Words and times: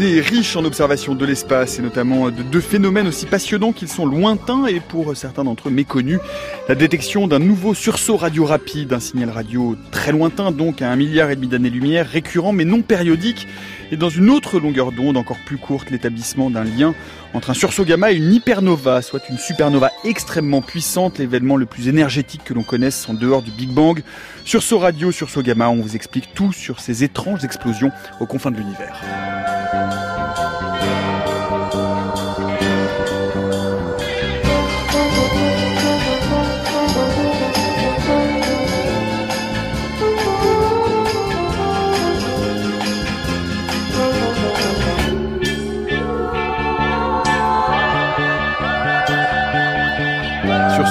d'années 0.00 0.20
riches 0.20 0.56
en 0.56 0.64
observation 0.64 1.14
de 1.14 1.26
l'espace 1.26 1.78
et 1.78 1.82
notamment 1.82 2.30
de 2.30 2.42
deux 2.42 2.62
phénomènes 2.62 3.06
aussi 3.06 3.26
passionnants 3.26 3.72
qu'ils 3.72 3.88
sont 3.88 4.06
lointains 4.06 4.64
et 4.64 4.80
pour 4.80 5.14
certains 5.14 5.44
d'entre 5.44 5.68
eux 5.68 5.70
méconnus. 5.70 6.20
La 6.68 6.74
détection 6.74 7.28
d'un 7.28 7.38
nouveau 7.38 7.74
sursaut 7.74 8.16
radio 8.16 8.46
rapide, 8.46 8.94
un 8.94 9.00
signal 9.00 9.28
radio 9.28 9.76
très 9.90 10.12
lointain 10.12 10.52
donc 10.52 10.80
à 10.80 10.90
un 10.90 10.96
milliard 10.96 11.30
et 11.30 11.36
demi 11.36 11.48
d'années-lumière, 11.48 12.08
récurrent 12.08 12.52
mais 12.52 12.64
non 12.64 12.80
périodique 12.80 13.46
et 13.90 13.96
dans 13.96 14.08
une 14.08 14.30
autre 14.30 14.60
longueur 14.60 14.92
d'onde 14.92 15.16
encore 15.16 15.38
plus 15.38 15.58
courte, 15.58 15.90
l'établissement 15.90 16.50
d'un 16.50 16.64
lien 16.64 16.94
entre 17.34 17.50
un 17.50 17.54
sursaut 17.54 17.84
gamma 17.84 18.12
et 18.12 18.16
une 18.16 18.32
hypernova, 18.32 19.02
soit 19.02 19.28
une 19.28 19.38
supernova 19.38 19.90
extrêmement 20.04 20.62
puissante, 20.62 21.18
l'événement 21.18 21.56
le 21.56 21.66
plus 21.66 21.88
énergétique 21.88 22.42
que 22.44 22.54
l'on 22.54 22.62
connaisse 22.62 23.08
en 23.08 23.14
dehors 23.14 23.42
du 23.42 23.50
Big 23.50 23.70
Bang. 23.70 24.02
Sursaut 24.44 24.78
radio, 24.78 25.12
sursaut 25.12 25.42
gamma, 25.42 25.68
on 25.68 25.80
vous 25.80 25.96
explique 25.96 26.34
tout 26.34 26.52
sur 26.52 26.80
ces 26.80 27.04
étranges 27.04 27.44
explosions 27.44 27.90
aux 28.20 28.26
confins 28.26 28.50
de 28.50 28.56
l'univers. 28.56 29.00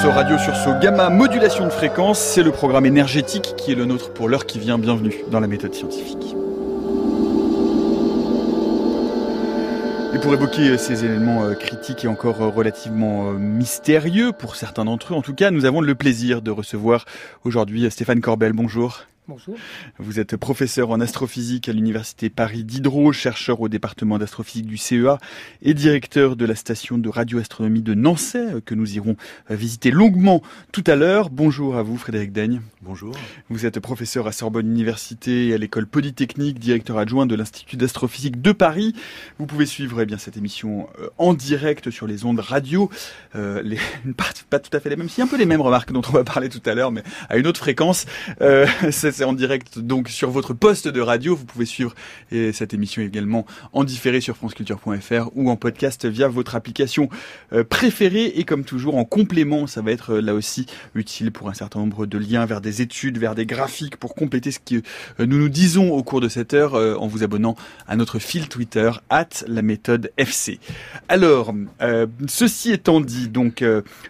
Radio, 0.08 0.38
sursaut 0.38 0.80
gamma, 0.82 1.10
modulation 1.10 1.66
de 1.66 1.72
fréquence, 1.72 2.20
c'est 2.20 2.42
le 2.42 2.52
programme 2.52 2.86
énergétique 2.86 3.54
qui 3.58 3.74
est 3.74 3.76
le 3.76 3.84
nôtre 3.84 4.14
pour 4.14 4.30
l'heure 4.30 4.46
qui 4.46 4.58
vient. 4.58 4.80
Bienvenue 4.80 5.14
dans 5.30 5.42
la 5.42 5.48
méthode 5.48 5.74
scientifique. 5.74 6.36
Et 10.16 10.20
pour 10.20 10.34
évoquer 10.34 10.78
ces 10.78 11.04
éléments 11.04 11.44
euh, 11.44 11.54
critiques 11.54 12.06
et 12.06 12.08
encore 12.08 12.42
euh, 12.42 12.48
relativement 12.48 13.30
euh, 13.30 13.34
mystérieux, 13.34 14.32
pour 14.32 14.56
certains 14.56 14.86
d'entre 14.86 15.14
eux 15.14 15.18
en 15.18 15.22
tout 15.22 15.36
cas, 15.36 15.52
nous 15.52 15.66
avons 15.66 15.82
le 15.82 15.96
plaisir 15.96 16.42
de 16.42 16.50
recevoir 16.50 17.04
aujourd'hui 17.44 17.92
Stéphane 17.92 18.22
Corbel. 18.22 18.54
Bonjour. 18.54 19.02
Bonjour. 19.30 19.58
Vous 20.00 20.20
êtes 20.20 20.38
professeur 20.38 20.90
en 20.90 21.00
astrophysique 21.00 21.70
à 21.70 21.72
l'Université 21.72 22.32
Paris 22.32 22.64
Diderot, 22.64 23.14
chercheur 23.14 23.62
au 23.62 23.70
département 23.70 24.18
d'astrophysique 24.18 24.66
du 24.66 24.78
CEA 24.78 25.20
et 25.62 25.76
directeur 25.76 26.36
de 26.36 26.46
la 26.46 26.56
station 26.56 26.98
de 26.98 27.08
radioastronomie 27.10 27.84
de 27.84 27.94
Nancy 27.94 28.40
que 28.66 28.74
nous 28.74 28.96
irons 28.96 29.18
visiter 29.52 29.92
longuement 29.92 30.42
tout 30.72 30.84
à 30.88 30.96
l'heure. 30.96 31.30
Bonjour 31.30 31.76
à 31.76 31.84
vous 31.84 31.96
Frédéric 31.96 32.32
Daigne. 32.32 32.62
Bonjour. 32.82 33.14
Vous 33.50 33.68
êtes 33.68 33.80
professeur 33.80 34.26
à 34.26 34.32
Sorbonne 34.32 34.66
Université 34.66 35.50
et 35.50 35.54
à 35.54 35.60
l'école 35.60 35.86
Polytechnique, 35.86 36.58
directeur 36.58 36.98
adjoint 36.98 37.28
de 37.28 37.36
l'Institut 37.36 37.78
d'astrophysique 37.78 38.42
de 38.42 38.52
Paris. 38.52 38.96
Vous 39.38 39.46
pouvez 39.46 39.68
suivre 39.68 40.02
eh 40.02 40.08
bien, 40.08 40.18
cette 40.18 40.38
émission 40.38 40.90
en 41.20 41.36
direct 41.36 41.92
sur 41.92 42.08
les 42.08 42.26
ondes 42.26 42.40
radio. 42.40 42.90
Euh, 43.36 43.62
les, 43.62 43.78
pas, 44.50 44.60
tout 44.60 44.76
à 44.76 44.80
fait 44.80 44.90
les 44.90 44.96
mêmes, 44.96 45.08
si 45.08 45.22
un 45.22 45.28
peu 45.28 45.38
les 45.38 45.46
mêmes 45.46 45.62
remarques 45.62 45.92
dont 45.92 46.02
on 46.10 46.14
va 46.14 46.24
parler 46.24 46.50
tout 46.50 46.62
à 46.66 46.74
l'heure, 46.74 46.92
mais 46.92 47.04
à 47.30 47.38
une 47.38 47.46
autre 47.46 47.60
fréquence. 47.60 48.08
Euh, 48.42 48.66
c'est 49.20 49.26
en 49.26 49.34
direct 49.34 49.80
donc 49.80 50.08
sur 50.08 50.30
votre 50.30 50.54
poste 50.54 50.88
de 50.88 51.02
radio. 51.02 51.36
Vous 51.36 51.44
pouvez 51.44 51.66
suivre 51.66 51.94
et 52.32 52.54
cette 52.54 52.74
émission 52.74 53.02
également 53.02 53.46
en 53.74 53.84
différé 53.84 54.22
sur 54.22 54.38
franceculture.fr 54.38 55.30
ou 55.36 55.50
en 55.50 55.58
podcast 55.58 56.06
via 56.06 56.30
votre 56.30 56.56
application 56.56 57.10
euh, 57.52 57.66
préférée. 57.66 58.28
Et 58.36 58.46
comme 58.46 58.64
toujours, 58.64 58.96
en 58.96 59.04
complément, 59.04 59.68
ça 59.68 59.82
va 59.82 59.92
être 59.92 60.14
euh, 60.14 60.22
là 60.22 60.34
aussi 60.34 60.68
utile 60.96 61.34
pour 61.34 61.50
un 61.50 61.54
certain 61.54 61.80
nombre 61.82 62.06
de 62.06 62.18
liens 62.18 62.46
vers 62.46 62.62
des 62.62 62.82
études, 62.82 63.18
vers 63.18 63.36
des 63.36 63.46
graphiques 63.46 63.98
pour 63.98 64.16
compléter 64.16 64.52
ce 64.52 64.60
que 64.60 64.76
euh, 64.76 65.26
nous 65.26 65.38
nous 65.38 65.50
disons 65.50 65.92
au 65.92 66.02
cours 66.02 66.22
de 66.22 66.30
cette 66.30 66.54
heure 66.54 66.76
en 66.76 67.08
vous 67.08 67.24
abonnant 67.24 67.58
à 67.88 67.98
notre 67.98 68.20
fil 68.20 68.48
Twitter, 68.48 68.90
at 69.10 69.28
la 69.48 69.62
méthode 69.62 70.12
FC. 70.16 70.60
Alors, 71.10 71.54
ceci 72.28 72.72
étant 72.72 73.02
dit, 73.02 73.28
donc 73.28 73.64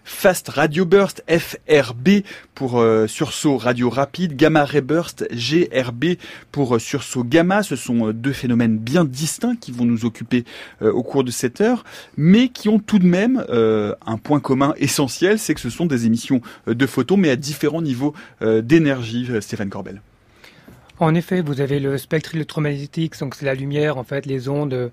Fast 0.03 0.50
Radio 0.50 0.85
Burst, 0.85 1.23
FRB 1.28 2.22
pour 2.53 2.84
sursaut 3.07 3.57
radio 3.57 3.89
rapide, 3.89 4.35
Gamma 4.35 4.66
Ray 4.66 4.81
GRB 5.31 6.15
pour 6.51 6.75
euh, 6.75 6.79
sursaut 6.79 7.23
gamma. 7.23 7.63
Ce 7.63 7.75
sont 7.75 8.07
euh, 8.07 8.13
deux 8.13 8.33
phénomènes 8.33 8.77
bien 8.77 9.05
distincts 9.05 9.55
qui 9.55 9.71
vont 9.71 9.85
nous 9.85 10.05
occuper 10.05 10.45
euh, 10.81 10.91
au 10.91 11.03
cours 11.03 11.23
de 11.23 11.31
cette 11.31 11.61
heure, 11.61 11.83
mais 12.17 12.49
qui 12.49 12.69
ont 12.69 12.79
tout 12.79 12.99
de 12.99 13.05
même 13.05 13.45
un 13.49 14.17
point 14.17 14.39
commun 14.39 14.73
essentiel, 14.77 15.39
c'est 15.39 15.53
que 15.53 15.59
ce 15.59 15.69
sont 15.69 15.85
des 15.85 16.05
émissions 16.05 16.41
de 16.67 16.85
photons, 16.85 17.17
mais 17.17 17.29
à 17.29 17.35
différents 17.35 17.81
niveaux 17.81 18.13
d'énergie. 18.41 19.29
Stéphane 19.41 19.69
Corbel. 19.69 20.01
En 20.99 21.16
effet, 21.16 21.41
vous 21.41 21.61
avez 21.61 21.79
le 21.79 21.97
spectre 21.97 22.35
électromagnétique, 22.35 23.17
donc 23.19 23.35
c'est 23.35 23.45
la 23.45 23.53
lumière, 23.53 23.97
en 23.97 24.03
fait, 24.03 24.25
les 24.25 24.49
ondes 24.49 24.91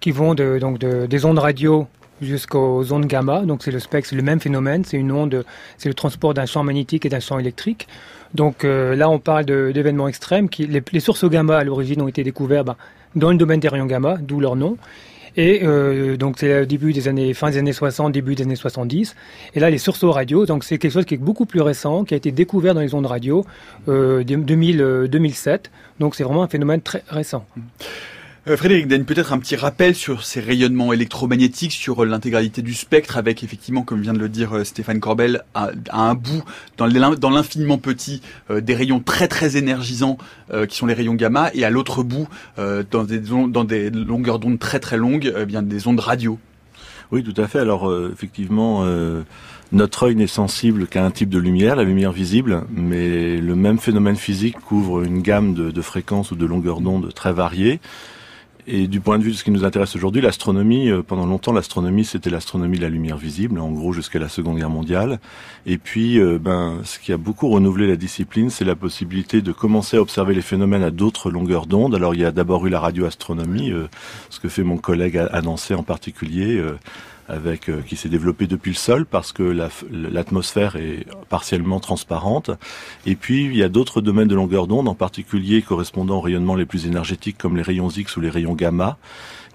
qui 0.00 0.10
vont 0.12 0.34
de, 0.34 0.58
donc 0.58 0.78
des 0.78 1.24
ondes 1.24 1.38
radio 1.38 1.86
jusqu'aux 2.20 2.92
ondes 2.92 3.06
gamma. 3.06 3.42
Donc 3.42 3.62
c'est 3.62 3.70
le 3.70 3.78
spectre, 3.78 4.10
c'est 4.10 4.16
le 4.16 4.22
même 4.22 4.40
phénomène. 4.40 4.84
C'est 4.84 4.96
une 4.96 5.12
onde, 5.12 5.44
c'est 5.78 5.88
le 5.88 5.94
transport 5.94 6.34
d'un 6.34 6.46
champ 6.46 6.62
magnétique 6.62 7.06
et 7.06 7.08
d'un 7.08 7.20
champ 7.20 7.38
électrique. 7.38 7.88
Donc 8.34 8.64
euh, 8.64 8.94
là, 8.94 9.10
on 9.10 9.18
parle 9.18 9.44
d'événements 9.44 10.08
extrêmes. 10.08 10.48
Qui, 10.48 10.66
les, 10.66 11.00
sources 11.00 11.24
gamma 11.24 11.58
à 11.58 11.64
l'origine 11.64 12.02
ont 12.02 12.08
été 12.08 12.22
découvertes 12.22 12.66
ben, 12.66 12.76
dans 13.16 13.30
le 13.30 13.36
domaine 13.36 13.60
des 13.60 13.68
rayons 13.68 13.86
gamma, 13.86 14.16
d'où 14.20 14.40
leur 14.40 14.56
nom. 14.56 14.76
Et 15.36 15.60
euh, 15.62 16.16
donc 16.16 16.36
c'est 16.38 16.60
le 16.60 16.66
début 16.66 16.92
des 16.92 17.06
années, 17.06 17.34
fin 17.34 17.50
des 17.50 17.58
années 17.58 17.72
60, 17.72 18.12
début 18.12 18.34
des 18.34 18.42
années 18.42 18.56
70. 18.56 19.14
Et 19.54 19.60
là, 19.60 19.70
les 19.70 19.78
sursauts 19.78 20.10
radio, 20.10 20.44
donc 20.44 20.64
c'est 20.64 20.78
quelque 20.78 20.92
chose 20.92 21.04
qui 21.04 21.14
est 21.14 21.18
beaucoup 21.18 21.46
plus 21.46 21.60
récent, 21.60 22.04
qui 22.04 22.14
a 22.14 22.16
été 22.16 22.32
découvert 22.32 22.74
dans 22.74 22.80
les 22.80 22.94
ondes 22.94 23.06
radio 23.06 23.44
euh, 23.88 24.24
2000, 24.24 25.08
2007. 25.08 25.70
Donc 26.00 26.14
c'est 26.16 26.24
vraiment 26.24 26.42
un 26.42 26.48
phénomène 26.48 26.80
très 26.80 27.04
récent. 27.08 27.44
Euh, 28.48 28.56
Frédéric 28.56 28.88
peut-être 29.04 29.34
un 29.34 29.38
petit 29.38 29.54
rappel 29.54 29.94
sur 29.94 30.24
ces 30.24 30.40
rayonnements 30.40 30.94
électromagnétiques, 30.94 31.72
sur 31.72 32.06
l'intégralité 32.06 32.62
du 32.62 32.72
spectre, 32.72 33.18
avec 33.18 33.44
effectivement, 33.44 33.82
comme 33.82 34.00
vient 34.00 34.14
de 34.14 34.18
le 34.18 34.30
dire 34.30 34.56
euh, 34.56 34.64
Stéphane 34.64 34.98
Corbel, 34.98 35.42
à, 35.54 35.70
un 35.92 36.14
bout, 36.14 36.42
dans 36.78 36.86
l'infiniment 37.30 37.76
petit, 37.76 38.22
euh, 38.50 38.62
des 38.62 38.74
rayons 38.74 39.00
très 39.00 39.28
très 39.28 39.56
énergisants 39.56 40.16
qui 40.68 40.76
sont 40.76 40.86
les 40.86 40.94
rayons 40.94 41.14
gamma, 41.14 41.50
et 41.54 41.64
à 41.64 41.70
l'autre 41.70 42.02
bout, 42.02 42.28
dans, 42.56 43.04
des, 43.04 43.90
longueurs 43.90 44.38
d'onde 44.40 44.58
très 44.58 44.80
très 44.80 44.96
longues, 44.96 45.32
des 45.46 45.86
ondes 45.86 46.00
radio. 46.00 46.38
Oui, 47.12 47.22
tout 47.22 47.40
à 47.40 47.46
fait. 47.46 47.60
Alors 47.60 47.92
effectivement. 48.12 48.84
Notre 49.72 50.06
œil 50.06 50.16
n'est 50.16 50.26
sensible 50.26 50.88
qu'à 50.88 51.04
un 51.04 51.12
type 51.12 51.28
de 51.28 51.38
lumière, 51.38 51.76
la 51.76 51.84
lumière 51.84 52.10
visible, 52.10 52.64
mais 52.74 53.36
le 53.36 53.54
même 53.54 53.78
phénomène 53.78 54.16
physique 54.16 54.58
couvre 54.58 55.04
une 55.04 55.22
gamme 55.22 55.54
de, 55.54 55.70
de 55.70 55.80
fréquences 55.80 56.32
ou 56.32 56.34
de 56.34 56.44
longueurs 56.44 56.80
d'onde 56.80 57.14
très 57.14 57.32
variées. 57.32 57.78
Et 58.66 58.86
du 58.86 59.00
point 59.00 59.18
de 59.18 59.24
vue 59.24 59.32
de 59.32 59.36
ce 59.36 59.44
qui 59.44 59.50
nous 59.50 59.64
intéresse 59.64 59.96
aujourd'hui, 59.96 60.20
l'astronomie, 60.20 60.90
euh, 60.90 61.02
pendant 61.02 61.26
longtemps, 61.26 61.52
l'astronomie, 61.52 62.04
c'était 62.04 62.30
l'astronomie 62.30 62.76
de 62.76 62.82
la 62.82 62.88
lumière 62.88 63.16
visible, 63.16 63.58
en 63.58 63.70
gros 63.70 63.92
jusqu'à 63.92 64.18
la 64.18 64.28
Seconde 64.28 64.58
Guerre 64.58 64.70
mondiale. 64.70 65.18
Et 65.66 65.78
puis, 65.78 66.18
euh, 66.18 66.38
ben, 66.38 66.80
ce 66.84 66.98
qui 66.98 67.12
a 67.12 67.16
beaucoup 67.16 67.48
renouvelé 67.48 67.86
la 67.86 67.96
discipline, 67.96 68.50
c'est 68.50 68.64
la 68.64 68.76
possibilité 68.76 69.40
de 69.40 69.52
commencer 69.52 69.96
à 69.96 70.02
observer 70.02 70.34
les 70.34 70.42
phénomènes 70.42 70.82
à 70.82 70.90
d'autres 70.90 71.30
longueurs 71.30 71.66
d'onde. 71.66 71.94
Alors, 71.94 72.14
il 72.14 72.20
y 72.20 72.24
a 72.24 72.32
d'abord 72.32 72.66
eu 72.66 72.70
la 72.70 72.80
radioastronomie, 72.80 73.70
euh, 73.70 73.88
ce 74.28 74.40
que 74.40 74.48
fait 74.48 74.62
mon 74.62 74.76
collègue 74.76 75.16
à 75.16 75.40
Nancy 75.42 75.74
en 75.74 75.82
particulier 75.82 76.62
avec 77.30 77.68
euh, 77.68 77.80
qui 77.82 77.96
s'est 77.96 78.08
développé 78.08 78.46
depuis 78.46 78.70
le 78.70 78.76
sol 78.76 79.06
parce 79.06 79.32
que 79.32 79.42
l'atmosphère 79.90 80.76
est 80.76 81.06
partiellement 81.28 81.80
transparente. 81.80 82.50
Et 83.06 83.14
puis 83.14 83.44
il 83.44 83.56
y 83.56 83.62
a 83.62 83.68
d'autres 83.68 84.00
domaines 84.00 84.28
de 84.28 84.34
longueur 84.34 84.66
d'onde, 84.66 84.88
en 84.88 84.94
particulier 84.94 85.62
correspondant 85.62 86.18
aux 86.18 86.20
rayonnements 86.20 86.56
les 86.56 86.66
plus 86.66 86.86
énergétiques 86.86 87.38
comme 87.38 87.56
les 87.56 87.62
rayons 87.62 87.88
X 87.88 88.16
ou 88.16 88.20
les 88.20 88.30
rayons 88.30 88.54
gamma, 88.54 88.98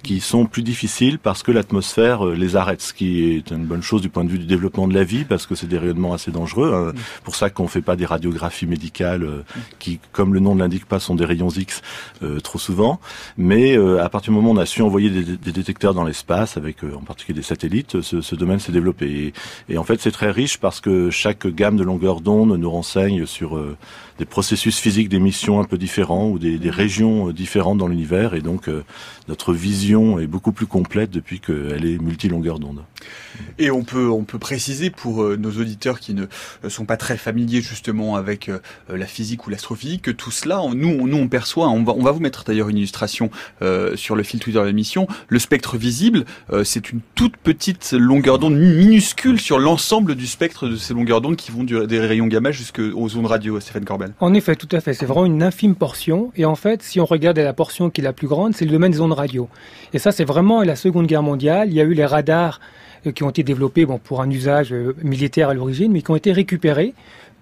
qui 0.06 0.20
sont 0.20 0.46
plus 0.46 0.62
difficiles 0.62 1.18
parce 1.18 1.42
que 1.42 1.52
l'atmosphère 1.52 2.28
euh, 2.28 2.36
les 2.36 2.56
arrête, 2.56 2.82
ce 2.82 2.94
qui 2.94 3.24
est 3.24 3.50
une 3.50 3.66
bonne 3.66 3.82
chose 3.82 4.02
du 4.02 4.10
point 4.10 4.24
de 4.24 4.30
vue 4.30 4.38
du 4.38 4.46
développement 4.46 4.88
de 4.88 4.94
la 4.94 5.04
vie 5.04 5.26
parce 5.26 5.48
que 5.48 5.56
c'est 5.56 5.66
des 5.66 5.80
rayonnements 5.80 6.14
assez 6.14 6.30
dangereux. 6.30 6.72
Hein. 6.74 6.92
Mm. 6.92 7.24
Pour 7.24 7.36
ça 7.36 7.50
qu'on 7.50 7.68
fait 7.68 7.82
pas 7.82 7.96
des 7.96 8.06
radiographies 8.06 8.68
médicales 8.68 9.24
euh, 9.24 9.44
qui, 9.80 10.00
comme 10.12 10.36
le 10.36 10.40
nom 10.40 10.54
ne 10.54 10.60
l'indique 10.60 10.86
pas, 10.86 11.00
sont 11.00 11.16
des 11.16 11.26
rayons 11.26 11.50
X 11.50 11.82
euh, 12.22 12.40
trop 12.40 12.60
souvent. 12.60 13.00
Mais 13.38 13.76
à 13.76 14.10
partir 14.10 14.32
du 14.32 14.36
moment 14.36 14.52
où 14.52 14.54
on 14.54 14.58
a 14.58 14.66
su 14.66 14.82
envoyer 14.84 15.10
des, 15.10 15.38
des 15.38 15.52
détecteurs 15.52 15.94
dans 15.94 16.04
l'espace, 16.04 16.56
avec 16.56 16.84
en 16.84 17.02
particulier 17.02 17.36
des 17.36 17.44
satellites, 17.44 18.02
ce, 18.02 18.22
ce 18.22 18.36
domaine 18.36 18.60
s'est 18.60 18.72
développé. 18.72 19.34
Et, 19.68 19.74
et, 19.74 19.78
en 19.78 19.84
fait, 19.84 20.00
c'est 20.00 20.12
très 20.12 20.30
riche 20.30 20.60
parce 20.60 20.82
que 20.82 21.10
chaque 21.10 21.48
gamme 21.48 21.78
de 21.78 21.84
longueur 21.84 22.22
d'onde 22.22 22.56
nous 22.58 22.70
renseigne 22.70 23.26
sur 23.26 23.60
des 24.18 24.26
processus 24.26 24.80
physiques 24.80 25.10
d'émission 25.10 25.60
un 25.60 25.66
peu 25.66 25.78
différents 25.78 26.30
ou 26.30 26.40
des, 26.40 26.58
des 26.58 26.70
régions 26.70 27.32
différentes 27.32 27.78
dans 27.78 27.88
l'univers. 27.88 28.34
Et 28.34 28.42
donc, 28.42 28.70
notre 29.28 29.54
vision 29.54 29.76
vision 29.76 30.20
est 30.20 30.28
beaucoup 30.28 30.52
plus 30.52 30.68
complète 30.68 31.12
depuis 31.12 31.40
qu'elle 31.40 31.86
est 31.86 32.02
multi-longueur 32.02 32.60
d'onde. 32.60 32.84
Et 33.58 33.72
on 33.72 33.84
peut, 33.84 34.10
on 34.10 34.24
peut 34.24 34.40
préciser 34.40 34.90
pour 34.90 35.24
euh, 35.24 35.38
nos 35.38 35.52
auditeurs 35.52 36.00
qui 36.00 36.14
ne 36.14 36.26
euh, 36.64 36.70
sont 36.70 36.86
pas 36.86 36.98
très 36.98 37.18
familiers 37.18 37.62
justement 37.62 38.16
avec 38.16 38.50
euh, 38.50 38.60
la 38.90 39.06
physique 39.06 39.48
ou 39.48 39.50
l'astrophysique 39.50 40.04
que 40.04 40.12
tout 40.12 40.32
cela, 40.32 40.62
nous, 40.74 40.90
on, 40.90 41.08
nous 41.08 41.18
on 41.18 41.28
perçoit, 41.28 41.70
on 41.70 41.84
va, 41.84 41.94
on 41.94 42.04
va 42.04 42.12
vous 42.12 42.20
mettre 42.20 42.44
d'ailleurs 42.44 42.70
une 42.70 42.78
illustration 42.78 43.30
sur 43.96 44.16
le 44.16 44.24
fil 44.24 44.40
Twitter 44.40 44.60
de 44.60 44.66
l'émission, 44.66 45.08
le 45.28 45.40
spectre 45.40 45.78
visible, 45.78 46.26
c'est 46.64 46.92
une 46.92 47.00
toute 47.16 47.38
petite 47.38 47.94
longueur 47.94 48.40
d'onde 48.40 48.58
minuscule 48.58 49.40
sur 49.40 49.60
l'ensemble 49.60 50.16
du 50.16 50.28
spectre 50.28 50.68
de 50.68 50.76
ces 50.76 50.94
longueurs 50.94 51.22
d'onde 51.22 51.36
qui 51.36 51.52
vont 51.52 51.64
des 51.64 52.00
rayons 52.00 52.28
gamma 52.28 52.52
jusqu'aux 52.52 53.18
ondes 53.18 53.26
radio, 53.26 53.60
Stéphane 53.60 53.86
Corbel. 53.86 54.14
En 54.20 54.34
effet, 54.34 54.56
tout 54.56 54.70
à 54.72 54.80
fait, 54.80 54.94
c'est 54.94 55.06
vraiment 55.06 55.26
une 55.26 55.44
infime 55.44 55.76
portion, 55.76 56.32
et 56.36 56.46
en 56.46 56.56
fait, 56.56 56.84
si 56.84 57.00
on 57.00 57.06
regarde 57.06 57.38
la 57.38 57.54
portion 57.54 57.90
qui 57.90 58.02
est 58.02 58.04
la 58.04 58.14
plus 58.14 58.28
grande, 58.28 58.56
c'est 58.56 58.66
le 58.66 58.72
domaine 58.72 58.92
des 58.92 59.02
ondes 59.02 59.14
radio. 59.14 59.50
Et 59.94 60.00
ça, 60.00 60.12
c'est 60.12 60.26
vraiment 60.26 60.62
la 60.64 60.76
Seconde 60.76 61.08
Guerre 61.08 61.24
mondiale, 61.24 61.70
il 61.70 61.76
y 61.76 61.82
a 61.82 61.84
eu 61.84 61.94
les 61.94 62.06
radars 62.06 62.60
qui 63.12 63.24
ont 63.24 63.30
été 63.30 63.44
développés 63.44 63.86
pour 64.04 64.22
un 64.22 64.30
usage 64.30 64.74
euh, 64.74 64.96
militaire 65.04 65.50
à 65.50 65.54
l'origine, 65.54 65.92
mais 65.92 66.02
qui 66.02 66.12
ont 66.12 66.16
été 66.16 66.32
récupérés 66.32 66.94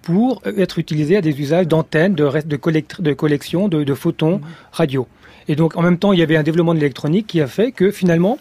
pour 0.02 0.42
euh, 0.46 0.54
être 0.58 0.80
utilisés 0.80 1.18
à 1.18 1.22
des 1.22 1.40
usages 1.40 1.68
d'antennes, 1.68 2.16
de, 2.16 2.30
de, 2.46 2.60
de 3.00 3.14
collection 3.14 3.68
de, 3.68 3.94
photons 3.94 4.42
radio. 4.72 5.08
Et 5.48 5.56
donc 5.56 5.76
en 5.78 5.82
même 5.82 5.98
temps, 5.98 6.14
il 6.14 6.20
y 6.20 6.24
avait 6.24 6.38
un 6.38 6.44
développement 6.44 6.74
de 6.74 6.80
l'électronique 6.80 7.28
qui 7.28 7.42
a 7.42 7.48
fait 7.48 7.72
que 7.72 7.92
finalement, 7.92 8.38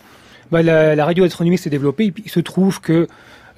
bah, 0.50 0.62
la, 0.62 0.94
la 0.94 1.04
radioastronomie 1.04 1.58
s'est 1.58 1.70
développée. 1.70 2.12
Il 2.24 2.30
se 2.30 2.40
trouve 2.40 2.80
que 2.80 3.08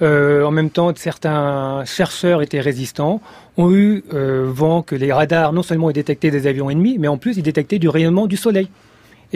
euh, 0.02 0.44
en 0.44 0.50
même 0.50 0.70
temps, 0.70 0.92
certains 0.96 1.84
chercheurs 1.84 2.42
étaient 2.42 2.60
résistants, 2.60 3.20
ont 3.56 3.72
eu 3.72 4.04
euh, 4.12 4.46
vent 4.52 4.82
que 4.82 4.94
les 4.94 5.12
radars 5.12 5.52
non 5.52 5.62
seulement 5.62 5.90
aient 5.90 5.94
détecté 5.94 6.30
des 6.30 6.46
avions 6.46 6.70
ennemis, 6.70 6.96
mais 6.98 7.08
en 7.08 7.16
plus 7.16 7.36
ils 7.36 7.42
détectaient 7.42 7.78
du 7.78 7.88
rayonnement 7.88 8.26
du 8.26 8.36
Soleil. 8.36 8.68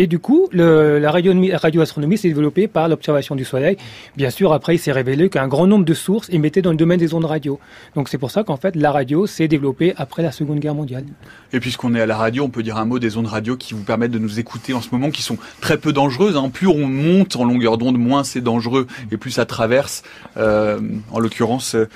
Et 0.00 0.06
du 0.06 0.21
coup, 0.21 0.49
le, 0.53 1.00
la 1.00 1.11
radioastronomie 1.11 2.17
s'est 2.17 2.29
développée 2.29 2.69
par 2.69 2.89
l'observation 2.89 3.35
du 3.35 3.45
Soleil. 3.45 3.77
Bien 4.17 4.31
sûr, 4.31 4.53
après, 4.53 4.77
il 4.77 4.79
s'est 4.79 4.93
révélé 4.93 5.29
qu'un 5.29 5.49
grand 5.49 5.67
nombre 5.67 5.85
de 5.85 5.93
sources 5.93 6.31
émettaient 6.31 6.62
dans 6.62 6.71
le 6.71 6.77
domaine 6.77 7.00
des 7.00 7.15
ondes 7.15 7.25
radio. 7.25 7.59
Donc 7.97 8.09
c'est 8.09 8.17
pour 8.17 8.31
ça 8.31 8.45
qu'en 8.45 8.56
fait, 8.56 8.77
la 8.77 8.93
radio 8.93 9.27
s'est 9.27 9.49
développée 9.49 9.95
après 9.97 10.23
la 10.23 10.31
Seconde 10.31 10.61
Guerre 10.61 10.77
mondiale. 10.77 11.05
Et 11.53 11.59
puisqu'on 11.59 11.97
est 11.97 12.00
à 12.00 12.06
la 12.06 12.17
radio, 12.17 12.45
on 12.45 12.49
peut 12.49 12.62
dire 12.62 12.77
un 12.77 12.85
mot 12.85 13.00
des 13.00 13.17
ondes 13.17 13.27
radio 13.27 13.56
qui 13.56 13.75
vous 13.75 13.83
permettent 13.83 14.12
de 14.12 14.21
nous 14.21 14.39
écouter 14.39 14.73
en 14.73 14.81
ce 14.81 14.91
moment, 14.93 15.11
qui 15.11 15.23
sont 15.23 15.37
très 15.61 15.79
peu 15.79 15.93
dangereuses. 15.93 16.37
Hein. 16.37 16.49
Plus 16.49 16.69
on 16.69 16.87
monte 16.87 17.35
en 17.35 17.45
longueur 17.45 17.77
d'onde, 17.77 17.99
moins 17.99 18.23
c'est 18.23 18.41
dangereux 18.41 18.87
et 19.11 19.17
plus 19.17 19.33
ça 19.33 19.47
traverse. 19.47 20.05
Euh, 20.37 20.79
en 21.11 21.19
l'occurrence, 21.19 21.75
euh, 21.75 21.87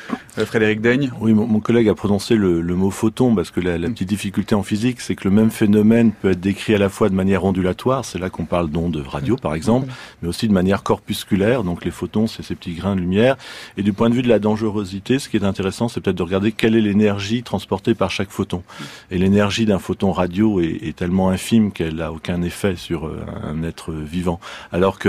Frédéric 0.44 0.81
Daigne. 0.81 1.12
Oui, 1.20 1.34
mon, 1.34 1.60
collègue 1.60 1.88
a 1.88 1.94
prononcé 1.94 2.34
le, 2.34 2.62
le, 2.62 2.75
mot 2.75 2.90
photon 2.90 3.32
parce 3.37 3.52
que 3.52 3.60
la, 3.60 3.78
la 3.78 3.88
petite 3.88 4.08
difficulté 4.08 4.56
en 4.56 4.64
physique, 4.64 5.00
c'est 5.00 5.14
que 5.14 5.28
le 5.28 5.32
même 5.32 5.52
phénomène 5.52 6.10
peut 6.10 6.32
être 6.32 6.40
décrit 6.40 6.75
à 6.75 6.78
la 6.78 6.88
fois 6.88 7.08
de 7.08 7.14
manière 7.14 7.44
ondulatoire 7.44 7.91
c'est 8.02 8.18
là 8.18 8.30
qu'on 8.30 8.46
parle 8.46 8.70
d'ondes 8.70 8.96
radio, 9.06 9.36
par 9.36 9.54
exemple, 9.54 9.88
mais 10.22 10.28
aussi 10.28 10.48
de 10.48 10.52
manière 10.52 10.82
corpusculaire. 10.82 11.64
Donc 11.64 11.84
les 11.84 11.90
photons, 11.90 12.26
c'est 12.26 12.42
ces 12.42 12.54
petits 12.54 12.74
grains 12.74 12.96
de 12.96 13.00
lumière. 13.00 13.36
Et 13.76 13.82
du 13.82 13.92
point 13.92 14.08
de 14.08 14.14
vue 14.14 14.22
de 14.22 14.28
la 14.28 14.38
dangerosité, 14.38 15.18
ce 15.18 15.28
qui 15.28 15.36
est 15.36 15.44
intéressant, 15.44 15.88
c'est 15.88 16.00
peut-être 16.00 16.16
de 16.16 16.22
regarder 16.22 16.52
quelle 16.52 16.74
est 16.76 16.80
l'énergie 16.80 17.42
transportée 17.42 17.94
par 17.94 18.10
chaque 18.10 18.30
photon. 18.30 18.62
Et 19.10 19.18
l'énergie 19.18 19.66
d'un 19.66 19.78
photon 19.78 20.12
radio 20.12 20.60
est, 20.60 20.96
tellement 20.96 21.30
infime 21.30 21.72
qu'elle 21.72 21.96
n'a 21.96 22.12
aucun 22.12 22.42
effet 22.42 22.76
sur 22.76 23.06
euh, 23.06 23.24
un 23.44 23.62
être 23.62 23.92
vivant. 23.92 24.40
Alors 24.72 24.98
que 24.98 25.08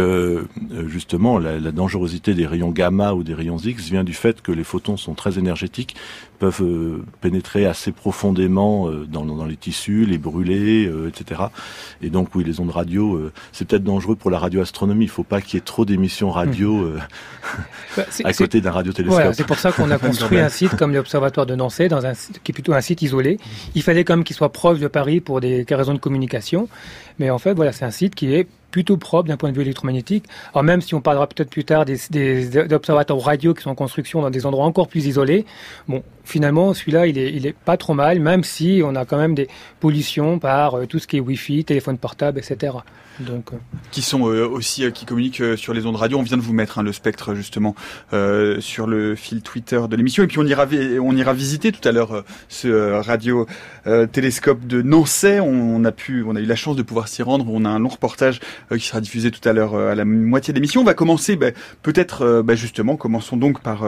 euh, 0.71 0.87
justement, 0.87 1.37
la, 1.37 1.59
la 1.59 1.71
dangerosité 1.71 2.33
des 2.33 2.47
rayons 2.47 2.71
gamma 2.71 3.13
ou 3.13 3.23
des 3.23 3.33
rayons 3.33 3.57
X 3.57 3.89
vient 3.89 4.03
du 4.03 4.13
fait 4.13 4.41
que 4.41 4.51
les 4.51 4.63
photons 4.63 4.97
sont 4.97 5.13
très 5.13 5.37
énergétiques, 5.37 5.95
peuvent 6.43 6.61
euh, 6.61 7.03
pénétrer 7.21 7.65
assez 7.65 7.91
profondément 7.91 8.89
dans, 9.07 9.25
dans, 9.25 9.45
les 9.45 9.55
tissus, 9.55 10.05
les 10.05 10.17
brûler, 10.17 10.91
etc. 11.07 11.43
Et 12.01 12.09
donc 12.09 12.35
oui, 12.35 12.43
les 12.43 12.59
ondes 12.59 12.69
radio, 12.69 13.15
euh, 13.15 13.31
c'est 13.51 13.65
peut-être 13.65 13.83
dangereux 13.83 14.15
pour 14.15 14.29
la 14.29 14.39
radioastronomie. 14.39 15.05
Il 15.05 15.07
ne 15.07 15.11
faut 15.11 15.23
pas 15.23 15.41
qu'il 15.41 15.55
y 15.55 15.57
ait 15.57 15.61
trop 15.61 15.85
d'émissions 15.85 16.31
radio 16.31 16.75
hmm. 16.75 16.95
euh, 16.95 16.99
bah, 17.97 18.03
à 18.25 18.33
côté 18.33 18.61
d'un 18.61 18.71
radiotélescope. 18.71 19.33
c'est 19.33 19.47
pour 19.47 19.59
ça 19.59 19.71
qu'on 19.71 19.89
a 19.91 19.97
construit 19.99 20.39
un 20.39 20.49
site 20.49 20.75
comme 20.75 20.93
l'Observatoire 20.93 21.45
de 21.45 21.55
Nancy, 21.55 21.87
dans 21.87 22.05
un, 22.05 22.13
qui 22.13 22.51
est 22.51 22.53
plutôt 22.53 22.73
un 22.73 22.81
site 22.81 23.01
isolé. 23.01 23.39
Il 23.75 23.83
fallait 23.83 24.03
quand 24.03 24.17
même 24.17 24.25
qu'il 24.25 24.35
soit 24.35 24.51
proche 24.51 24.79
de 24.79 24.87
Paris 24.87 25.21
pour 25.21 25.39
des 25.39 25.65
raisons 25.69 25.93
de 25.93 25.99
communication. 25.99 26.67
Mais 27.19 27.29
en 27.29 27.37
fait, 27.37 27.53
voilà, 27.53 27.71
c'est 27.71 27.85
un 27.85 27.91
site 27.91 28.15
qui 28.15 28.33
est 28.33 28.47
plutôt 28.73 28.97
propre 28.97 29.29
d'un 29.29 29.37
point 29.37 29.51
de 29.51 29.55
vue 29.55 29.61
électromagnétique. 29.61 30.25
Alors 30.51 30.63
même 30.63 30.81
si 30.81 30.95
on 30.95 31.01
parlera 31.01 31.27
peut-être 31.27 31.51
plus 31.51 31.63
tard 31.63 31.85
des, 31.85 31.97
des, 32.09 32.73
observateurs 32.73 33.21
radio 33.21 33.53
qui 33.53 33.61
sont 33.61 33.69
en 33.69 33.75
construction 33.75 34.21
dans 34.21 34.31
des 34.31 34.47
endroits 34.47 34.65
encore 34.65 34.87
plus 34.87 35.05
isolés, 35.05 35.45
bon, 35.87 36.01
finalement, 36.23 36.73
celui-là, 36.73 37.05
il 37.05 37.17
est, 37.19 37.53
pas 37.53 37.77
trop 37.77 37.93
mal, 37.93 38.19
même 38.19 38.43
si 38.43 38.81
on 38.83 38.95
a 38.95 39.05
quand 39.05 39.17
même 39.17 39.35
des 39.35 39.47
pollutions 39.79 40.39
par 40.39 40.75
euh, 40.75 40.85
tout 40.87 40.97
ce 40.97 41.05
qui 41.05 41.17
est 41.17 41.19
Wi-Fi, 41.19 41.65
téléphone 41.65 41.99
portable, 41.99 42.39
etc. 42.39 42.73
Donc, 43.19 43.53
euh, 43.53 43.57
qui 43.91 44.01
sont 44.01 44.27
euh, 44.27 44.47
aussi 44.47 44.91
qui 44.91 45.05
communiquent 45.05 45.43
sur 45.55 45.73
les 45.73 45.85
ondes 45.85 45.95
radio. 45.95 46.17
On 46.17 46.23
vient 46.23 46.37
de 46.37 46.41
vous 46.41 46.53
mettre 46.53 46.79
hein, 46.79 46.83
le 46.83 46.91
spectre 46.91 47.35
justement 47.35 47.75
sur 48.59 48.87
le 48.87 49.15
fil 49.15 49.41
Twitter 49.41 49.81
de 49.89 49.95
l'émission, 49.95 50.23
et 50.23 50.27
puis 50.27 50.39
on 50.39 50.45
ira 50.45 50.67
on 51.01 51.15
ira 51.15 51.33
visiter 51.33 51.71
tout 51.71 51.87
à 51.87 51.91
l'heure 51.91 52.23
ce 52.47 52.99
radio 53.01 53.45
télescope 54.11 54.65
de 54.65 54.81
Nancy. 54.81 55.39
On, 55.41 55.83
a 55.85 55.91
pu, 55.91 56.23
on 56.27 56.35
a 56.35 56.39
eu 56.39 56.45
la 56.45 56.55
chance 56.55 56.75
de 56.75 56.81
pouvoir 56.81 57.07
s'y 57.07 57.21
rendre. 57.21 57.45
On 57.49 57.65
a 57.65 57.69
un 57.69 57.79
long 57.79 57.89
reportage 57.89 58.39
qui 58.71 58.85
sera 58.85 59.01
diffusé 59.01 59.31
tout 59.31 59.47
à 59.47 59.53
l'heure 59.53 59.75
à 59.75 59.95
la 59.95 60.05
moitié 60.05 60.53
de 60.53 60.57
l'émission. 60.57 60.81
On 60.81 60.85
va 60.85 60.93
commencer, 60.93 61.35
bah, 61.35 61.51
peut-être, 61.81 62.41
bah, 62.41 62.55
justement, 62.55 62.95
commençons 62.95 63.37
donc 63.37 63.61
par 63.61 63.85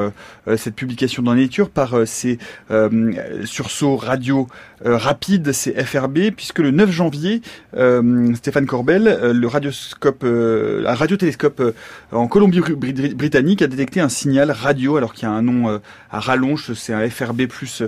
cette 0.57 0.75
publication 0.75 1.23
dans 1.23 1.35
Nature, 1.35 1.69
par 1.69 2.07
ces 2.07 2.37
sursauts 3.43 3.97
radio 3.97 4.47
rapides, 4.83 5.51
c'est 5.51 5.83
FRB, 5.83 6.31
puisque 6.35 6.59
le 6.59 6.71
9 6.71 6.91
janvier, 6.91 7.41
Stéphane 7.73 8.65
Corbel 8.65 9.14
euh, 9.21 9.33
le 9.33 9.49
euh, 10.23 10.85
un 10.87 10.93
radiotélescope 10.93 11.59
euh, 11.59 11.71
en 12.11 12.27
Colombie-Britannique 12.27 13.61
a 13.61 13.67
détecté 13.67 13.99
un 13.99 14.09
signal 14.09 14.51
radio, 14.51 14.97
alors 14.97 15.13
qu'il 15.13 15.23
y 15.23 15.31
a 15.31 15.31
un 15.31 15.41
nom 15.41 15.79
à 16.11 16.19
rallonge, 16.19 16.73
c'est 16.73 16.93
un 16.93 17.09
FRB 17.09 17.47
plus 17.47 17.83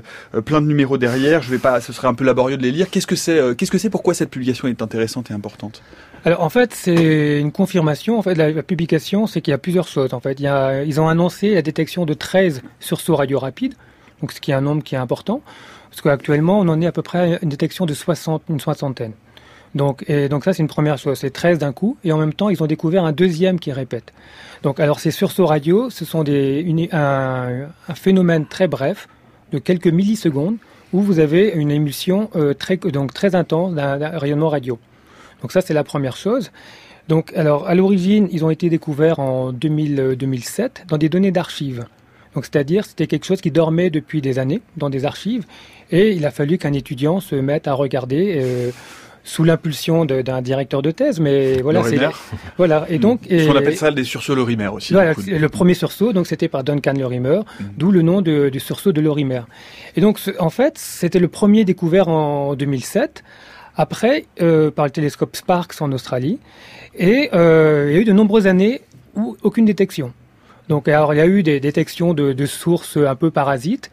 plein 0.45 0.61
de 0.61 0.67
numéros 0.67 0.97
derrière. 0.97 1.41
Je 1.41 1.51
vais 1.51 1.57
pas, 1.57 1.81
ce 1.81 1.93
serait 1.93 2.07
un 2.07 2.13
peu 2.13 2.23
laborieux 2.23 2.57
de 2.57 2.63
les 2.63 2.71
lire. 2.71 2.89
Qu'est-ce 2.89 3.07
que 3.07 3.15
c'est 3.15 3.55
Qu'est-ce 3.55 3.71
que 3.71 3.77
c'est? 3.77 3.89
Pourquoi 3.89 4.13
cette 4.13 4.29
publication 4.29 4.67
est 4.67 4.81
intéressante 4.81 5.31
et 5.31 5.33
importante? 5.33 5.81
Alors 6.25 6.43
en 6.43 6.49
fait, 6.49 6.73
c'est 6.73 7.39
une 7.39 7.51
confirmation. 7.51 8.17
En 8.17 8.21
fait, 8.21 8.35
la, 8.35 8.63
publication, 8.63 9.27
c'est 9.27 9.41
qu'il 9.41 9.51
y 9.51 9.55
a 9.55 9.57
plusieurs 9.57 9.87
choses. 9.87 10.13
En 10.13 10.19
fait, 10.19 10.39
ils 10.39 11.01
ont 11.01 11.07
annoncé 11.07 11.53
la 11.53 11.61
détection 11.61 12.05
de 12.05 12.13
13 12.13 12.61
sursauts 12.79 13.15
radio 13.15 13.39
rapides, 13.39 13.75
donc 14.21 14.31
ce 14.31 14.41
qui 14.41 14.51
est 14.51 14.55
un 14.55 14.61
nombre 14.61 14.83
qui 14.83 14.95
est 14.95 14.99
important, 14.99 15.41
parce 15.89 16.01
qu'actuellement, 16.01 16.59
on 16.59 16.67
en 16.67 16.81
est 16.81 16.87
à 16.87 16.91
peu 16.91 17.01
près 17.01 17.35
à 17.35 17.39
une 17.41 17.49
détection 17.49 17.85
de 17.85 17.93
60, 17.93 18.43
une 18.49 18.59
soixantaine. 18.59 19.13
Donc, 19.75 20.03
et 20.07 20.29
donc 20.29 20.43
ça, 20.43 20.53
c'est 20.53 20.61
une 20.61 20.67
première 20.67 20.97
chose. 20.97 21.19
C'est 21.19 21.31
13 21.31 21.59
d'un 21.59 21.73
coup. 21.73 21.97
Et 22.03 22.11
en 22.11 22.17
même 22.17 22.33
temps, 22.33 22.49
ils 22.49 22.61
ont 22.63 22.67
découvert 22.67 23.03
un 23.03 23.11
deuxième 23.11 23.59
qui 23.59 23.71
répète. 23.71 24.13
Donc, 24.63 24.79
alors 24.79 24.99
ces 24.99 25.11
sursauts 25.11 25.45
radio, 25.45 25.89
ce 25.89 26.05
sont 26.05 26.23
des, 26.23 26.89
un, 26.91 27.67
phénomène 27.93 28.45
très 28.45 28.67
bref, 28.67 29.07
de 29.51 29.59
quelques 29.59 29.87
millisecondes, 29.87 30.57
où 30.93 31.01
vous 31.01 31.19
avez 31.19 31.49
une 31.49 31.71
émission 31.71 32.29
euh, 32.35 32.53
très, 32.53 32.77
donc 32.77 33.13
très 33.13 33.35
intense 33.35 33.73
d'un 33.75 34.17
rayonnement 34.17 34.49
radio. 34.49 34.79
Donc 35.41 35.51
ça, 35.51 35.61
c'est 35.61 35.73
la 35.73 35.83
première 35.83 36.15
chose. 36.15 36.51
Donc, 37.07 37.31
alors, 37.35 37.67
à 37.67 37.75
l'origine, 37.75 38.27
ils 38.31 38.43
ont 38.43 38.49
été 38.49 38.69
découverts 38.69 39.19
en 39.19 39.53
2000, 39.53 40.15
2007 40.17 40.85
dans 40.89 40.97
des 40.97 41.07
données 41.07 41.31
d'archives. 41.31 41.85
Donc, 42.35 42.45
c'est-à-dire, 42.45 42.85
c'était 42.85 43.07
quelque 43.07 43.25
chose 43.25 43.41
qui 43.41 43.51
dormait 43.51 43.89
depuis 43.89 44.21
des 44.21 44.39
années 44.39 44.61
dans 44.75 44.89
des 44.89 45.05
archives, 45.05 45.45
et 45.89 46.11
il 46.11 46.25
a 46.25 46.31
fallu 46.31 46.57
qu'un 46.57 46.73
étudiant 46.73 47.19
se 47.19 47.35
mette 47.35 47.67
à 47.67 47.73
regarder. 47.73 48.41
Euh, 48.41 48.71
sous 49.27 49.43
l'impulsion 49.43 50.05
d'un 50.05 50.41
directeur 50.41 50.81
de 50.81 50.89
thèse, 50.89 51.19
mais 51.19 51.61
voilà, 51.61 51.83
c'est 51.83 51.99
voilà. 52.57 52.85
Et 52.87 52.97
donc, 52.97 53.19
on 53.29 53.55
appelle 53.55 53.75
ça 53.75 53.91
des 53.91 54.05
sursauts 54.05 54.35
Lorimer 54.35 54.67
aussi. 54.67 54.93
Voilà, 54.93 55.13
le 55.27 55.49
premier 55.49 55.73
sursaut, 55.73 56.13
donc 56.13 56.27
c'était 56.27 56.47
par 56.47 56.63
Duncan 56.63 56.93
Lorimer, 56.97 57.41
mm. 57.59 57.63
d'où 57.75 57.91
le 57.91 58.03
nom 58.03 58.21
de, 58.21 58.47
du 58.47 58.61
sursaut 58.61 58.93
de 58.93 59.01
Lorimer. 59.01 59.41
Et 59.97 60.01
donc, 60.01 60.17
en 60.39 60.49
fait, 60.49 60.77
c'était 60.77 61.19
le 61.19 61.27
premier 61.27 61.65
découvert 61.65 62.07
en 62.07 62.55
2007. 62.55 63.25
Après, 63.75 64.25
euh, 64.41 64.71
par 64.71 64.85
le 64.85 64.91
télescope 64.91 65.35
Sparks 65.35 65.81
en 65.81 65.91
Australie, 65.91 66.39
et 66.95 67.29
euh, 67.33 67.87
il 67.89 67.95
y 67.95 67.97
a 67.97 68.01
eu 68.01 68.05
de 68.05 68.13
nombreuses 68.13 68.47
années 68.47 68.81
où 69.15 69.35
aucune 69.43 69.65
détection. 69.65 70.13
Donc, 70.69 70.87
alors, 70.87 71.13
il 71.13 71.17
y 71.17 71.21
a 71.21 71.27
eu 71.27 71.43
des 71.43 71.59
détections 71.59 72.13
de, 72.13 72.31
de 72.31 72.45
sources 72.45 72.95
un 72.95 73.15
peu 73.15 73.29
parasites. 73.29 73.91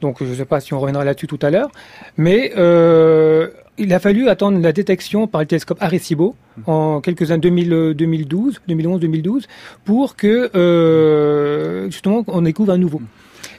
Donc, 0.00 0.16
je 0.20 0.24
ne 0.24 0.34
sais 0.34 0.44
pas 0.44 0.60
si 0.60 0.74
on 0.74 0.80
reviendra 0.80 1.04
là-dessus 1.04 1.28
tout 1.28 1.38
à 1.40 1.50
l'heure, 1.50 1.70
mais 2.16 2.52
euh, 2.56 3.48
il 3.78 3.92
a 3.94 4.00
fallu 4.00 4.28
attendre 4.28 4.58
la 4.60 4.72
détection 4.72 5.26
par 5.26 5.40
le 5.40 5.46
télescope 5.46 5.78
Arecibo 5.80 6.36
en 6.66 7.00
quelques 7.00 7.30
années 7.30 7.40
2012, 7.40 8.60
2011, 8.68 9.00
2012, 9.00 9.48
pour 9.84 10.16
que 10.16 10.50
euh, 10.54 11.86
justement 11.86 12.24
on 12.26 12.42
découvre 12.42 12.72
un 12.72 12.78
nouveau. 12.78 13.00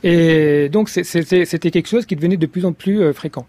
Et 0.03 0.69
donc 0.69 0.89
c'était 0.89 1.71
quelque 1.71 1.87
chose 1.87 2.05
qui 2.05 2.15
devenait 2.15 2.37
de 2.37 2.45
plus 2.45 2.65
en 2.65 2.73
plus 2.73 3.01
euh, 3.01 3.13
fréquent. 3.13 3.47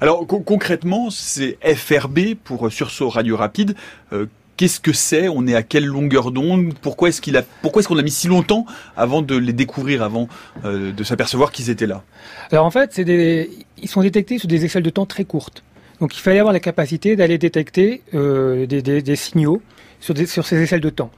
Alors 0.00 0.26
concrètement, 0.26 1.10
c'est 1.10 1.58
FRB 1.62 2.34
pour 2.42 2.70
sursaut 2.72 3.08
radio 3.10 3.36
rapide. 3.36 3.74
Euh, 4.12 4.26
qu'est-ce 4.56 4.80
que 4.80 4.92
c'est? 4.92 5.28
On 5.28 5.46
est 5.46 5.54
à 5.54 5.62
quelle 5.62 5.84
longueur 5.84 6.30
d'onde? 6.30 6.72
Pourquoi 6.80 7.10
est-ce 7.10 7.20
qu'il 7.20 7.36
a 7.36 7.42
Pourquoi 7.62 7.80
est-ce 7.80 7.88
qu'on 7.88 7.98
a 7.98 8.02
mis 8.02 8.10
si 8.10 8.28
longtemps 8.28 8.64
avant 8.96 9.22
de 9.22 9.36
les 9.36 9.52
découvrir, 9.52 10.02
avant 10.02 10.28
de 10.64 11.04
s'apercevoir 11.04 11.52
qu'ils 11.52 11.68
étaient 11.68 11.86
là? 11.86 12.02
Alors 12.50 12.64
en 12.64 12.70
fait, 12.70 13.00
des... 13.00 13.50
ils 13.82 13.88
sont 13.88 14.02
détectés 14.02 14.38
sur 14.38 14.48
des 14.48 14.64
échelles 14.64 14.84
de 14.84 14.90
temps 14.90 15.06
très 15.06 15.24
courtes. 15.24 15.62
Donc 16.00 16.16
il 16.16 16.20
fallait 16.20 16.38
avoir 16.38 16.52
la 16.52 16.60
capacité 16.60 17.16
d'aller 17.16 17.38
détecter 17.38 18.02
euh, 18.14 18.66
des, 18.66 19.16
signaux 19.16 19.60
sur, 20.00 20.16
ces 20.16 20.62
échelles 20.62 20.80
de 20.80 20.90
temps 20.90 21.10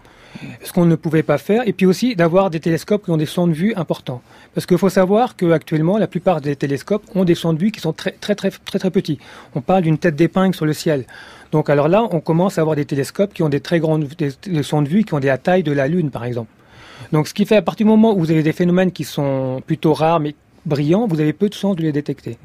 ce 0.63 0.73
qu'on 0.73 0.85
ne 0.85 0.95
pouvait 0.95 1.23
pas 1.23 1.39
faire, 1.39 1.67
et 1.67 1.73
puis 1.73 1.87
aussi 1.87 2.15
d'avoir 2.15 2.51
des 2.51 2.61
télescopes 2.61 3.05
qui 3.05 3.11
ont 3.11 3.17
des 3.17 3.27
champs 3.27 3.47
de 3.47 3.53
vue 3.53 3.75
importants. 3.75 4.23
Parce 4.55 4.67
qu'il 4.67 4.79
faut 4.79 4.89
savoir 4.89 5.37
qu'actuellement, 5.37 5.99
la 5.99 6.07
plupart 6.07 6.41
des 6.41 6.57
télescopes 6.57 7.05
ont 7.15 7.25
des 7.25 7.35
champs 7.35 7.53
de 7.53 7.59
vue 7.59 7.71
qui 7.71 7.81
sont 7.81 7.93
très 7.93 8.13
très 8.13 8.35
très 8.35 8.51
très 8.51 8.79
très 8.79 8.91
petits. 8.91 9.19
On 9.55 9.61
parle 9.61 9.83
d'une 9.83 9.99
tête 9.99 10.17
d'épingle 10.17 10.55
sur 10.55 10.67
le 10.67 10.73
ciel. 10.73 11.05
Donc 11.53 11.69
alors 11.69 11.89
là, 11.89 12.07
on 12.11 12.21
commence 12.21 12.59
à 12.59 12.61
avoir 12.61 12.77
des 12.77 12.85
télescopes 12.85 13.35
qui 13.35 13.43
ont 13.43 13.49
des 13.49 13.61
très 13.61 13.81
grandes 13.81 14.05
des, 14.19 14.31
de 14.31 14.89
vue 14.89 15.05
qui 15.05 15.15
ont 15.15 15.21
des 15.21 15.29
la 15.29 15.39
taille 15.39 15.63
de 15.63 15.73
la 15.73 15.89
Lune, 15.89 16.11
par 16.11 16.25
exemple. 16.25 16.51
Donc 17.13 17.29
ce 17.29 17.35
qui 17.35 17.47
fait 17.47 17.57
à 17.57 17.63
partir 17.63 17.87
du 17.87 17.91
moment 17.91 18.15
où 18.15 18.21
vous 18.21 18.31
avez 18.31 18.43
des 18.43 18.53
phénomènes 18.53 18.93
qui 18.93 19.05
sont 19.05 19.63
plutôt 19.67 19.95
rares 19.95 20.21
mais 20.21 20.35
brillants, 20.67 21.07
vous 21.07 21.21
avez 21.21 21.33
peu 21.33 21.49
de 21.49 21.55
chances 21.55 21.77
de 21.77 21.83
les 21.83 21.93
détecter. 21.93 22.39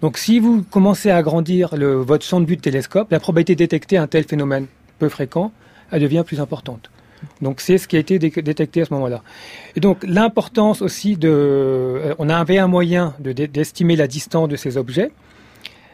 Donc 0.00 0.18
si 0.18 0.38
vous 0.38 0.62
commencez 0.70 1.10
à 1.10 1.16
agrandir 1.16 1.76
le, 1.76 1.94
votre 1.94 2.24
champ 2.24 2.40
de 2.40 2.46
vue 2.46 2.56
de 2.56 2.60
télescope, 2.60 3.10
la 3.10 3.20
probabilité 3.20 3.54
de 3.54 3.58
détecter 3.58 3.96
un 3.96 4.06
tel 4.06 4.24
phénomène 4.24 4.66
peu 4.98 5.08
fréquent, 5.08 5.52
elle 5.90 6.02
devient 6.02 6.24
plus 6.26 6.40
importante. 6.40 6.90
Donc 7.40 7.60
c'est 7.60 7.78
ce 7.78 7.88
qui 7.88 7.96
a 7.96 7.98
été 7.98 8.18
détecté 8.18 8.82
à 8.82 8.84
ce 8.84 8.92
moment-là. 8.94 9.22
Et 9.76 9.80
donc 9.80 10.04
l'importance 10.06 10.82
aussi 10.82 11.16
de, 11.16 11.30
euh, 11.30 12.14
on 12.18 12.28
avait 12.28 12.58
un 12.58 12.66
moyen 12.66 13.14
d'estimer 13.18 13.96
la 13.96 14.06
distance 14.06 14.48
de 14.48 14.56
ces 14.56 14.76
objets. 14.76 15.10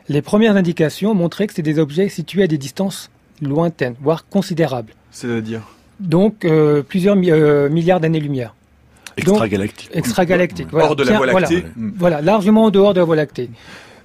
Les 0.08 0.22
premières 0.22 0.56
indications 0.56 1.14
montraient 1.14 1.46
que 1.46 1.54
c'est 1.54 1.62
des 1.62 1.78
objets 1.78 2.08
situés 2.08 2.42
à 2.42 2.46
des 2.46 2.58
distances 2.58 3.10
lointaines, 3.40 3.94
voire 4.00 4.26
considérables. 4.28 4.92
C'est-à-dire? 5.12 5.62
Donc 6.00 6.44
euh, 6.44 6.82
plusieurs 6.82 7.16
euh, 7.16 7.68
milliards 7.68 8.00
d'années-lumière. 8.00 8.54
Extragalactique. 9.16 9.90
Extragalactique. 9.92 10.68
Hors 10.72 10.96
de 10.96 11.04
la 11.04 11.16
Voie 11.16 11.40
lactée. 11.40 11.64
Voilà, 11.96 12.20
largement 12.20 12.64
en 12.64 12.70
dehors 12.70 12.94
de 12.94 13.00
la 13.00 13.04
Voie 13.04 13.16
lactée. 13.16 13.50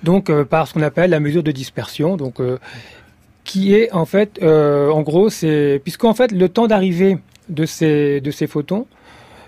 Donc 0.03 0.31
par 0.43 0.67
ce 0.67 0.73
qu'on 0.73 0.81
appelle 0.81 1.09
la 1.09 1.19
mesure 1.19 1.43
de 1.43 1.51
dispersion. 1.51 2.17
Donc 2.17 2.39
qui 3.45 3.73
est 3.73 3.91
en 3.93 4.05
fait, 4.05 4.39
euh, 4.41 4.89
en 4.89 5.03
gros, 5.03 5.29
c'est 5.29 5.79
puisqu'en 5.83 6.13
fait 6.13 6.33
le 6.33 6.49
temps 6.49 6.67
d'arrivée 6.67 7.19
de 7.47 7.65
ces 7.65 8.19
de 8.19 8.31
ces 8.31 8.47
photons, 8.47 8.87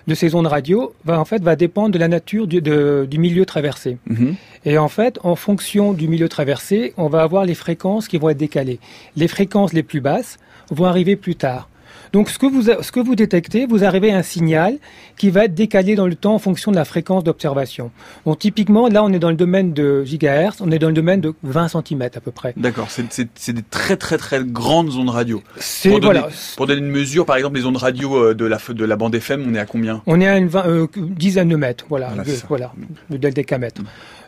de 0.08 0.16
ces 0.16 0.36
ondes 0.36 0.48
radio, 0.48 0.94
va 1.04 1.20
en 1.20 1.26
fait 1.26 1.44
va 1.44 1.58
dépendre 1.58 1.90
de 1.90 2.00
la 2.00 2.08
nature 2.08 2.48
du, 2.48 2.62
du 2.62 3.20
milieu 3.20 3.46
traversé. 3.46 3.98
Mhm. 4.06 4.36
Et 4.64 4.78
en 4.78 4.88
fait, 4.88 5.20
en 5.24 5.36
fonction 5.36 5.94
du 5.94 6.08
milieu 6.08 6.30
traversé, 6.30 6.94
on 6.96 7.10
va 7.10 7.24
avoir 7.24 7.44
les 7.44 7.56
fréquences 7.56 8.08
qui 8.08 8.18
vont 8.18 8.30
être 8.30 8.38
décalées. 8.38 8.80
Les 9.16 9.28
fréquences 9.28 9.74
les 9.74 9.84
plus 9.84 10.00
basses 10.00 10.38
vont 10.70 10.86
arriver 10.86 11.16
plus 11.16 11.36
tard. 11.36 11.68
Donc 12.14 12.30
ce 12.30 12.38
que 12.40 12.46
vous, 12.46 12.64
ce 12.64 12.92
que 12.92 13.00
vous 13.00 13.16
détectez, 13.16 13.66
vous 13.66 13.84
arrivez 13.84 14.12
à 14.12 14.18
un 14.18 14.24
signal 14.24 14.78
qui 15.18 15.30
va 15.30 15.46
être 15.46 15.54
décalé 15.54 15.96
dans 15.96 16.08
le 16.08 16.16
temps 16.16 16.36
en 16.36 16.40
fonction 16.40 16.72
de 16.72 16.76
la 16.76 16.86
fréquence 16.86 17.24
d'observation. 17.24 17.92
Donc 18.26 18.40
typiquement, 18.40 18.88
là 18.88 19.04
on 19.04 19.12
est 19.14 19.20
dans 19.20 19.30
le 19.30 19.36
domaine 19.36 19.74
de 19.74 20.04
gigahertz, 20.04 20.62
on 20.62 20.72
est 20.72 20.80
dans 20.80 20.88
le 20.88 20.94
domaine 20.94 21.22
de 21.22 21.34
20 21.44 21.68
cm 21.70 22.02
à 22.02 22.20
peu 22.20 22.32
près. 22.32 22.54
D'accord, 22.58 22.88
c'est 22.90 23.54
des 23.54 23.64
très 23.64 23.98
très 23.98 24.18
très 24.18 24.44
grandes 24.44 24.96
ondes 24.96 25.10
radio. 25.10 25.42
Pour 25.84 26.00
donner, 26.00 26.22
pour 26.56 26.68
donner 26.68 26.82
une 26.82 26.92
mesure, 26.92 27.26
par 27.26 27.38
exemple 27.38 27.58
les 27.58 27.66
ondes 27.66 27.78
radio 27.78 28.16
euh, 28.16 28.34
de 28.34 28.46
la, 28.46 28.58
de 28.70 28.86
la 28.86 28.96
bande 28.96 29.16
FM, 29.16 29.46
on 29.48 29.56
est 29.56 29.60
à 29.60 29.66
combien? 29.66 30.02
On 30.06 30.20
est 30.22 30.28
à 30.28 30.38
une 30.38 30.50
euh, 30.56 30.88
dizaine 30.96 31.50
de 31.50 31.56
mètres, 31.56 31.86
voilà, 31.90 32.12
voilà, 32.48 32.74
de, 33.10 33.18
de 33.18 33.30
décamètre. 33.30 33.82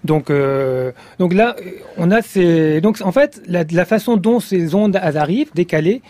Donc, 0.03 0.29
euh, 0.29 0.91
donc 1.19 1.33
là, 1.33 1.55
on 1.97 2.11
a 2.11 2.21
ces. 2.21 2.81
Donc, 2.81 3.01
en 3.01 3.11
fait, 3.11 3.41
la, 3.47 3.63
la 3.69 3.85
façon 3.85 4.17
dont 4.17 4.39
ces 4.39 4.75
ondes 4.75 4.95
arrivent, 4.95 5.51
décalées, 5.53 6.01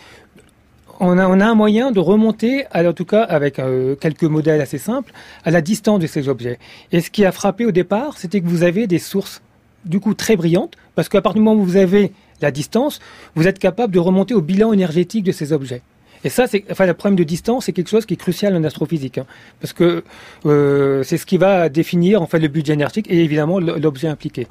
on 1.00 1.18
a, 1.18 1.46
un 1.46 1.56
moyen 1.56 1.91
de 1.91 2.00
remonter, 2.00 2.65
en 2.74 2.94
tout 2.94 3.06
cas 3.06 3.24
avec 3.24 3.60
euh, 3.60 3.96
quelques 3.96 4.24
modèles 4.24 4.62
assez 4.62 4.77
simples, 4.77 5.12
à 5.46 5.51
la 5.51 5.62
distance 5.62 6.00
de 6.00 6.08
ces 6.08 6.29
objets. 6.29 6.60
Et 6.91 7.01
ce 7.01 7.10
qui 7.10 7.25
a 7.25 7.32
frappé 7.32 7.65
au 7.65 7.72
départ, 7.72 8.18
c'était 8.18 8.41
que 8.41 8.48
vous 8.48 8.63
avez 8.63 8.88
des 8.88 9.00
sources 9.00 9.41
du 9.86 10.00
coup 10.00 10.13
très 10.13 10.36
brillantes, 10.36 10.75
parce 10.96 11.08
qu'à 11.08 11.22
partir 11.22 11.41
du 11.41 11.46
moment 11.46 11.62
où 11.62 11.63
vous 11.63 11.77
avez 11.77 12.12
la 12.41 12.51
distance, 12.51 13.00
vous 13.36 13.48
êtes 13.48 13.60
capable 13.60 13.94
de 13.94 14.00
remonter 14.00 14.34
au 14.34 14.41
bilan 14.41 14.74
énergétique 14.74 15.24
de 15.24 15.32
ces 15.32 15.53
objets. 15.53 15.82
Et 16.25 16.29
ça, 16.29 16.48
c'est, 16.48 16.65
enfin, 16.70 16.86
le 16.86 16.94
problème 16.94 17.15
de 17.15 17.24
distance, 17.24 17.65
c'est 17.65 17.72
quelque 17.72 17.89
chose 17.89 18.06
qui 18.06 18.15
est 18.15 18.18
crucial 18.18 18.53
en 18.56 18.63
astrophysique, 18.65 19.20
hein, 19.20 19.25
parce 19.62 19.72
que 19.72 20.03
euh, 20.46 21.01
c'est 21.03 21.18
ce 21.18 21.25
qui 21.25 21.38
va 21.38 21.70
définir 21.70 22.22
en 22.22 22.27
fait 22.27 22.39
le 22.39 22.50
budget 22.50 22.74
énergétique 22.74 23.08
et 23.10 23.24
évidemment 23.24 23.60
l'objet 23.60 24.10
impliqué. 24.10 24.48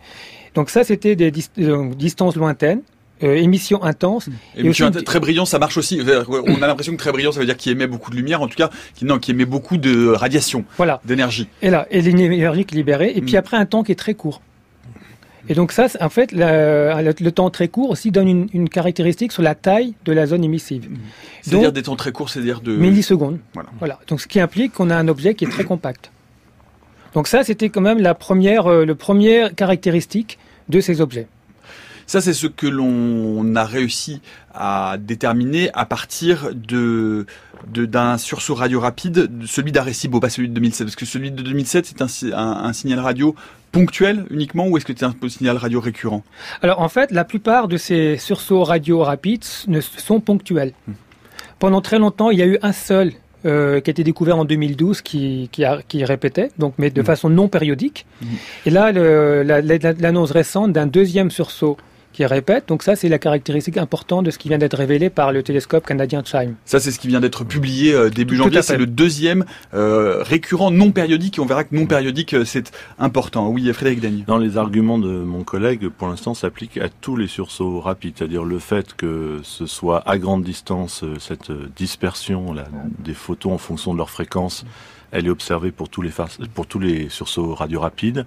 Donc 0.55 0.71
ça, 0.71 0.83
c'était 0.83 1.14
des 1.14 1.31
euh, 1.59 1.95
distances 1.95 2.37
lointaines 2.37 2.81
euh, 3.23 3.35
émission 3.35 3.83
intense. 3.83 4.29
Émission 4.57 4.91
très 4.91 5.21
brillant, 5.21 5.45
ça 5.45 5.59
marche 5.59 5.77
aussi. 5.77 6.01
On 6.29 6.63
a 6.63 6.67
l'impression 6.67 6.93
que 6.93 6.99
très 6.99 7.13
brillant, 7.13 7.33
ça 7.33 7.41
veut 7.41 7.47
dire 7.47 7.57
qu'il 7.57 7.73
émet 7.73 7.87
beaucoup 7.87 8.11
de 8.11 8.17
lumière, 8.17 8.43
en 8.43 8.49
tout 8.49 8.57
cas, 8.57 8.71
qui, 8.95 9.05
non, 9.05 9.19
qui 9.19 9.33
émet 9.33 9.45
beaucoup 9.45 9.77
de 9.77 10.09
radiation, 10.09 10.65
voilà. 10.77 11.01
d'énergie. 11.05 11.49
Et 11.63 11.71
là, 11.71 11.87
et 11.91 12.01
l'énergie 12.01 12.65
qui 12.65 12.75
est 12.75 12.79
libérée, 12.79 13.13
et 13.15 13.21
puis 13.21 13.35
mm. 13.35 13.39
après 13.39 13.57
un 13.57 13.67
temps 13.67 13.83
qui 13.83 13.93
est 13.93 13.97
très 13.97 14.15
court. 14.15 14.41
Et 15.51 15.55
donc 15.55 15.73
ça, 15.73 15.87
en 16.01 16.11
fait, 16.11 16.33
le 16.33 17.31
temps 17.31 17.51
très 17.51 17.69
court 17.69 17.91
aussi 17.91 18.11
donne 18.11 18.49
une, 18.53 18.69
caractéristique 18.69 19.33
sur 19.33 19.43
la 19.43 19.55
taille 19.55 19.95
de 20.05 20.13
la 20.13 20.27
zone 20.27 20.45
émissive. 20.45 20.91
Mm. 20.91 20.97
C'est-à-dire 21.43 21.73
des 21.73 21.83
temps 21.83 21.97
très 21.97 22.13
courts, 22.13 22.29
c'est-à-dire 22.29 22.61
de... 22.61 22.77
Millisecondes. 22.77 23.39
Voilà. 23.55 23.71
voilà. 23.79 23.99
Donc 24.09 24.21
ce 24.21 24.27
qui 24.27 24.41
implique 24.41 24.73
qu'on 24.75 24.91
a 24.91 24.97
un 24.97 25.09
objet 25.09 25.35
qui 25.35 25.45
est 25.45 25.49
très 25.51 25.65
compact. 25.65 26.11
Donc 27.15 27.27
ça, 27.27 27.43
c'était 27.43 27.71
quand 27.71 27.81
même 27.81 27.99
la 27.99 28.15
première, 28.15 28.67
euh, 28.67 28.85
le 28.85 28.95
première 28.95 29.55
caractéristique 29.55 30.39
de 30.69 30.81
ces 30.81 31.01
objets. 31.01 31.27
Ça, 32.09 32.23
c'est 32.23 32.33
ce 32.33 32.47
que 32.47 32.67
l'on 32.67 33.55
a 33.55 33.67
réussi 33.67 34.23
à 34.55 34.97
déterminer 34.99 35.71
à 35.75 35.85
partir 35.85 36.49
de 36.55 37.27
d'un 37.67 38.17
sursaut 38.17 38.55
radio 38.55 38.81
rapide, 38.81 39.29
celui 39.45 39.73
d'Arecibo, 39.73 40.19
pas 40.19 40.31
celui 40.31 40.49
de 40.49 40.55
2007, 40.55 40.87
parce 40.87 40.97
que 40.97 41.05
celui 41.05 41.31
de 41.31 41.43
2007 41.43 41.85
c'est 42.09 42.33
un, 42.33 42.73
signal 42.73 43.00
radio 43.00 43.35
ponctuel 43.73 44.25
uniquement 44.31 44.69
ou 44.69 44.79
est-ce 44.79 44.87
que 44.87 44.95
c'est 44.97 45.05
un 45.05 45.15
signal 45.29 45.59
radio 45.59 45.81
récurrent? 45.81 46.23
Alors 46.62 46.81
en 46.81 46.88
fait, 46.88 47.11
la 47.11 47.25
plupart 47.25 47.69
de 47.69 47.77
ces 47.77 48.17
sursauts 48.17 48.65
radio 48.65 49.03
rapides 49.03 49.45
ne 49.67 49.81
sont 49.83 50.21
ponctuels. 50.21 50.73
Hmm. 50.87 50.93
Pendant 51.59 51.83
très 51.83 51.99
longtemps, 51.99 52.31
il 52.31 52.38
y 52.38 52.43
a 52.43 52.47
eu 52.47 52.59
un 52.62 52.73
seul 52.73 53.12
euh, 53.45 53.81
qui 53.81 53.91
a 53.91 53.93
été 53.93 54.05
découvert 54.05 54.38
en 54.38 54.47
2012 54.47 55.03
qui, 55.03 55.50
qui, 55.53 56.05
répétait, 56.05 56.53
donc 56.59 56.73
mais 56.79 56.88
de 56.88 57.03
hmm. 57.03 57.05
façon 57.05 57.29
non 57.29 57.49
périodique. 57.49 58.07
Hmm. 58.23 58.27
Et 58.65 58.71
là, 58.71 58.93
l'annonce 58.93 60.31
récente 60.31 60.73
d'un 60.73 60.87
deuxième 60.87 61.31
sursaut 61.31 61.77
qui 62.12 62.25
répète. 62.25 62.69
Donc 62.69 62.83
ça, 62.83 62.97
c'est 62.97 63.09
la 63.09 63.19
caractéristique 63.19 63.77
importante 63.77 64.25
de 64.25 64.31
ce 64.31 64.38
qui 64.38 64.49
vient 64.49 64.59
d'être 64.59 64.77
révélé 64.77 65.11
par 65.11 65.33
le 65.33 65.43
télescope 65.43 65.87
canadien 65.87 66.23
Chime. 66.25 66.55
Ça, 66.65 66.81
c'est 66.81 66.91
ce 66.91 66.99
qui 66.99 67.09
vient 67.09 67.21
d'être 67.21 67.45
publié 67.45 67.93
euh, 67.93 68.11
début 68.11 68.37
janvier. 68.37 68.62
C'est 68.62 68.77
le 68.77 68.87
deuxième 68.87 69.45
euh, 69.75 70.23
récurrent 70.23 70.71
non 70.71 70.91
périodique. 70.91 71.38
Et 71.38 71.41
on 71.41 71.47
verra 71.47 71.65
que 71.65 71.75
non 71.75 71.87
périodique, 71.87 72.35
euh, 72.35 72.45
c'est 72.45 72.73
important. 72.99 73.49
Oui, 73.49 73.73
Frédéric 73.73 74.00
Dany. 74.00 74.25
Dans 74.27 74.38
les 74.38 74.57
arguments 74.57 74.99
de 74.99 75.09
mon 75.09 75.45
collègue, 75.45 75.88
pour 75.88 76.09
l'instant, 76.09 76.35
s'applique 76.35 76.79
à 76.79 76.88
tous 76.88 77.17
les 77.17 77.29
sursauts 77.29 77.81
rapides. 77.81 78.15
C'est-à-dire 78.19 78.45
le 78.45 78.59
fait 78.59 78.95
que 78.95 79.41
ce 79.43 79.67
soit 79.67 80.03
à 80.09 80.19
grande 80.19 80.43
distance, 80.43 81.05
cette 81.19 81.53
dispersion 81.77 82.53
là, 82.53 82.65
des 82.99 83.15
photons 83.15 83.53
en 83.53 83.59
fonction 83.59 83.93
de 83.93 83.99
leur 83.99 84.11
fréquence 84.11 84.65
elle 85.11 85.27
est 85.27 85.31
observée 85.31 85.73
pour 85.73 85.88
tous 85.88 86.03
les, 86.03 87.09
sursauts 87.09 87.55
radio 87.55 87.81
rapides. 87.81 88.27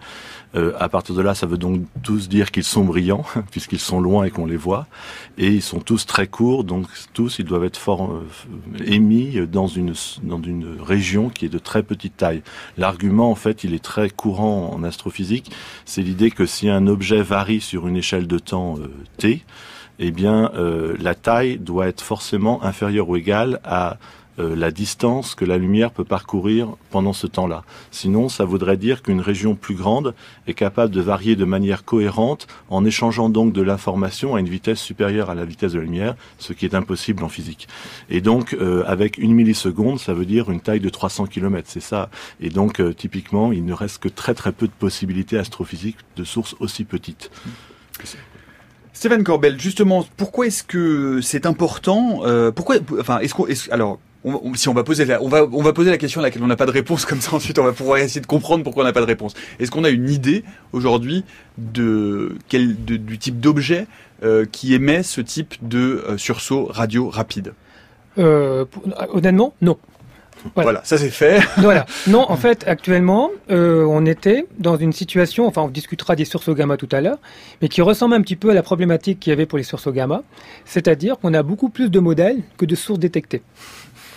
Euh, 0.55 0.73
à 0.79 0.89
partir 0.89 1.15
de 1.15 1.21
là, 1.21 1.35
ça 1.35 1.45
veut 1.45 1.57
donc 1.57 1.81
tous 2.03 2.27
dire 2.27 2.51
qu'ils 2.51 2.63
sont 2.63 2.83
brillants, 2.83 3.25
puisqu'ils 3.51 3.79
sont 3.79 4.01
loin 4.01 4.25
et 4.25 4.31
qu'on 4.31 4.45
les 4.45 4.57
voit. 4.57 4.87
Et 5.37 5.47
ils 5.47 5.61
sont 5.61 5.79
tous 5.79 6.05
très 6.05 6.27
courts, 6.27 6.63
donc 6.63 6.87
tous, 7.13 7.39
ils 7.39 7.45
doivent 7.45 7.63
être 7.63 7.91
euh, 7.91 8.23
émis 8.85 9.47
dans 9.47 9.67
une, 9.67 9.93
dans 10.23 10.41
une 10.41 10.77
région 10.81 11.29
qui 11.29 11.45
est 11.45 11.49
de 11.49 11.59
très 11.59 11.83
petite 11.83 12.17
taille. 12.17 12.41
L'argument, 12.77 13.31
en 13.31 13.35
fait, 13.35 13.63
il 13.63 13.73
est 13.73 13.83
très 13.83 14.09
courant 14.09 14.71
en 14.73 14.83
astrophysique. 14.83 15.51
C'est 15.85 16.01
l'idée 16.01 16.31
que 16.31 16.45
si 16.45 16.69
un 16.69 16.87
objet 16.87 17.21
varie 17.21 17.61
sur 17.61 17.87
une 17.87 17.97
échelle 17.97 18.27
de 18.27 18.39
temps 18.39 18.77
euh, 18.79 18.87
t, 19.17 19.43
eh 19.99 20.11
bien, 20.11 20.51
euh, 20.55 20.95
la 20.99 21.15
taille 21.15 21.57
doit 21.57 21.87
être 21.87 22.01
forcément 22.01 22.63
inférieure 22.63 23.09
ou 23.09 23.15
égale 23.15 23.59
à 23.63 23.97
euh, 24.39 24.55
la 24.55 24.71
distance 24.71 25.35
que 25.35 25.43
la 25.43 25.57
lumière 25.57 25.91
peut 25.91 26.05
parcourir 26.05 26.69
pendant 26.89 27.11
ce 27.11 27.27
temps-là. 27.27 27.63
Sinon, 27.91 28.29
ça 28.29 28.45
voudrait 28.45 28.77
dire 28.77 29.03
qu'une 29.03 29.19
région 29.19 29.55
plus 29.55 29.75
grande 29.75 30.15
est 30.47 30.53
capable 30.53 30.93
de 30.93 31.01
varier 31.01 31.35
de 31.35 31.43
manière 31.43 31.83
cohérente 31.83 32.47
en 32.69 32.85
échangeant 32.85 33.27
donc 33.27 33.51
de 33.51 33.61
l'information 33.61 34.35
à 34.35 34.39
une 34.39 34.47
vitesse 34.47 34.79
supérieure 34.79 35.29
à 35.29 35.35
la 35.35 35.43
vitesse 35.43 35.73
de 35.73 35.79
la 35.79 35.83
lumière, 35.83 36.15
ce 36.37 36.53
qui 36.53 36.65
est 36.65 36.75
impossible 36.75 37.25
en 37.25 37.29
physique. 37.29 37.67
Et 38.09 38.21
donc, 38.21 38.53
euh, 38.53 38.83
avec 38.87 39.17
une 39.17 39.33
milliseconde, 39.33 39.99
ça 39.99 40.13
veut 40.13 40.25
dire 40.25 40.49
une 40.49 40.61
taille 40.61 40.79
de 40.79 40.89
300 40.89 41.25
km, 41.25 41.67
c'est 41.69 41.81
ça. 41.81 42.09
Et 42.39 42.49
donc, 42.49 42.79
euh, 42.79 42.93
typiquement, 42.93 43.51
il 43.51 43.65
ne 43.65 43.73
reste 43.73 43.97
que 43.97 44.09
très 44.09 44.33
très 44.33 44.53
peu 44.53 44.67
de 44.67 44.73
possibilités 44.79 45.37
astrophysiques 45.37 45.97
de 46.15 46.23
sources 46.23 46.55
aussi 46.61 46.85
petites. 46.85 47.31
Stéphane 48.93 49.25
Corbel, 49.25 49.59
justement, 49.59 50.05
pourquoi 50.15 50.47
est-ce 50.47 50.63
que 50.63 51.19
c'est 51.21 51.45
important 51.45 52.21
Pourquoi, 52.55 52.77
enfin, 52.99 53.19
est-ce 53.19 53.33
qu'on, 53.33 53.47
alors, 53.71 53.99
si 54.55 54.69
on 54.69 54.73
va 54.73 54.83
poser 54.83 55.05
la, 55.05 55.21
on 55.21 55.27
va, 55.27 55.43
on 55.51 55.61
va 55.61 55.73
poser 55.73 55.89
la 55.89 55.97
question 55.97 56.21
à 56.21 56.23
laquelle 56.23 56.43
on 56.43 56.47
n'a 56.47 56.55
pas 56.55 56.65
de 56.65 56.71
réponse, 56.71 57.05
comme 57.07 57.21
ça 57.21 57.33
ensuite 57.35 57.57
on 57.59 57.63
va 57.63 57.73
pouvoir 57.73 57.97
essayer 57.99 58.21
de 58.21 58.27
comprendre 58.27 58.63
pourquoi 58.63 58.83
on 58.83 58.87
n'a 58.87 58.93
pas 58.93 59.01
de 59.01 59.05
réponse. 59.05 59.33
Est-ce 59.59 59.71
qu'on 59.71 59.83
a 59.83 59.89
une 59.89 60.09
idée 60.09 60.43
aujourd'hui 60.73 61.23
de 61.57 62.35
quel, 62.47 62.75
du 62.75 63.17
type 63.17 63.39
d'objet 63.39 63.87
euh, 64.23 64.45
qui 64.51 64.73
émet 64.73 65.03
ce 65.03 65.21
type 65.21 65.55
de 65.61 66.03
euh, 66.07 66.17
sursaut 66.17 66.65
radio 66.69 67.09
rapide? 67.09 67.53
Euh, 68.17 68.65
Honnêtement, 69.13 69.53
non. 69.61 69.77
Voilà, 70.55 70.81
ça 70.83 70.97
c'est 70.97 71.09
fait. 71.09 71.39
voilà. 71.57 71.85
Non, 72.07 72.25
en 72.29 72.35
fait, 72.35 72.63
actuellement, 72.67 73.31
euh, 73.51 73.85
on 73.87 74.05
était 74.05 74.47
dans 74.57 74.75
une 74.75 74.91
situation, 74.91 75.45
enfin, 75.47 75.61
on 75.61 75.67
discutera 75.67 76.15
des 76.15 76.25
sursauts 76.25 76.55
gamma 76.55 76.77
tout 76.77 76.89
à 76.91 77.01
l'heure, 77.01 77.19
mais 77.61 77.67
qui 77.67 77.81
ressemble 77.81 78.15
un 78.15 78.21
petit 78.21 78.35
peu 78.35 78.49
à 78.49 78.53
la 78.53 78.63
problématique 78.63 79.19
qu'il 79.19 79.31
y 79.31 79.33
avait 79.33 79.45
pour 79.45 79.57
les 79.57 79.63
sursauts 79.63 79.91
gamma, 79.91 80.23
c'est-à-dire 80.65 81.19
qu'on 81.19 81.33
a 81.33 81.43
beaucoup 81.43 81.69
plus 81.69 81.89
de 81.89 81.99
modèles 81.99 82.41
que 82.57 82.65
de 82.65 82.75
sources 82.75 82.99
détectées. 82.99 83.43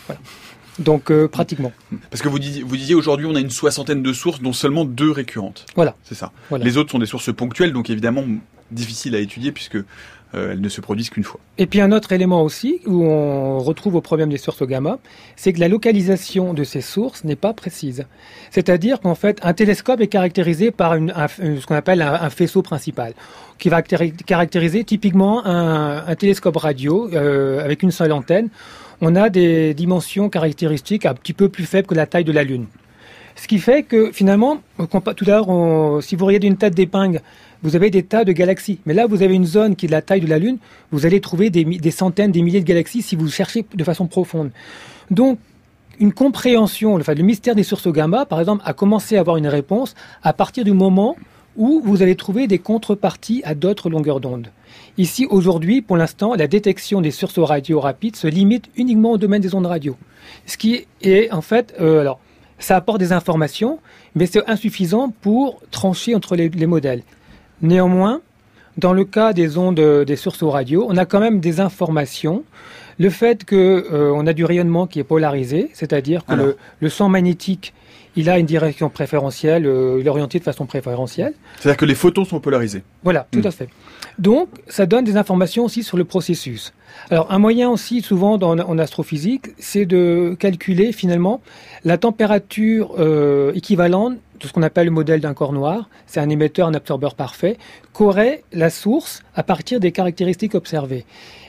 Voilà. 0.06 0.20
Donc 0.78 1.10
euh, 1.10 1.28
pratiquement. 1.28 1.72
Parce 2.10 2.22
que 2.22 2.28
vous 2.28 2.38
disiez, 2.38 2.62
vous 2.62 2.76
disiez 2.76 2.94
aujourd'hui 2.94 3.26
on 3.26 3.34
a 3.34 3.40
une 3.40 3.50
soixantaine 3.50 4.02
de 4.02 4.12
sources 4.12 4.40
dont 4.40 4.52
seulement 4.52 4.84
deux 4.84 5.10
récurrentes. 5.10 5.66
Voilà. 5.76 5.94
C'est 6.02 6.16
ça. 6.16 6.32
Voilà. 6.48 6.64
Les 6.64 6.76
autres 6.76 6.90
sont 6.90 6.98
des 6.98 7.06
sources 7.06 7.32
ponctuelles, 7.32 7.72
donc 7.72 7.90
évidemment 7.90 8.24
difficiles 8.70 9.14
à 9.14 9.20
étudier 9.20 9.52
puisque 9.52 9.76
euh, 10.34 10.52
elles 10.52 10.60
ne 10.60 10.68
se 10.68 10.80
produisent 10.80 11.10
qu'une 11.10 11.22
fois. 11.22 11.38
Et 11.58 11.66
puis 11.66 11.80
un 11.80 11.92
autre 11.92 12.10
élément 12.10 12.42
aussi 12.42 12.80
où 12.86 13.04
on 13.04 13.60
retrouve 13.60 13.94
au 13.94 14.00
problème 14.00 14.30
des 14.30 14.36
sources 14.36 14.62
gamma, 14.64 14.98
c'est 15.36 15.52
que 15.52 15.60
la 15.60 15.68
localisation 15.68 16.54
de 16.54 16.64
ces 16.64 16.80
sources 16.80 17.22
n'est 17.22 17.36
pas 17.36 17.52
précise. 17.52 18.06
C'est-à-dire 18.50 19.00
qu'en 19.00 19.14
fait, 19.14 19.38
un 19.42 19.52
télescope 19.52 20.00
est 20.00 20.08
caractérisé 20.08 20.72
par 20.72 20.94
une, 20.94 21.12
un, 21.14 21.28
ce 21.28 21.64
qu'on 21.66 21.76
appelle 21.76 22.02
un, 22.02 22.14
un, 22.14 22.30
faisceau 22.30 22.62
principal, 22.62 23.14
qui 23.58 23.68
va 23.68 23.82
caractériser 23.82 24.82
typiquement 24.82 25.46
un, 25.46 26.04
un 26.04 26.14
télescope 26.16 26.56
radio 26.56 27.08
euh, 27.12 27.64
avec 27.64 27.84
une 27.84 27.92
seule 27.92 28.10
antenne. 28.10 28.48
On 29.00 29.16
a 29.16 29.28
des 29.28 29.74
dimensions 29.74 30.28
caractéristiques 30.28 31.06
un 31.06 31.14
petit 31.14 31.32
peu 31.32 31.48
plus 31.48 31.64
faibles 31.64 31.86
que 31.86 31.94
la 31.94 32.06
taille 32.06 32.24
de 32.24 32.32
la 32.32 32.44
Lune. 32.44 32.66
Ce 33.36 33.48
qui 33.48 33.58
fait 33.58 33.82
que 33.82 34.12
finalement, 34.12 34.58
tout 34.78 35.24
à 35.26 35.30
l'heure, 35.30 36.02
si 36.02 36.14
vous 36.14 36.24
regardez 36.24 36.46
une 36.46 36.56
tête 36.56 36.74
d'épingle, 36.74 37.20
vous 37.62 37.74
avez 37.74 37.90
des 37.90 38.02
tas 38.02 38.24
de 38.24 38.32
galaxies. 38.32 38.78
Mais 38.86 38.94
là, 38.94 39.06
vous 39.06 39.22
avez 39.22 39.34
une 39.34 39.46
zone 39.46 39.74
qui 39.74 39.86
est 39.86 39.88
de 39.88 39.92
la 39.92 40.02
taille 40.02 40.20
de 40.20 40.28
la 40.28 40.38
Lune, 40.38 40.58
vous 40.92 41.06
allez 41.06 41.20
trouver 41.20 41.50
des, 41.50 41.90
centaines, 41.90 42.30
des 42.30 42.42
milliers 42.42 42.60
de 42.60 42.66
galaxies 42.66 43.02
si 43.02 43.16
vous 43.16 43.28
cherchez 43.28 43.64
de 43.74 43.84
façon 43.84 44.06
profonde. 44.06 44.50
Donc, 45.10 45.38
une 45.98 46.12
compréhension, 46.12 46.94
enfin, 46.94 47.14
le 47.14 47.22
mystère 47.22 47.54
des 47.54 47.62
sources 47.62 47.88
gamma, 47.88 48.26
par 48.26 48.40
exemple, 48.40 48.62
a 48.66 48.72
commencé 48.72 49.16
à 49.16 49.20
avoir 49.20 49.36
une 49.36 49.46
réponse 49.46 49.94
à 50.22 50.32
partir 50.32 50.64
du 50.64 50.72
moment 50.72 51.16
où 51.56 51.80
vous 51.84 52.02
allez 52.02 52.16
trouver 52.16 52.46
des 52.46 52.58
contreparties 52.58 53.42
à 53.44 53.54
d'autres 53.54 53.88
longueurs 53.88 54.20
d'onde. 54.20 54.48
Ici, 54.96 55.26
aujourd'hui, 55.28 55.82
pour 55.82 55.96
l'instant, 55.96 56.34
la 56.34 56.46
détection 56.46 57.00
des 57.00 57.10
sursauts 57.10 57.44
radio 57.44 57.80
rapides 57.80 58.16
se 58.16 58.28
limite 58.28 58.66
uniquement 58.76 59.12
au 59.12 59.18
domaine 59.18 59.42
des 59.42 59.54
ondes 59.54 59.66
radio. 59.66 59.96
Ce 60.46 60.56
qui 60.56 60.86
est, 61.02 61.32
en 61.32 61.40
fait, 61.40 61.74
euh, 61.80 62.00
alors, 62.00 62.20
ça 62.58 62.76
apporte 62.76 62.98
des 62.98 63.12
informations, 63.12 63.80
mais 64.14 64.26
c'est 64.26 64.48
insuffisant 64.48 65.12
pour 65.20 65.60
trancher 65.70 66.14
entre 66.14 66.36
les, 66.36 66.48
les, 66.48 66.66
modèles. 66.66 67.02
Néanmoins, 67.60 68.20
dans 68.78 68.92
le 68.92 69.04
cas 69.04 69.32
des 69.32 69.58
ondes 69.58 69.80
des 69.80 70.16
sursauts 70.16 70.50
radio, 70.50 70.86
on 70.88 70.96
a 70.96 71.04
quand 71.06 71.20
même 71.20 71.40
des 71.40 71.60
informations. 71.60 72.44
Le 72.98 73.10
fait 73.10 73.44
que 73.44 73.86
euh, 73.92 74.12
on 74.14 74.26
a 74.26 74.32
du 74.32 74.44
rayonnement 74.44 74.86
qui 74.86 75.00
est 75.00 75.04
polarisé, 75.04 75.70
c'est-à-dire 75.72 76.24
que 76.24 76.34
le, 76.34 76.56
le, 76.80 76.88
champ 76.88 77.08
magnétique 77.08 77.74
il 78.16 78.30
a 78.30 78.38
une 78.38 78.46
direction 78.46 78.90
préférentielle, 78.90 79.66
euh, 79.66 79.98
il 80.00 80.06
est 80.06 80.10
orienté 80.10 80.38
de 80.38 80.44
façon 80.44 80.66
préférentielle. 80.66 81.34
C'est-à-dire 81.58 81.76
que 81.76 81.84
les 81.84 81.94
photons 81.94 82.24
sont 82.24 82.40
polarisés. 82.40 82.82
Voilà, 83.02 83.26
tout 83.30 83.40
mmh. 83.40 83.46
à 83.46 83.50
fait. 83.50 83.68
Donc, 84.18 84.48
ça 84.68 84.86
donne 84.86 85.04
des 85.04 85.16
informations 85.16 85.64
aussi 85.64 85.82
sur 85.82 85.96
le 85.96 86.04
processus. 86.04 86.72
Alors, 87.10 87.30
un 87.32 87.38
moyen 87.38 87.70
aussi, 87.70 88.02
souvent 88.02 88.38
dans, 88.38 88.58
en 88.58 88.78
astrophysique, 88.78 89.48
c'est 89.58 89.86
de 89.86 90.36
calculer 90.38 90.92
finalement 90.92 91.40
la 91.84 91.98
température 91.98 92.94
euh, 92.98 93.52
équivalente 93.54 94.18
de 94.40 94.46
ce 94.46 94.52
qu'on 94.52 94.62
appelle 94.62 94.86
le 94.86 94.92
modèle 94.92 95.20
d'un 95.20 95.34
corps 95.34 95.52
noir. 95.52 95.88
C'est 96.06 96.20
un 96.20 96.28
émetteur, 96.28 96.68
un 96.68 96.74
absorbeur 96.74 97.14
parfait, 97.14 97.58
qu'aurait 97.92 98.44
la 98.52 98.70
source 98.70 99.22
à 99.34 99.42
partir 99.42 99.80
des 99.80 99.90
caractéristiques 99.90 100.54
observées. 100.54 101.04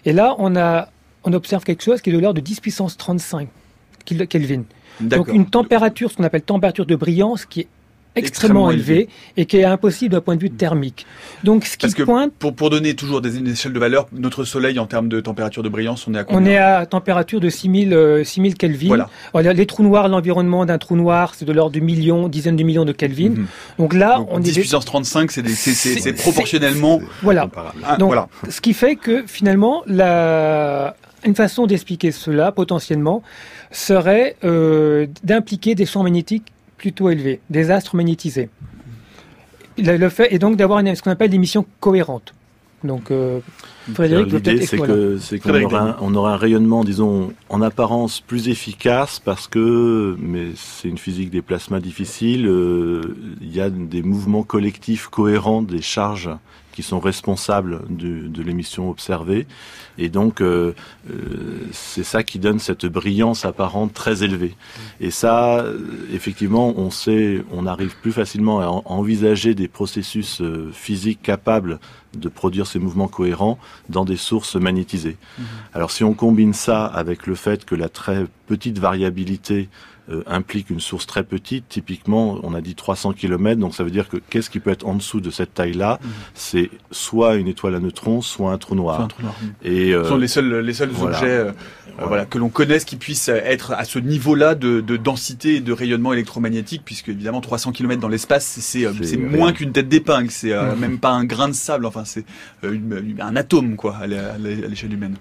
Et 0.05 0.13
là, 0.13 0.36
on, 0.39 0.55
a, 0.55 0.89
on 1.24 1.34
observe 1.34 1.63
quelque 1.63 1.84
chose 1.84 2.01
qui 2.01 2.10
est 2.10 2.13
de 2.13 2.19
l'ordre 2.19 2.39
de 2.39 2.45
10 2.45 2.60
puissance 2.62 2.98
35 2.98 3.50
Kelvin. 4.05 4.63
Donc 5.01 5.27
une 5.27 5.45
température, 5.45 6.11
ce 6.11 6.17
qu'on 6.17 6.23
appelle 6.23 6.41
température 6.41 6.85
de 6.85 6.95
brillance, 6.95 7.45
qui 7.45 7.61
est 7.61 7.67
extrêmement, 8.15 8.69
extrêmement 8.69 8.71
élevée 8.71 8.93
élevé. 8.93 9.09
et 9.37 9.45
qui 9.45 9.57
est 9.57 9.63
impossible 9.65 10.13
d'un 10.13 10.21
point 10.21 10.35
de 10.35 10.41
vue 10.41 10.49
thermique. 10.49 11.05
Donc 11.43 11.65
ce 11.65 11.73
qui 11.77 11.85
Parce 11.85 11.93
que 11.93 12.03
pointe 12.03 12.33
pour, 12.37 12.55
pour 12.55 12.69
donner 12.69 12.95
toujours 12.95 13.21
des 13.21 13.37
échelles 13.49 13.73
de 13.73 13.79
valeur, 13.79 14.07
notre 14.13 14.43
soleil 14.43 14.79
en 14.79 14.85
termes 14.85 15.09
de 15.09 15.19
température 15.19 15.63
de 15.63 15.69
brillance, 15.69 16.07
on 16.07 16.13
est 16.13 16.19
à 16.19 16.23
combien 16.23 16.41
On 16.41 16.45
est 16.45 16.57
à 16.57 16.85
température 16.85 17.39
de 17.39 17.49
6000 17.49 17.93
euh, 17.93 18.23
6000 18.23 18.55
Kelvin. 18.55 18.87
Voilà. 18.87 19.09
Alors, 19.33 19.53
les 19.53 19.65
trous 19.65 19.83
noirs, 19.83 20.07
l'environnement 20.07 20.65
d'un 20.65 20.77
trou 20.77 20.95
noir, 20.95 21.33
c'est 21.35 21.45
de 21.45 21.51
l'ordre 21.51 21.73
de 21.73 21.79
millions, 21.79 22.27
dizaines 22.27 22.55
de 22.55 22.63
millions 22.63 22.85
de 22.85 22.93
Kelvin. 22.93 23.29
Mm 23.29 23.33
-hmm. 23.33 23.79
Donc 23.79 23.93
là, 23.93 24.17
Donc, 24.17 24.29
on 24.31 24.39
10 24.39 24.49
est 24.49 24.61
puissance 24.61 24.85
35, 24.85 25.31
c'est 25.31 26.13
proportionnellement 26.13 27.01
voilà. 27.21 27.49
Ah, 27.84 27.97
Donc 27.97 28.10
voilà. 28.10 28.27
ce 28.49 28.62
qui 28.62 28.73
fait 28.73 28.95
que 28.95 29.23
finalement 29.27 29.84
la 29.88 30.95
une 31.25 31.36
façon 31.36 31.65
d'expliquer 31.65 32.12
cela 32.12 32.51
potentiellement 32.51 33.23
serait 33.75 34.35
euh, 34.43 35.07
d'impliquer 35.23 35.75
des 35.75 35.85
champs 35.85 36.03
magnétiques 36.03 36.51
plutôt 36.77 37.09
élevés, 37.09 37.39
des 37.49 37.71
astres 37.71 37.95
magnétisés. 37.95 38.49
Le, 39.77 39.97
le 39.97 40.09
fait 40.09 40.33
est 40.33 40.39
donc 40.39 40.55
d'avoir 40.55 40.81
ce 40.81 41.01
qu'on 41.01 41.11
appelle 41.11 41.29
des 41.29 41.38
missions 41.38 41.65
cohérentes. 41.79 42.33
Donc, 42.83 43.09
euh, 43.09 43.39
Frédéric, 43.93 44.31
l'idée, 44.31 44.65
c'est 44.65 44.77
que 44.77 45.17
c'est 45.17 45.39
qu'on 45.39 45.61
aura, 45.63 45.81
un, 45.81 45.97
on 46.01 46.13
aura 46.13 46.33
un 46.33 46.38
rayonnement, 46.38 46.83
disons, 46.83 47.33
en 47.49 47.61
apparence 47.61 48.21
plus 48.21 48.47
efficace 48.47 49.19
parce 49.19 49.47
que, 49.47 50.15
mais 50.19 50.49
c'est 50.55 50.88
une 50.88 50.97
physique 50.97 51.31
des 51.31 51.41
plasmas 51.41 51.79
difficile. 51.79 52.47
Euh, 52.47 53.01
il 53.41 53.53
y 53.53 53.59
a 53.59 53.69
des 53.69 54.03
mouvements 54.03 54.43
collectifs 54.43 55.07
cohérents 55.07 55.61
des 55.63 55.81
charges 55.81 56.29
qui 56.75 56.83
sont 56.83 56.99
responsables 56.99 57.81
de, 57.89 58.27
de 58.27 58.41
l'émission 58.43 58.89
observée. 58.89 59.47
Et 59.97 60.09
donc, 60.09 60.41
euh, 60.41 60.73
euh, 61.09 61.67
c'est 61.71 62.03
ça 62.03 62.21
qui 62.21 62.38
donne 62.38 62.59
cette 62.59 62.85
brillance 62.85 63.45
apparente 63.45 63.93
très 63.93 64.23
élevée. 64.23 64.55
Et 64.99 65.09
ça, 65.09 65.65
effectivement, 66.13 66.73
on 66.77 66.91
sait, 66.91 67.43
on 67.51 67.65
arrive 67.65 67.95
plus 68.01 68.11
facilement 68.11 68.59
à, 68.59 68.67
en, 68.67 68.79
à 68.79 68.91
envisager 68.91 69.55
des 69.55 69.69
processus 69.69 70.41
euh, 70.41 70.69
physiques 70.73 71.21
capables 71.21 71.79
de 72.15 72.29
produire 72.29 72.67
ces 72.67 72.79
mouvements 72.79 73.07
cohérents 73.07 73.57
dans 73.89 74.03
des 74.03 74.17
sources 74.17 74.55
magnétisées. 74.55 75.17
Mmh. 75.17 75.43
Alors, 75.73 75.91
si 75.91 76.03
on 76.03 76.13
combine 76.13 76.53
ça 76.53 76.85
avec 76.85 77.25
le 77.25 77.35
fait 77.35 77.63
que 77.63 77.75
la 77.75 77.88
très 77.88 78.25
petite 78.47 78.79
variabilité 78.79 79.69
euh, 80.10 80.22
implique 80.28 80.70
une 80.70 80.80
source 80.80 81.08
très 81.08 81.24
petite. 81.24 81.68
Typiquement, 81.68 82.39
on 82.44 82.54
a 82.54 82.62
dit 82.62 82.76
300 82.76 83.13
km, 83.13 83.60
donc 83.60 83.74
ça 83.74 83.84
veut 83.84 83.89
dire 83.89 84.08
que 84.08 84.18
qu'est-ce 84.30 84.52
qui 84.52 84.60
peut 84.60 84.70
être 84.70 84.86
en 84.86 84.94
dessous 84.94 85.20
de 85.20 85.32
cette 85.32 85.56
taille-là 85.56 86.00
mmh. 86.00 86.08
C'est 86.36 86.70
soit 86.91 87.36
une 87.36 87.48
étoile 87.48 87.74
à 87.74 87.80
neutrons, 87.80 88.22
soit 88.22 88.52
un 88.52 88.60
trou 88.60 88.76
noir. 88.76 89.02
Un 89.02 89.08
trou 89.08 89.24
noir. 89.24 89.36
Et 89.63 89.96
euh, 89.96 90.04
ce 90.04 90.10
sont 90.10 90.18
les 90.18 90.28
seuls, 90.28 90.60
les 90.60 90.74
seuls 90.74 90.89
voilà. 90.89 91.18
objets 91.18 91.32
euh, 91.32 91.52
voilà. 91.96 92.08
voilà. 92.08 92.26
que 92.26 92.38
l'on 92.38 92.50
connaisse 92.50 92.86
qui 92.86 92.98
puissent 92.98 93.30
être 93.30 93.72
à 93.72 93.84
ce 93.84 93.98
niveau-là 93.98 94.54
de, 94.54 94.80
de, 94.80 94.96
densité 94.96 95.56
et 95.56 95.60
de 95.60 95.74
rayonnement 95.74 96.13
électromagnétique, 96.13 96.84
puisque 96.86 97.10
évidemment 97.10 97.41
300 97.41 97.72
km 97.72 98.00
dans 98.00 98.08
l'espace, 98.08 98.46
c'est 98.46 99.18
moins 99.18 99.54
qu'une 99.54 99.72
tête 99.72 99.89
d'épingle, 99.89 100.30
c'est 100.30 100.54
mmh. 100.54 100.80
même 100.80 101.00
pas 101.00 101.12
un 101.12 101.26
grain 101.26 101.48
de 101.48 101.54
sable, 101.54 101.88
enfin 101.88 102.06
c'est 102.06 102.26
un 102.63 103.36
atome 103.36 103.76
quoi 103.76 103.98
à 103.98 104.06
l'échelle 104.06 104.94
humaine. 104.94 105.15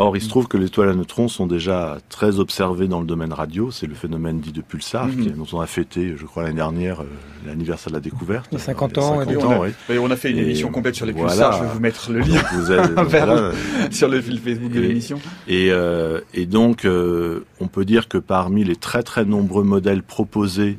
Or, 0.00 0.16
il 0.16 0.22
se 0.22 0.28
trouve 0.28 0.46
que 0.46 0.56
les 0.56 0.66
étoiles 0.66 0.90
à 0.90 0.94
neutrons 0.94 1.26
sont 1.26 1.46
déjà 1.46 1.98
très 2.08 2.38
observées 2.38 2.86
dans 2.86 3.00
le 3.00 3.06
domaine 3.06 3.32
radio. 3.32 3.72
C'est 3.72 3.88
le 3.88 3.96
phénomène 3.96 4.38
dit 4.38 4.52
de 4.52 4.60
pulsar, 4.62 5.06
mm 5.06 5.10
-hmm. 5.10 5.22
qui, 5.22 5.30
dont 5.30 5.46
on 5.52 5.60
a 5.60 5.66
fêté, 5.66 6.14
je 6.16 6.24
crois, 6.24 6.44
l'année 6.44 6.54
dernière, 6.54 7.00
euh, 7.00 7.06
l'anniversaire 7.46 7.90
de 7.90 7.96
la 7.96 8.00
découverte. 8.00 8.46
Il 8.52 8.58
y 8.58 8.60
a 8.60 8.64
50 8.64 8.98
ans. 8.98 9.18
50 9.24 9.44
ans, 9.44 9.60
oui. 9.62 9.70
Et 9.92 9.98
on 9.98 10.10
a 10.10 10.16
fait 10.16 10.30
une 10.30 10.38
et 10.38 10.42
émission 10.42 10.70
complète 10.70 10.94
sur 10.94 11.06
les 11.06 11.12
voilà. 11.12 11.32
pulsars. 11.32 11.52
Je 11.58 11.62
vais 11.64 11.72
vous 11.74 11.80
mettre 11.80 12.12
le 12.12 12.20
lien 12.20 12.42
vous 12.54 12.70
êtes, 12.70 12.90
voilà. 13.16 13.50
sur 13.90 14.08
le 14.08 14.20
fil 14.20 14.38
Facebook 14.38 14.72
de 14.72 14.80
l'émission. 14.80 15.18
Et, 15.48 15.68
euh, 15.72 16.20
et, 16.32 16.46
donc, 16.46 16.84
euh, 16.84 17.44
on 17.60 17.66
peut 17.66 17.84
dire 17.84 18.06
que 18.06 18.18
parmi 18.18 18.62
les 18.64 18.76
très 18.76 19.02
très 19.02 19.24
nombreux 19.24 19.64
modèles 19.64 20.02
proposés 20.02 20.78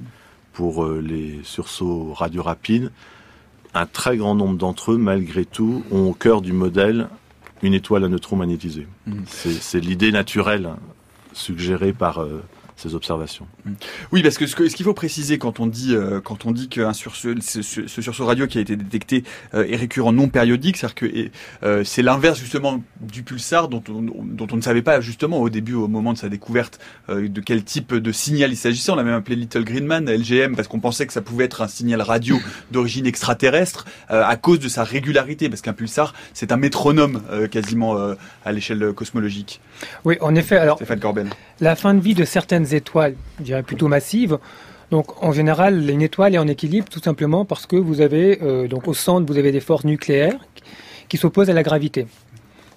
pour 0.54 0.86
euh, 0.86 1.02
les 1.12 1.40
sursauts 1.44 2.14
radio 2.14 2.42
rapides, 2.42 2.90
un 3.74 3.86
très 3.86 4.16
grand 4.18 4.36
nombre 4.36 4.58
d'entre 4.58 4.94
eux, 4.94 4.98
malgré 4.98 5.44
tout, 5.46 5.84
ont 5.92 6.10
au 6.10 6.14
cœur 6.14 6.42
du 6.42 6.54
modèle 6.54 7.10
une 7.62 7.74
étoile 7.74 8.04
à 8.04 8.10
neutrons 8.10 8.36
magnétisée. 8.36 8.88
Mmh. 9.08 9.14
C'est 9.26 9.80
l'idée 9.80 10.12
naturelle 10.12 10.70
suggérée 11.34 11.94
par 11.94 12.22
euh, 12.22 12.42
ces 12.80 12.96
observations. 12.96 13.48
Oui, 14.12 14.24
parce 14.24 14.38
que 14.38 14.48
ce 14.48 14.56
qu'il 14.56 14.72
qu 14.72 14.84
faut 14.84 14.94
préciser 14.94 15.38
quand 15.38 15.60
on 15.60 15.68
dit 15.68 15.96
euh, 15.96 16.22
quand 16.22 16.46
on 16.46 16.52
dit 16.52 16.70
qu'un 16.70 16.94
sursaut, 16.94 17.30
ce, 17.42 17.62
ce, 17.62 18.02
sursaut 18.02 18.26
radio 18.26 18.48
qui 18.48 18.58
a 18.58 18.62
été 18.62 18.76
détecté 18.76 19.24
euh, 19.54 19.66
est 19.68 19.76
récurrent 19.76 20.14
non 20.14 20.30
périodique, 20.30 20.78
c'est-à-dire 20.78 20.96
que 20.96 21.30
euh, 21.64 21.84
c'est 21.84 22.02
l'inverse 22.02 22.40
justement 22.40 22.82
du 23.02 23.24
pulsar 23.24 23.68
dont 23.68 23.84
on, 23.90 24.02
dont 24.02 24.48
on 24.52 24.56
ne 24.56 24.62
savait 24.62 24.82
pas 24.82 25.02
justement 25.02 25.40
au 25.40 25.50
début, 25.50 25.74
au 25.74 25.88
moment 25.88 26.14
de 26.14 26.18
sa 26.18 26.30
découverte, 26.30 26.80
euh, 27.10 27.28
de 27.28 27.42
quel 27.42 27.64
type 27.64 27.94
de 27.94 28.12
signal 28.12 28.52
il 28.52 28.58
s'agissait. 28.58 28.92
On 28.92 28.96
l'a 28.96 29.04
même 29.04 29.16
appelé 29.16 29.36
Little 29.36 29.64
Green 29.64 29.86
Man, 29.86 30.10
LGM, 30.10 30.56
parce 30.56 30.68
qu'on 30.68 30.80
pensait 30.80 31.08
que 31.08 31.14
ça 31.14 31.22
pouvait 31.22 31.46
être 31.46 31.62
un 31.62 31.68
signal 31.68 32.02
radio 32.02 32.38
d'origine 32.72 33.06
extraterrestre 33.06 33.86
euh, 34.12 34.24
à 34.26 34.36
cause 34.36 34.60
de 34.60 34.68
sa 34.68 34.84
régularité, 34.84 35.50
parce 35.50 35.62
qu'un 35.62 35.74
pulsar 35.74 36.14
c'est 36.34 36.52
un 36.52 36.58
métronome 36.58 37.22
euh, 37.32 37.48
quasiment 37.48 37.98
à 38.46 38.52
l'échelle 38.52 38.94
cosmologique. 38.94 39.62
Oui, 40.06 40.18
en 40.22 40.36
effet. 40.36 40.58
Alors, 40.58 40.78
Stéphane 40.78 41.00
Corbel. 41.00 41.30
La 41.60 41.76
fin 41.76 41.94
de 41.94 42.00
vie 42.00 42.14
de 42.14 42.26
certaines 42.26 42.69
étoiles, 42.76 43.16
je 43.40 43.46
dirais 43.46 43.64
plutôt 43.64 43.88
massives. 43.88 44.38
Donc 44.92 45.24
en 45.24 45.32
général, 45.32 45.90
une 45.90 46.02
étoile 46.02 46.36
est 46.36 46.40
en 46.40 46.48
équilibre 46.48 46.88
tout 46.90 47.02
simplement 47.02 47.46
parce 47.46 47.66
que 47.66 47.76
vous 47.76 48.02
avez 48.02 48.40
euh, 48.42 48.68
donc 48.68 48.88
au 48.88 48.94
centre 48.94 49.32
vous 49.32 49.38
avez 49.38 49.52
des 49.52 49.60
forces 49.60 49.84
nucléaires 49.84 50.40
qui 51.10 51.18
s'opposent 51.18 51.50
à 51.50 51.54
la 51.54 51.64
gravité. 51.64 52.08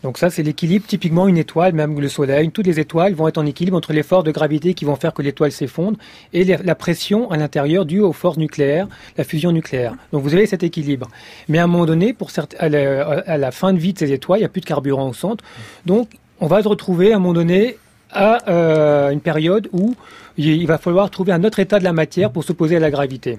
Donc 0.02 0.18
ça, 0.18 0.30
c'est 0.30 0.42
l'équilibre. 0.42 0.84
Typiquement, 0.86 1.28
une 1.28 1.38
étoile, 1.38 1.74
même 1.74 1.98
le 1.98 2.08
Soleil, 2.08 2.50
toutes 2.50 2.66
les 2.66 2.80
étoiles 2.80 3.14
vont 3.14 3.28
être 3.28 3.38
en 3.38 3.46
équilibre 3.46 3.76
entre 3.76 3.92
les 3.92 4.02
forces 4.02 4.24
de 4.24 4.32
gravité 4.32 4.74
qui 4.74 4.84
vont 4.84 4.96
faire 4.96 5.14
que 5.14 5.22
l'étoile 5.22 5.52
s'effondre 5.52 5.96
et 6.32 6.44
la 6.44 6.74
pression 6.74 7.30
à 7.30 7.36
l'intérieur 7.36 7.86
due 7.86 8.00
aux 8.00 8.12
forces 8.12 8.36
nucléaires, 8.36 8.88
la 9.16 9.24
fusion 9.24 9.52
nucléaire. 9.52 9.94
Donc 10.12 10.22
vous 10.22 10.34
avez 10.34 10.46
cet 10.46 10.64
équilibre. 10.64 11.08
Mais 11.48 11.58
à 11.58 11.64
un 11.64 11.66
moment 11.68 11.86
donné, 11.86 12.12
pour 12.12 12.30
à, 12.58 12.68
la, 12.68 13.50
fin 13.52 13.72
de 13.72 13.78
vie 13.78 13.92
de 13.92 13.98
ces 13.98 14.12
étoiles, 14.12 14.40
il 14.40 14.42
n'y 14.42 14.46
a 14.46 14.48
plus 14.48 14.60
de 14.60 14.66
carburant 14.66 15.08
au 15.08 15.12
centre. 15.12 15.44
Donc 15.86 16.08
on 16.40 16.48
va 16.48 16.62
se 16.62 16.68
retrouver 16.68 17.12
à 17.12 17.16
un 17.16 17.18
moment 17.20 17.34
donné 17.34 17.76
à 18.12 18.48
euh, 18.48 19.10
une 19.10 19.20
période 19.20 19.68
où 19.72 19.94
il 20.36 20.66
va 20.66 20.78
falloir 20.78 21.10
trouver 21.10 21.32
un 21.32 21.44
autre 21.44 21.58
état 21.58 21.78
de 21.78 21.84
la 21.84 21.92
matière 21.92 22.30
pour 22.30 22.44
s'opposer 22.44 22.76
à 22.76 22.80
la 22.80 22.90
gravité. 22.90 23.38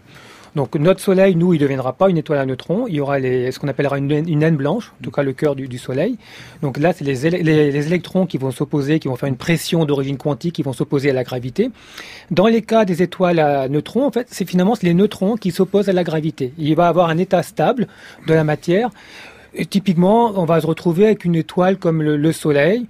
Donc 0.56 0.76
notre 0.76 1.00
Soleil, 1.00 1.36
nous, 1.36 1.54
il 1.54 1.58
ne 1.58 1.64
deviendra 1.64 1.94
pas 1.94 2.10
une 2.10 2.18
étoile 2.18 2.38
à 2.38 2.46
neutrons. 2.46 2.86
Il 2.88 2.96
y 2.96 3.00
aura 3.00 3.20
ce 3.20 3.58
qu'on 3.58 3.68
appellera 3.68 3.98
une, 3.98 4.08
naine 4.08 4.56
blanche, 4.56 4.94
en 5.00 5.04
tout 5.04 5.10
cas 5.10 5.24
le 5.24 5.34
cœur 5.34 5.56
du, 5.56 5.78
Soleil. 5.80 6.18
Donc 6.62 6.78
là, 6.78 6.94
c'est 6.94 7.04
les, 7.04 7.16
les, 7.42 7.88
électrons 7.88 8.28
qui 8.28 8.38
vont 8.38 8.52
s'opposer, 8.52 9.00
qui 9.00 9.08
vont 9.08 9.16
faire 9.16 9.30
une 9.30 9.38
pression 9.38 9.86
d'origine 9.86 10.18
quantique, 10.18 10.56
qui 10.56 10.62
vont 10.62 10.74
s'opposer 10.74 11.10
à 11.10 11.14
la 11.14 11.24
gravité. 11.24 11.72
Dans 12.30 12.46
les 12.46 12.62
cas 12.62 12.86
des 12.86 13.02
étoiles 13.02 13.40
à 13.40 13.68
neutrons, 13.68 14.06
en 14.06 14.12
fait, 14.12 14.28
c'est 14.30 14.48
finalement 14.48 14.76
les 14.84 14.94
neutrons 14.94 15.38
qui 15.38 15.50
s'opposent 15.50 15.90
à 15.90 15.94
la 15.94 16.04
gravité. 16.04 16.54
Il 16.60 16.76
va 16.76 16.88
avoir 16.88 17.10
un 17.10 17.18
état 17.18 17.42
stable 17.42 17.88
de 18.28 18.34
la 18.34 18.44
matière. 18.44 18.92
Et 19.56 19.66
typiquement, 19.66 20.34
on 20.36 20.46
va 20.46 20.62
se 20.62 20.68
retrouver 20.68 21.06
avec 21.06 21.26
une 21.26 21.36
étoile 21.36 21.78
comme 21.78 22.02
le, 22.02 22.32
Soleil, 22.32 22.88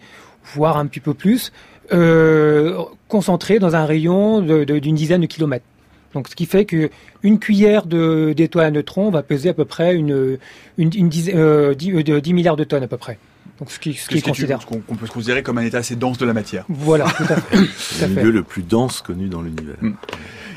voire 0.53 0.77
un 0.77 0.85
petit 0.85 1.01
peu 1.01 1.13
plus, 1.13 1.51
euh, 1.91 2.77
concentrée 3.07 3.59
dans 3.59 3.75
un 3.75 3.85
rayon 3.85 4.41
d'une 4.41 4.95
dizaine 4.95 5.21
de 5.21 5.25
kilomètres. 5.25 5.65
Donc, 6.13 6.27
ce 6.27 6.35
qui 6.35 6.45
fait 6.45 6.65
que 6.65 6.89
une 7.23 7.39
cuillère 7.39 7.85
d'étoile 7.85 8.67
à 8.67 8.71
neutrons 8.71 9.09
va 9.09 9.23
peser 9.23 9.49
à 9.49 9.53
peu 9.53 9.65
près 9.65 9.95
une, 9.95 10.37
une, 10.77 10.91
une 10.95 11.09
10, 11.09 11.31
euh, 11.33 11.73
10, 11.73 11.91
euh, 12.09 12.21
milliards 12.33 12.55
de 12.55 12.63
tonnes 12.63 12.83
à 12.83 12.87
peu 12.87 12.97
près. 12.97 13.17
Donc, 13.59 13.71
ce 13.71 13.79
qui, 13.79 13.93
ce 13.93 14.09
qui 14.09 14.17
est 14.17 14.21
considéré. 14.21 14.59
qu'on 14.65 14.95
peut 14.95 15.07
se 15.07 15.11
considérer 15.11 15.43
comme 15.43 15.57
un 15.57 15.63
état 15.63 15.79
assez 15.79 15.95
dense 15.95 16.17
de 16.17 16.25
la 16.25 16.33
matière. 16.33 16.65
Voilà, 16.69 17.05
tout 17.05 17.23
à 17.23 17.35
fait. 17.35 17.57
C'est 17.77 18.07
le 18.07 18.23
lieu 18.23 18.31
le 18.31 18.43
plus 18.43 18.63
dense 18.63 19.01
connu 19.01 19.27
dans 19.27 19.41
l'univers. 19.41 19.75
Hmm. 19.81 19.93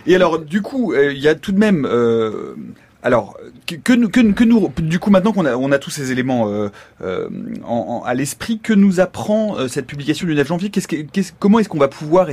Et 0.06 0.14
alors, 0.14 0.38
du 0.38 0.62
coup, 0.62 0.92
euh, 0.92 1.12
il 1.12 1.20
y 1.20 1.28
a 1.28 1.34
tout 1.34 1.52
de 1.52 1.58
même 1.58 1.86
euh, 1.90 2.54
alors, 3.02 3.36
que, 3.66 3.76
que, 3.76 4.44
nous, 4.44 4.70
du 4.78 4.98
coup, 4.98 5.10
maintenant 5.10 5.32
qu'on 5.32 5.44
a, 5.44 5.56
on 5.56 5.70
a 5.70 5.78
tous 5.78 5.90
ces 5.90 6.12
éléments 6.12 6.48
euh, 6.48 6.70
euh, 7.02 7.28
à 8.04 8.14
l'esprit, 8.14 8.58
que 8.58 8.72
nous 8.72 9.00
apprend 9.00 9.58
euh, 9.58 9.68
cette 9.68 9.86
publication 9.86 10.26
du 10.26 10.34
9 10.34 10.48
janvier 10.48 10.70
Comment 11.38 11.58
est-ce 11.58 11.68
qu'on 11.68 11.78
va 11.78 11.88
pouvoir, 11.88 12.28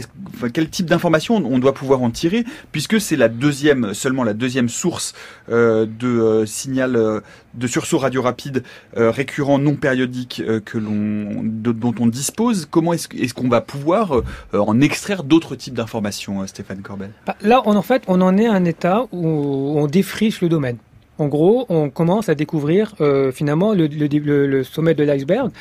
quel 0.54 0.70
type 0.70 0.88
d'informations 0.88 1.36
on 1.36 1.60
doit 1.60 1.74
pouvoir 1.74 2.02
en 2.02 2.10
tirer, 2.10 2.44
puisque 2.72 3.00
c'est 3.00 3.16
la 3.16 3.30
deuxième, 3.30 3.94
seulement 3.94 4.24
la 4.24 4.34
deuxième 4.34 4.70
source 4.70 5.14
de 5.48 6.44
signal 6.46 7.22
de 7.54 7.68
sursaut 7.68 8.00
radio 8.00 8.22
rapide 8.22 8.64
récurrent 8.96 9.60
non 9.60 9.76
périodique 9.76 10.42
que 10.66 10.78
l'on, 10.78 11.42
dont 11.44 11.94
on 12.00 12.08
dispose. 12.08 12.68
Comment 12.70 12.94
est-ce, 12.94 13.34
qu'on 13.34 13.50
va 13.50 13.62
pouvoir 13.62 14.22
en 14.54 14.82
extraire 14.82 15.24
d'autres 15.24 15.56
types 15.56 15.76
d'informations, 15.76 16.46
Stéphane 16.48 16.82
Corbel? 16.82 17.12
Bah, 17.26 17.36
Là, 17.42 17.62
en 17.66 17.82
fait, 17.82 18.04
on 18.08 18.22
en 18.22 18.38
est 18.38 18.48
à 18.48 18.54
un 18.54 18.66
état 18.66 19.06
où 19.12 19.28
on 19.28 19.88
défriche 19.88 20.42
le 20.42 20.50
En 21.20 21.28
gros, 21.28 21.66
on 21.70 21.90
commence 21.90 22.28
à 22.30 22.36
découvrir 22.36 22.96
euh, 23.00 23.32
finalement 23.32 23.74
le, 23.74 24.64
sommet 24.64 24.96
de 24.96 25.04
l'iceberg, 25.04 25.52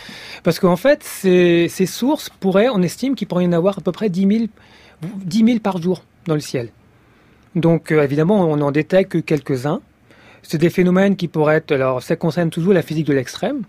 parce 0.42 0.58
qu'en 0.58 0.76
fait, 0.76 1.02
ces, 1.04 1.68
sources 1.86 2.30
pourraient, 2.40 2.68
on 2.70 2.80
estime 2.80 3.14
qu'il 3.14 3.28
pourrait 3.28 3.44
y 3.44 3.46
en 3.46 3.52
avoir 3.52 3.78
à 3.78 3.80
peu 3.82 3.92
près 3.92 4.08
10 4.08 4.48
000, 5.30 5.58
par 5.60 5.80
jour 5.80 6.04
dans 6.26 6.34
le 6.34 6.40
ciel. 6.40 6.70
Donc 7.54 7.92
euh, 7.92 8.02
évidemment, 8.02 8.50
on 8.50 8.56
n'en 8.56 8.70
détecte 8.70 9.12
que 9.12 9.18
quelques-uns. 9.18 9.82
C'est 10.44 10.58
des 10.58 10.70
phénomènes 10.70 11.14
qui 11.14 11.28
pourraient 11.28 11.56
être, 11.56 11.70
alors 11.70 12.02
ça 12.02 12.16
concerne 12.16 12.50
toujours 12.50 12.72
la 12.72 12.82
physique 12.82 13.06
de 13.06 13.12
l'extrême. 13.12 13.62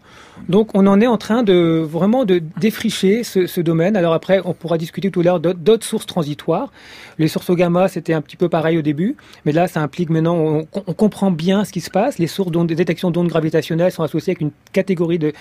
Donc 0.49 0.71
on 0.73 0.87
en 0.87 0.99
est 0.99 1.07
en 1.07 1.17
train 1.17 1.43
de 1.43 1.85
vraiment 1.87 2.25
de 2.25 2.41
défricher 2.59 3.23
ce, 3.23 3.61
domaine. 3.61 3.95
Alors 3.95 4.13
après, 4.13 4.41
on 4.43 4.53
pourra 4.53 4.79
discuter 4.79 5.11
tout 5.11 5.21
à 5.21 5.23
l'heure 5.23 5.39
d'autres 5.39 5.85
sources 5.85 6.07
transitoires. 6.07 6.71
Les 7.19 7.27
sources 7.27 7.51
gamma, 7.51 7.87
c'était 7.87 8.13
un 8.13 8.21
petit 8.21 8.37
peu 8.37 8.49
pareil 8.49 8.77
au 8.77 8.81
début, 8.81 9.15
mais 9.45 9.51
là, 9.51 9.67
ça 9.67 9.81
implique 9.81 10.09
maintenant, 10.09 10.35
on, 10.35 10.93
comprend 10.93 11.29
bien 11.29 11.63
ce 11.63 11.71
qui 11.71 11.81
se 11.81 11.91
passe. 11.91 12.17
Les 12.17 12.27
sources 12.27 12.51
de 12.51 12.73
détection 12.73 13.11
d'ondes 13.11 13.27
gravitationnelles 13.27 13.91
sont 13.91 14.03
associées 14.03 14.31
avec 14.31 14.41
une 14.41 14.51
catégorie 14.71 15.19
de, 15.19 15.31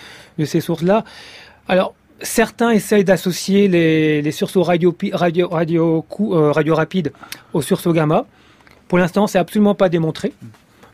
ces 0.45 0.61
sources-là. 0.61 1.03
Alors, 1.67 1.95
certains 2.21 2.69
essayent 2.69 3.03
d'associer 3.03 3.67
les, 3.67 4.21
les 4.21 4.31
sursauts 4.31 4.63
radio, 4.63 4.95
radio, 5.13 5.49
radio, 5.49 6.05
euh, 6.21 6.53
aux 7.53 7.61
sursauts 7.63 7.93
gamma. 7.93 8.25
Pour 8.87 8.99
l'instant, 8.99 9.25
c'est 9.25 9.39
absolument 9.39 9.73
pas 9.73 9.89
démontré. 9.89 10.33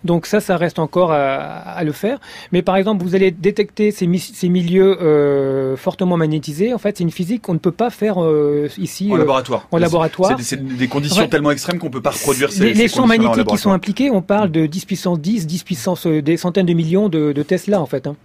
Donc 0.03 0.25
ça, 0.25 0.39
ça 0.39 0.57
reste 0.57 0.79
encore 0.79 1.11
à, 1.11 1.83
le 1.83 1.91
faire. 1.91 2.19
Mais 2.51 2.61
par 2.61 2.75
exemple, 2.75 3.03
vous 3.03 3.15
allez 3.15 3.31
détecter 3.31 3.91
ces, 3.91 4.07
milieux 4.07 5.01
euh, 5.01 5.75
fortement 5.75 6.17
magnétisés. 6.17 6.73
En 6.73 6.77
fait, 6.77 6.97
c'est 6.97 7.03
une 7.03 7.11
physique 7.11 7.41
qu'on 7.41 7.53
ne 7.53 7.59
peut 7.59 7.71
pas 7.71 7.89
faire 7.89 8.23
euh, 8.23 8.69
ici 8.77 9.09
en 9.11 9.17
laboratoire. 9.17 9.67
En 9.71 9.77
laboratoire. 9.77 10.37
C'est 10.39 10.63
des, 10.77 10.87
conditions 10.87 11.27
tellement 11.27 11.51
extrêmes 11.51 11.79
qu'on 11.79 11.89
peut 11.89 12.01
pas 12.01 12.11
reproduire 12.11 12.51
ces, 12.51 12.73
les, 12.73 12.87
champs 12.87 13.07
magnétiques 13.07 13.45
qui 13.45 13.57
sont 13.57 13.71
impliqués, 13.71 14.09
on 14.09 14.21
parle 14.21 14.51
de 14.51 14.65
10 14.65 14.85
puissance 14.85 15.19
10, 15.19 15.47
10 15.47 15.63
puissance 15.63 16.07
des 16.07 16.37
centaines 16.37 16.65
de 16.65 16.73
millions 16.73 17.09
de, 17.09 17.33
Tesla 17.43 17.81
en 17.81 17.85
fait. 17.85 18.07
Hein. 18.07 18.15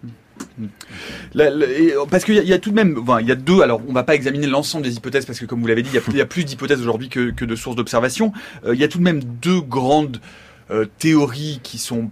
parce 2.11 2.25
qu'il 2.25 2.35
y, 2.35 2.53
a 2.53 2.59
tout 2.59 2.71
de 2.71 2.75
même, 2.75 2.99
il 3.21 3.27
y 3.27 3.33
a 3.33 3.37
deux. 3.37 3.63
Alors, 3.63 3.81
on 3.89 3.93
va 3.93 4.03
pas 4.03 4.15
examiner 4.15 4.47
l'ensemble 4.47 4.85
des 4.85 4.97
hypothèses 4.97 5.25
parce 5.25 5.39
que, 5.39 5.47
comme 5.47 5.61
vous 5.61 5.67
l'avez 5.67 5.83
dit, 5.83 5.91
il 5.93 6.17
y, 6.17 6.21
a, 6.21 6.27
plus 6.27 6.45
d'hypothèses 6.45 6.81
aujourd'hui 6.81 7.09
que, 7.09 7.45
de 7.45 7.57
sources 7.57 7.77
d'observation. 7.77 8.33
il 8.67 8.79
y 8.79 8.85
a 8.85 8.89
tout 8.89 8.99
de 8.99 9.05
même 9.05 9.23
deux 9.23 9.61
grandes 9.61 10.19
euh, 10.19 10.21
théories 10.99 11.61
qui 11.63 11.79
sont 11.79 12.11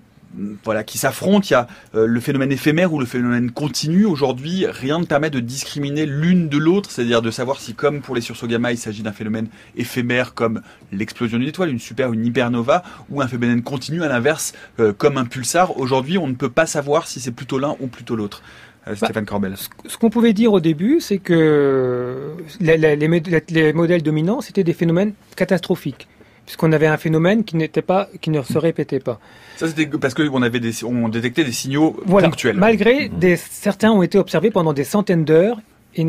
voilà, 0.65 0.85
qui 0.85 0.99
s'affrontent. 0.99 1.47
Il 1.49 1.53
y 1.53 1.55
a 1.55 1.67
euh, 1.95 2.07
le 2.07 2.21
phénomène 2.21 2.53
éphémère 2.53 2.93
ou 2.93 3.01
le 3.01 3.07
phénomène 3.07 3.51
continu. 3.51 4.05
Aujourd'hui, 4.05 4.67
rien 4.67 4.99
ne 4.99 5.05
permet 5.05 5.31
de 5.31 5.41
discriminer 5.41 6.07
l'une 6.07 6.49
de 6.49 6.59
l'autre, 6.59 6.91
c'est-à-dire 6.91 7.23
de 7.23 7.31
savoir 7.31 7.61
si, 7.61 7.75
comme 7.75 8.01
pour 8.01 8.15
les 8.15 8.21
sursauts 8.21 8.47
gamma, 8.47 8.73
il 8.73 8.79
s'agit 8.79 9.03
d'un 9.03 9.13
phénomène 9.13 9.49
éphémère 9.77 10.35
comme 10.35 10.63
l'explosion 10.91 11.39
d'une 11.39 11.49
étoile, 11.49 11.71
une 11.71 11.79
super, 11.79 12.13
une 12.13 12.25
hypernova, 12.25 12.83
ou 13.11 13.21
un 13.21 13.29
phénomène 13.29 13.63
continu 13.63 14.03
à 14.03 14.09
l'inverse, 14.09 14.53
euh, 14.81 14.93
comme 14.93 15.19
un 15.19 15.25
pulsar. 15.25 15.79
Aujourd'hui, 15.79 16.19
on 16.19 16.29
ne 16.29 16.35
peut 16.35 16.51
pas 16.51 16.67
savoir 16.67 17.07
si 17.07 17.21
c'est 17.21 17.33
plutôt 17.33 17.59
l'un 17.59 17.77
ou 17.81 17.87
plutôt 17.87 18.17
l'autre. 18.17 18.43
Bah, 18.85 18.97
Stéphane 18.97 19.27
Corbel. 19.27 19.55
Ce 19.87 19.97
qu'on 19.97 20.11
pouvait 20.11 20.33
dire 20.33 20.53
au 20.53 20.59
début, 20.59 21.01
c'est 21.01 21.19
que 21.19 22.33
les, 22.59 22.77
les 22.77 23.73
modèles 23.73 24.03
dominants, 24.03 24.41
c'était 24.41 24.65
des 24.65 24.73
phénomènes 24.73 25.13
catastrophiques 25.37 26.09
puisqu'on 26.53 26.73
avait 26.73 26.87
un 26.87 26.99
phénomène 26.99 27.45
qui 27.45 27.57
n'était 27.57 27.81
pas, 27.81 28.11
qui 28.21 28.29
ne 28.29 28.43
se 28.43 28.59
répétait 28.59 29.01
pas. 29.01 29.19
Ça, 29.57 29.69
c'était 29.69 29.87
parce 29.87 30.13
qu'on 30.13 30.43
avait 30.43 30.61
des, 30.61 30.85
on 30.85 31.09
détectait 31.09 31.45
des 31.45 31.53
signaux 31.53 31.93
ponctuels. 32.07 32.57
Malgré 32.57 33.09
mmh. 33.09 33.19
des, 33.19 33.37
certains 33.37 33.91
ont 33.91 34.03
été 34.03 34.19
observés 34.19 34.51
pendant 34.51 34.75
des 34.75 34.85
centaines 34.85 35.25
d'heures 35.25 35.63
et 35.97 36.05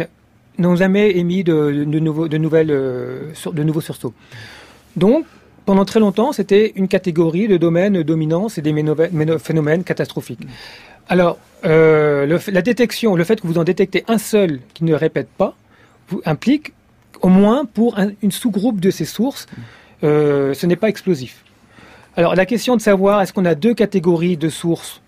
n'ont 0.58 0.76
jamais 0.76 1.12
émis 1.12 1.46
de, 1.46 1.86
de, 1.86 2.00
nouveaux, 2.00 2.28
de 2.28 2.38
nouvelles, 2.38 2.72
euh, 2.72 3.32
de 3.54 3.64
nouveaux 3.64 3.80
sursauts. 3.80 4.14
Donc, 4.98 5.26
pendant 5.66 5.86
très 5.86 6.02
longtemps, 6.02 6.34
c'était 6.34 6.74
une 6.76 6.90
catégorie 6.90 7.48
de 7.48 7.56
domaines 7.56 8.04
dominants, 8.04 8.50
c'est 8.50 8.62
des 8.62 8.76
phénomènes 9.40 9.86
catastrophiques. 9.86 10.46
Alors, 11.08 11.38
euh, 11.64 12.38
la 12.48 12.62
détection, 12.62 13.16
le 13.16 13.24
fait 13.24 13.40
que 13.40 13.48
vous 13.48 13.60
en 13.60 13.64
détectez 13.64 14.04
un 14.10 14.18
seul 14.18 14.60
qui 14.74 14.84
ne 14.84 14.94
répète 14.94 15.30
pas, 15.30 15.56
vous, 16.10 16.22
implique 16.26 16.74
au 17.22 17.30
moins 17.30 17.64
pour 17.64 17.98
une 18.22 18.32
sous-groupe 18.32 18.82
de 18.82 18.92
ces 18.92 19.06
sources, 19.06 19.48
euh, 20.04 20.54
ce 20.54 20.66
n'est 20.66 20.76
pas 20.76 20.90
explosif. 20.90 21.44
Alors 22.16 22.36
la 22.36 22.46
question 22.46 22.76
de 22.76 22.82
savoir 22.82 23.22
est-ce 23.22 23.34
qu'on 23.34 23.46
a 23.46 23.56
deux 23.56 23.74
catégories 23.74 24.38
de 24.38 24.50
sources 24.50 25.02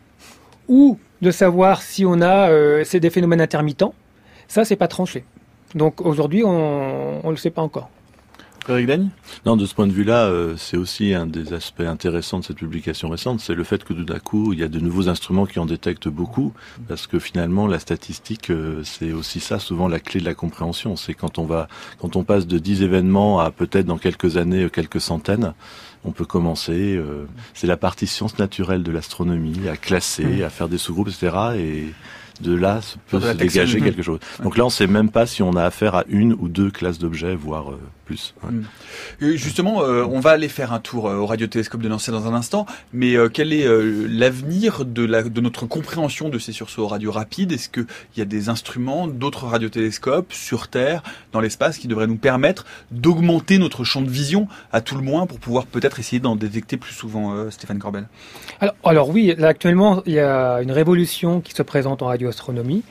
ou 0.67 0.97
de 1.21 1.31
savoir 1.31 1.81
si 1.81 2.05
on 2.05 2.21
a 2.21 2.49
euh, 2.49 2.83
des 2.83 3.09
phénomènes 3.09 3.41
intermittents, 3.41 3.93
ça 4.47 4.65
c'est 4.65 4.75
pas 4.75 4.87
tranché. 4.87 5.23
Donc 5.75 6.01
aujourd'hui 6.01 6.43
on 6.43 7.21
ne 7.23 7.29
le 7.29 7.37
sait 7.37 7.51
pas 7.51 7.61
encore. 7.61 7.89
Non, 9.45 9.55
de 9.55 9.65
ce 9.65 9.75
point 9.75 9.87
de 9.87 9.91
vue-là, 9.91 10.25
euh, 10.25 10.55
c'est 10.57 10.77
aussi 10.77 11.13
un 11.13 11.25
des 11.25 11.53
aspects 11.53 11.81
intéressants 11.81 12.39
de 12.39 12.45
cette 12.45 12.57
publication 12.57 13.09
récente, 13.09 13.39
c'est 13.39 13.53
le 13.53 13.63
fait 13.63 13.83
que 13.83 13.93
tout 13.93 14.05
d'un 14.05 14.19
coup, 14.19 14.53
il 14.53 14.59
y 14.59 14.63
a 14.63 14.67
de 14.67 14.79
nouveaux 14.79 15.07
instruments 15.07 15.45
qui 15.45 15.59
en 15.59 15.65
détectent 15.65 16.07
beaucoup, 16.07 16.53
parce 16.87 17.07
que 17.07 17.19
finalement, 17.19 17.67
la 17.67 17.79
statistique, 17.79 18.49
euh, 18.49 18.81
c'est 18.83 19.11
aussi 19.11 19.39
ça, 19.39 19.59
souvent 19.59 19.87
la 19.87 19.99
clé 19.99 20.19
de 20.19 20.25
la 20.25 20.33
compréhension. 20.33 20.95
C'est 20.95 21.13
quand 21.13 21.37
on 21.37 21.45
va, 21.45 21.67
quand 21.99 22.15
on 22.15 22.23
passe 22.23 22.47
de 22.47 22.57
10 22.57 22.81
événements 22.83 23.39
à 23.39 23.51
peut-être 23.51 23.85
dans 23.85 23.97
quelques 23.97 24.37
années 24.37 24.67
quelques 24.71 25.01
centaines, 25.01 25.53
on 26.03 26.11
peut 26.11 26.25
commencer. 26.25 26.95
Euh, 26.95 27.25
c'est 27.53 27.67
la 27.67 27.77
partie 27.77 28.07
science 28.07 28.37
naturelle 28.39 28.83
de 28.83 28.91
l'astronomie, 28.91 29.67
à 29.67 29.77
classer, 29.77 30.25
mmh. 30.25 30.43
à 30.43 30.49
faire 30.49 30.69
des 30.69 30.77
sous-groupes, 30.77 31.09
etc. 31.09 31.35
Et 31.57 31.85
de 32.41 32.53
là 32.53 32.81
peut 33.07 33.21
se 33.21 33.31
dégager 33.31 33.79
quelque 33.79 34.01
chose. 34.01 34.19
Donc 34.43 34.57
là, 34.57 34.63
on 34.63 34.67
ne 34.67 34.71
sait 34.71 34.87
même 34.87 35.09
pas 35.09 35.25
si 35.25 35.41
on 35.41 35.55
a 35.55 35.63
affaire 35.63 35.95
à 35.95 36.03
une 36.07 36.33
ou 36.33 36.49
deux 36.49 36.69
classes 36.69 36.99
d'objets, 36.99 37.35
voire 37.35 37.71
euh, 38.05 38.13
plus. 38.13 38.33
Mm. 38.43 39.31
justement, 39.35 39.83
euh, 39.83 40.05
on 40.09 40.19
va 40.19 40.31
aller 40.31 40.47
faire 40.47 40.73
un 40.73 40.79
tour 40.79 41.09
euh, 41.09 41.17
au 41.17 41.25
radiotélescope 41.25 41.81
de 41.81 41.89
Nancy 41.89 42.11
dans 42.11 42.27
un 42.27 42.33
instant, 42.33 42.65
mais 42.93 43.15
quel 43.33 43.53
est 43.53 43.65
l'avenir 44.07 44.85
de, 44.85 45.05
de 45.05 45.41
notre 45.41 45.65
compréhension 45.65 46.29
de 46.29 46.39
ces 46.39 46.51
sursauts 46.51 46.87
radio 46.87 47.11
rapides? 47.11 47.51
Est-ce 47.51 47.69
qu'il 47.69 47.85
y 48.17 48.21
a 48.21 48.25
des 48.25 48.49
instruments, 48.49 49.07
d'autres 49.07 49.45
radiotélescopes 49.45 50.33
sur 50.33 50.67
Terre, 50.67 51.03
dans 51.31 51.39
l'espace, 51.39 51.77
qui 51.77 51.87
devraient 51.87 52.07
nous 52.07 52.17
permettre 52.17 52.65
d'augmenter 52.91 53.57
notre 53.57 53.83
champ 53.83 54.01
de 54.01 54.09
vision 54.09 54.47
à 54.71 54.81
tout 54.81 54.95
le 54.95 55.01
moins 55.01 55.25
pour 55.25 55.39
pouvoir 55.39 55.65
peut-être 55.65 55.99
essayer 55.99 56.19
d'en 56.19 56.35
détecter 56.35 56.77
plus 56.77 56.93
souvent, 56.93 57.49
Stéphane 57.49 57.79
Corbel? 57.79 58.07
Alors, 58.61 58.75
alors 58.83 59.09
oui, 59.09 59.31
actuellement, 59.31 60.03
il 60.05 60.13
y 60.13 60.19
a 60.19 60.61
une 60.61 60.71
révolution 60.71 61.41
qui 61.41 61.53
se 61.53 61.63
présente 61.63 62.01
en 62.01 62.07
radio 62.07 62.29
astronomie. 62.29 62.83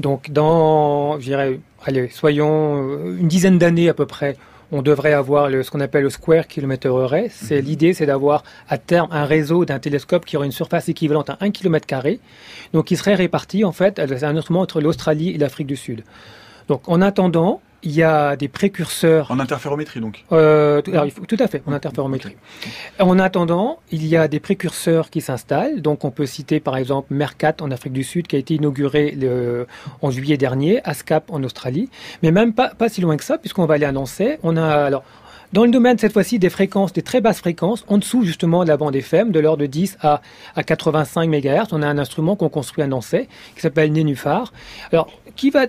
Donc 0.00 0.30
dans, 0.30 1.18
je 1.20 1.24
dirais, 1.24 1.60
allez, 1.84 2.08
soyons 2.08 2.98
euh, 2.98 3.16
une 3.18 3.28
dizaine 3.28 3.58
d'années 3.58 3.88
à 3.88 3.94
peu 3.94 4.06
près, 4.06 4.36
on 4.72 4.82
devrait 4.82 5.12
avoir 5.12 5.48
le, 5.48 5.62
ce 5.62 5.70
qu'on 5.70 5.80
appelle 5.80 6.02
le 6.04 6.10
square 6.10 6.46
kilometer 6.46 6.88
array. 6.88 7.28
C'est 7.30 7.60
mhm. 7.60 7.66
l'idée, 7.66 7.94
c'est 7.94 8.06
d'avoir 8.06 8.44
à 8.68 8.78
terme 8.78 9.08
un 9.10 9.24
réseau 9.24 9.64
d'un 9.64 9.78
télescope 9.78 10.24
qui 10.24 10.36
aurait 10.36 10.46
une 10.46 10.52
surface 10.52 10.88
équivalente 10.88 11.30
à 11.30 11.38
1 11.40 11.50
km 11.50 11.86
carré, 11.86 12.20
donc 12.72 12.86
qui 12.86 12.96
serait 12.96 13.14
réparti 13.14 13.64
en 13.64 13.72
fait, 13.72 13.98
un 13.98 14.36
instrument 14.36 14.60
entre 14.60 14.80
l'Australie 14.80 15.30
et 15.30 15.38
l'Afrique 15.38 15.66
du 15.66 15.76
Sud. 15.76 16.04
Donc 16.68 16.88
en 16.88 17.00
attendant, 17.00 17.60
il 17.84 17.92
y 17.92 18.02
a 18.02 18.34
des 18.36 18.48
précurseurs. 18.48 19.30
En 19.30 19.38
interférométrie, 19.38 20.00
donc 20.00 20.24
euh, 20.32 20.80
Tout 20.82 21.36
à 21.38 21.46
fait, 21.46 21.62
en 21.66 21.72
interférométrie. 21.72 22.36
En 22.98 23.18
attendant, 23.18 23.78
il 23.92 24.06
y 24.06 24.16
a 24.16 24.26
des 24.26 24.40
précurseurs 24.40 25.10
qui 25.10 25.20
s'installent. 25.20 25.82
Donc, 25.82 26.04
on 26.04 26.10
peut 26.10 26.26
citer 26.26 26.60
par 26.60 26.76
exemple 26.76 27.12
Mercat 27.12 27.56
en 27.60 27.70
Afrique 27.70 27.92
du 27.92 28.02
Sud, 28.02 28.26
qui 28.26 28.36
a 28.36 28.38
été 28.38 28.54
inauguré 28.54 29.12
le, 29.12 29.66
en 30.00 30.10
juillet 30.10 30.38
dernier, 30.38 30.80
ASCAP 30.84 31.30
en 31.30 31.42
Australie. 31.44 31.90
Mais 32.22 32.32
même 32.32 32.54
pas, 32.54 32.70
pas 32.70 32.88
si 32.88 33.02
loin 33.02 33.16
que 33.16 33.24
ça, 33.24 33.36
puisqu'on 33.36 33.66
va 33.66 33.74
aller 33.74 33.86
annoncer. 33.86 34.38
On 34.42 34.56
a 34.56 34.66
alors. 34.66 35.04
Dans 35.52 35.64
le 35.64 35.70
domaine, 35.70 35.98
cette 35.98 36.12
fois-ci, 36.12 36.40
des 36.40 36.50
fréquences, 36.50 36.92
des 36.92 37.02
très 37.02 37.20
basses 37.20 37.38
fréquences, 37.38 37.84
en 37.86 37.98
dessous 37.98 38.24
justement 38.24 38.64
de 38.64 38.68
la 38.68 38.76
bande 38.76 38.96
FM, 38.96 39.30
de 39.30 39.38
l'ordre 39.38 39.60
de 39.60 39.66
10 39.66 39.98
à, 40.00 40.20
à 40.56 40.64
85 40.64 41.28
MHz, 41.28 41.68
on 41.70 41.80
a 41.80 41.86
un 41.86 41.98
instrument 41.98 42.34
qu'on 42.34 42.48
construit 42.48 42.82
à 42.82 42.88
Nancy, 42.88 43.28
qui 43.54 43.60
s'appelle 43.60 43.92
Nénuphar. 43.92 44.52
Alors, 44.90 45.12
qui 45.36 45.50
va 45.50 45.66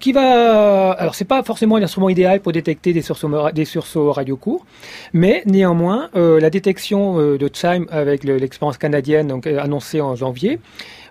qui 0.00 0.12
va. 0.12 0.92
Alors, 0.92 1.14
c'est 1.14 1.24
pas 1.24 1.42
forcément 1.42 1.78
l'instrument 1.78 2.08
idéal 2.08 2.40
pour 2.40 2.52
détecter 2.52 2.92
des 2.92 3.02
sursauts, 3.02 3.50
des 3.52 3.64
sursauts 3.64 4.12
radio 4.12 4.36
courts, 4.36 4.66
mais 5.12 5.42
néanmoins, 5.46 6.10
euh, 6.16 6.40
la 6.40 6.50
détection 6.50 7.18
euh, 7.18 7.38
de 7.38 7.50
Chime 7.52 7.86
avec 7.90 8.24
l'expérience 8.24 8.78
canadienne 8.78 9.28
donc, 9.28 9.46
euh, 9.46 9.60
annoncée 9.60 10.00
en 10.00 10.14
janvier 10.14 10.58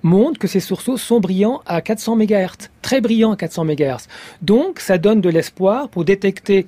montre 0.04 0.40
que 0.40 0.48
ces 0.48 0.60
sursauts 0.60 0.98
sont 0.98 1.20
brillants 1.20 1.62
à 1.66 1.82
400 1.82 2.18
MHz, 2.18 2.70
très 2.82 3.02
brillants 3.02 3.32
à 3.32 3.36
400 3.36 3.66
MHz. 3.66 4.08
Donc, 4.42 4.80
ça 4.80 4.98
donne 4.98 5.22
de 5.22 5.30
l'espoir 5.30 5.90
pour 5.90 6.06
détecter 6.06 6.68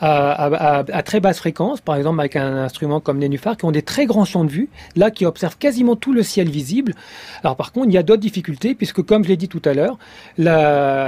à, 0.00 1.02
très 1.04 1.20
basse 1.20 1.38
fréquence, 1.38 1.80
par 1.80 1.96
exemple 1.96 2.20
avec 2.20 2.36
un 2.36 2.56
instrument 2.56 3.00
comme 3.00 3.18
Nénuphar, 3.18 3.56
qui 3.56 3.64
ont 3.64 3.70
des 3.70 3.82
très 3.82 4.06
grands 4.06 4.24
champs 4.24 4.44
de 4.44 4.50
vue, 4.50 4.68
là 4.96 5.10
qui 5.10 5.26
observent 5.26 5.58
quasiment 5.58 5.96
tout 5.96 6.12
le 6.12 6.22
ciel 6.22 6.48
visible. 6.48 6.94
Alors 7.42 7.56
par 7.56 7.72
contre, 7.72 7.88
il 7.88 7.94
y 7.94 7.98
a 7.98 8.02
d'autres 8.02 8.22
difficultés, 8.22 8.74
puisque 8.74 9.02
comme 9.02 9.24
je 9.24 9.28
l'ai 9.28 9.36
dit 9.36 9.48
tout 9.48 9.62
à 9.64 9.74
l'heure, 9.74 9.98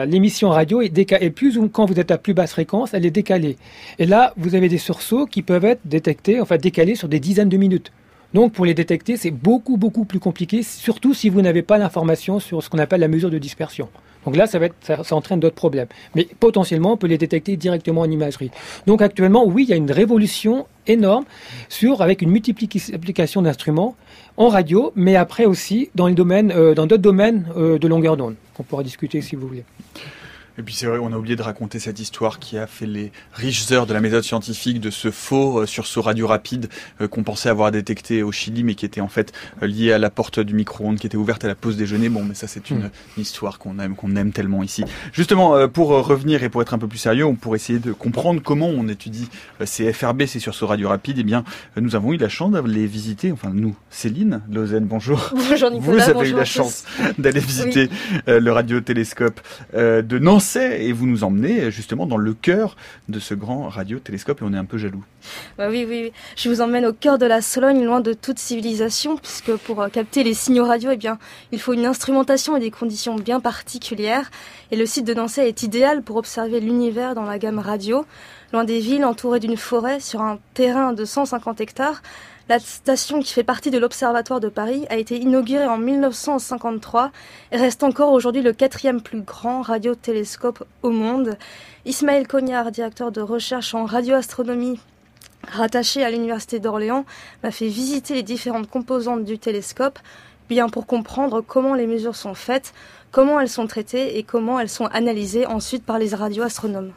l'émission 0.07 0.51
radio 0.51 0.81
est 0.81 0.89
décalée, 0.89 1.31
plus 1.31 1.59
ou 1.59 1.69
quand 1.69 1.87
vous 1.87 1.99
êtes 1.99 2.11
à 2.11 2.19
plus 2.19 2.35
basse 2.35 2.53
fréquence, 2.53 2.95
elle 2.95 3.07
est 3.07 3.11
décalée. 3.11 3.57
Et 3.99 4.07
là, 4.07 4.33
vous 4.37 4.55
avez 4.55 4.69
des 4.69 4.79
sursauts 4.79 5.27
qui 5.27 5.43
peuvent 5.43 5.65
être 5.65 5.81
détectés, 5.85 6.41
enfin 6.41 6.57
décalés 6.57 6.95
sur 6.95 7.09
des 7.09 7.21
dizaines 7.21 7.49
de 7.49 7.57
minutes. 7.57 7.93
Donc 8.35 8.53
pour 8.53 8.67
les 8.67 8.75
détecter, 8.75 9.17
c'est 9.17 9.31
beaucoup 9.31 9.77
beaucoup 9.77 10.05
plus 10.05 10.19
compliqué, 10.19 10.63
surtout 10.63 11.15
si 11.15 11.29
vous 11.29 11.43
n'avez 11.43 11.63
pas 11.63 11.79
l'information 11.79 12.41
sur 12.41 12.63
ce 12.63 12.69
qu'on 12.69 12.79
appelle 12.79 13.01
la 13.01 13.09
mesure 13.09 13.31
de 13.31 13.39
dispersion. 13.39 13.89
Donc 14.27 14.37
là, 14.37 14.47
ça, 14.47 14.59
va 14.59 14.67
être, 14.67 14.75
ça, 14.83 15.17
entraîne 15.17 15.41
d'autres 15.41 15.55
problèmes. 15.55 15.87
Mais 16.15 16.29
potentiellement, 16.41 16.93
on 16.93 16.97
peut 16.97 17.07
les 17.07 17.17
détecter 17.17 17.57
directement 17.57 18.03
en 18.03 18.11
imagerie. 18.11 18.51
Donc 18.87 19.01
actuellement, 19.01 19.47
oui, 19.47 19.63
il 19.63 19.71
y 19.71 19.73
a 19.73 19.77
une 19.77 19.91
révolution 19.91 20.67
énorme 20.87 21.25
sur 21.69 22.03
avec 22.03 22.23
une 22.23 22.31
multiplication 22.31 23.43
d'instruments 23.43 23.97
en 24.37 24.49
radio, 24.49 24.93
mais 24.97 25.17
après 25.17 25.47
aussi 25.47 25.91
dans 25.95 26.09
euh, 26.09 26.75
d'autres 26.75 26.97
domaines 26.97 27.47
euh, 27.57 27.79
de 27.79 27.89
longueur 27.89 28.17
d'onde 28.17 28.35
qu'on 28.55 28.63
pourra 28.63 28.83
discuter 28.83 29.21
si 29.23 29.37
vous 29.37 29.47
voulez. 29.47 29.65
Et 30.59 30.63
puis 30.63 30.75
c'est 30.75 30.87
vrai, 30.87 30.99
on 30.99 31.13
a 31.13 31.17
oublié 31.19 31.37
de 31.37 31.43
raconter 31.43 31.79
cette 31.79 32.01
histoire 32.01 32.39
qui 32.39 32.57
a 32.57 32.67
fait 32.67 32.87
les 32.87 33.13
riches 33.35 33.71
heures 33.73 33.87
de 33.87 33.93
la 33.93 34.01
méthode 34.01 34.23
scientifique 34.23 34.81
de 34.81 34.89
ce 34.89 35.11
faux 35.11 35.61
euh, 35.61 35.67
sursaut 35.67 36.01
radio 36.01 36.27
rapide 36.27 36.71
euh, 37.03 37.09
qu'on 37.09 37.25
pensait 37.25 37.51
avoir 37.51 37.71
détecté 37.71 38.23
au 38.23 38.33
Chili, 38.33 38.65
mais 38.65 38.75
qui 38.75 38.87
était 38.87 39.03
en 39.03 39.09
fait 39.09 39.35
euh, 39.63 39.67
lié 39.67 39.93
à 39.93 39.99
la 39.99 40.09
porte 40.09 40.41
du 40.41 40.55
micro-ondes 40.55 40.99
qui 40.99 41.07
était 41.07 41.19
ouverte 41.19 41.45
à 41.45 41.49
la 41.49 41.55
pause 41.55 41.77
déjeuner. 41.77 42.09
Bon, 42.09 42.25
mais 42.25 42.33
ça 42.33 42.47
c'est 42.47 42.71
une, 42.71 42.85
hmm. 42.85 43.21
histoire 43.21 43.59
qu'on 43.59 43.79
aime, 43.79 43.97
qu'on 43.97 44.17
aime 44.17 44.33
tellement 44.33 44.63
ici. 44.63 44.85
Justement, 45.13 45.69
pour 45.69 45.89
revenir 45.89 46.43
et 46.43 46.49
pour 46.49 46.63
être 46.63 46.73
un 46.73 46.79
peu 46.79 46.89
plus 46.89 46.99
sérieux, 46.99 47.27
on 47.27 47.35
pourrait 47.35 47.57
essayer 47.57 47.79
de 47.79 47.93
comprendre 47.93 48.41
comment 48.43 48.69
on 48.69 48.89
étudie 48.89 49.29
ces 49.65 49.93
FRB, 49.93 50.25
ces 50.25 50.39
sursauts 50.39 50.67
radio 50.67 50.89
rapides. 50.89 51.19
Eh 51.19 51.23
bien, 51.23 51.45
nous 51.77 51.97
avons 51.97 52.13
eu 52.13 52.17
la 52.17 52.29
chance 52.29 52.53
d'aller 52.53 52.73
les 52.73 52.87
visiter. 52.87 53.31
Enfin, 53.31 53.51
nous, 53.53 53.77
Céline 53.91 54.41
Lausanne, 54.51 54.87
bonjour. 54.87 55.35
Bonjour 55.35 55.71
Nicolas. 55.71 56.05
Vous 56.05 56.11
avez 56.11 56.31
eu 56.31 56.35
la 56.35 56.45
chance 56.45 56.85
d'aller 57.19 57.41
visiter 57.41 57.91
le 58.27 58.51
radiotélescope 58.51 59.41
de 59.75 60.19
Nancy 60.19 60.46
et 60.55 60.93
vous 60.93 61.07
nous 61.07 61.25
emmenez 61.25 61.71
justement 61.71 62.07
dans 62.07 62.17
le 62.17 62.33
cœur 62.35 62.77
de 63.09 63.19
ce 63.19 63.35
grand 63.35 63.69
radiotélescope 63.69 64.41
et 64.41 64.45
on 64.45 64.53
est 64.53 64.59
un 64.59 64.65
peu 64.65 64.79
jaloux. 64.79 65.05
Bah 65.59 65.69
oui, 65.69 65.85
oui, 65.89 66.13
Je 66.37 66.49
vous 66.49 66.61
emmène 66.61 66.87
au 66.87 66.93
cœur 66.93 67.19
de 67.19 67.27
la 67.27 67.41
Sologne, 67.41 67.85
loin 67.85 68.01
de 68.01 68.13
toute 68.13 68.39
civilisation, 68.39 69.17
puisque 69.17 69.57
pour 69.57 69.83
euh, 69.83 69.89
capter 69.89 70.23
les 70.23 70.35
signaux 70.35 70.65
radio, 70.67 70.91
eh 70.93 70.97
bien, 70.97 71.19
il 71.51 71.61
faut 71.61 71.73
une 71.73 71.87
instrumentation 71.87 72.57
et 72.57 72.61
des 72.61 72.71
conditions 72.71 73.17
bien 73.17 73.41
particulières. 73.41 74.31
Et 74.71 74.77
le 74.77 74.87
site 74.87 75.07
de 75.07 75.15
Nancy 75.15 75.41
est 75.41 75.63
idéal 75.63 76.03
pour 76.03 76.17
observer 76.17 76.61
l'univers 76.61 77.15
dans 77.15 77.25
la 77.25 77.39
gamme 77.39 77.59
radio, 77.59 78.05
loin 78.53 78.65
des 78.65 78.79
villes, 78.79 79.05
entouré 79.05 79.41
d'une 79.41 79.57
forêt, 79.57 80.01
sur 80.01 80.23
un 80.23 80.39
terrain 80.55 80.93
de 80.93 81.05
150 81.05 81.61
hectares. 81.61 82.03
La 82.49 82.61
station 82.61 83.19
qui 83.23 83.33
fait 83.33 83.43
partie 83.43 83.73
de 83.73 83.79
l'Observatoire 83.79 84.39
de 84.39 84.49
Paris 84.49 84.87
a 84.89 84.95
été 84.95 85.19
inaugurée 85.19 85.67
en 85.67 85.79
1953 85.79 87.11
et 87.51 87.57
reste 87.57 87.83
encore 87.83 88.13
aujourd'hui 88.13 88.41
le 88.41 88.53
quatrième 88.53 89.01
plus 89.01 89.23
grand 89.23 89.63
radiotélescope 89.63 90.63
au 90.85 90.91
monde. 90.91 91.37
Ismaël 91.87 92.29
Cognard, 92.29 92.71
directeur 92.71 93.11
de 93.11 93.21
recherche 93.21 93.75
en 93.75 93.85
radioastronomie 93.85 94.79
rattaché 95.49 96.05
à 96.05 96.11
l'Université 96.11 96.61
d'Orléans, 96.61 97.05
m'a 97.43 97.51
fait 97.51 97.67
visiter 97.67 98.15
les 98.15 98.23
différentes 98.23 98.71
composantes 98.71 99.25
du 99.25 99.41
télescope, 99.41 99.99
bien 100.49 100.69
pour 100.69 100.87
comprendre 100.87 101.41
comment 101.41 101.75
les 101.75 101.89
mesures 101.89 102.15
sont 102.15 102.35
faites, 102.35 102.75
comment 103.11 103.41
elles 103.41 103.49
sont 103.49 103.67
traitées 103.67 104.19
et 104.19 104.23
comment 104.23 104.61
elles 104.61 104.69
sont 104.69 104.87
analysées 104.87 105.47
ensuite 105.47 105.85
par 105.85 105.99
les 105.99 106.15
radioastronomes. 106.15 106.93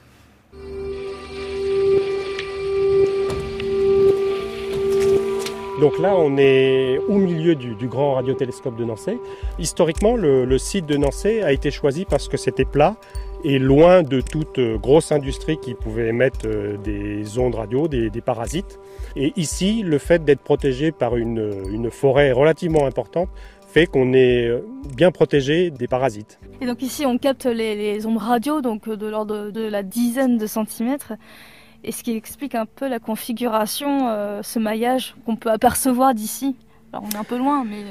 Donc 5.80 5.98
là, 5.98 6.16
on 6.18 6.38
est 6.38 6.98
au 7.08 7.16
milieu 7.16 7.56
du, 7.56 7.88
grand 7.88 8.16
radiotélescope 8.16 8.76
de 8.76 8.84
Nancy. 8.84 9.18
Historiquement, 9.60 10.16
le, 10.16 10.58
site 10.58 10.86
de 10.86 10.98
Nancy 10.98 11.42
a 11.42 11.54
été 11.54 11.72
choisi 11.72 12.06
parce 12.06 12.28
que 12.28 12.38
c'était 12.38 12.66
plat 12.66 12.96
et 13.46 13.58
loin 13.60 14.04
de 14.04 14.20
toute 14.20 14.60
euh, 14.60 14.78
grosse 14.78 15.14
industrie 15.14 15.58
qui 15.58 15.74
pouvait 15.74 16.10
émettre 16.10 16.40
euh, 16.46 16.76
des 16.76 17.40
ondes 17.40 17.56
radio, 17.56 17.88
des, 17.88 18.10
parasites. 18.20 18.80
Et 19.16 19.32
ici, 19.38 19.82
le 19.82 19.98
fait 19.98 20.26
d'être 20.26 20.42
protégé 20.42 20.92
par 20.92 21.16
une, 21.16 21.90
forêt 21.90 22.34
relativement 22.34 22.86
importante 22.86 23.30
fait 23.72 23.86
qu'on 23.86 24.12
est 24.12 24.46
euh, 24.46 24.60
bien 24.94 25.12
protégé 25.12 25.72
des 25.72 25.88
parasites. 25.88 26.38
Et 26.60 26.66
donc 26.66 26.82
ici, 26.82 27.06
on 27.06 27.18
capte 27.18 27.46
les, 27.46 28.06
ondes 28.06 28.18
radio, 28.18 28.60
donc 28.60 28.90
de 28.90 29.08
l'ordre 29.08 29.52
de 29.52 29.62
la 29.62 29.84
dizaine 29.84 30.38
de 30.38 30.46
centimètres 30.46 31.14
et 31.84 31.92
ce 31.92 32.04
qui 32.04 32.16
explique 32.16 32.56
un 32.56 32.66
peu 32.66 32.88
la 32.88 33.00
configuration, 33.00 34.10
euh, 34.10 34.42
ce 34.44 34.60
maillage 34.60 35.16
qu'on 35.26 35.36
peut 35.36 35.52
apercevoir 35.52 36.14
d'ici. 36.14 36.56
Alors 36.92 37.06
on 37.06 37.10
est 37.10 37.18
un 37.18 37.24
peu 37.24 37.38
loin, 37.38 37.64
mais... 37.64 37.84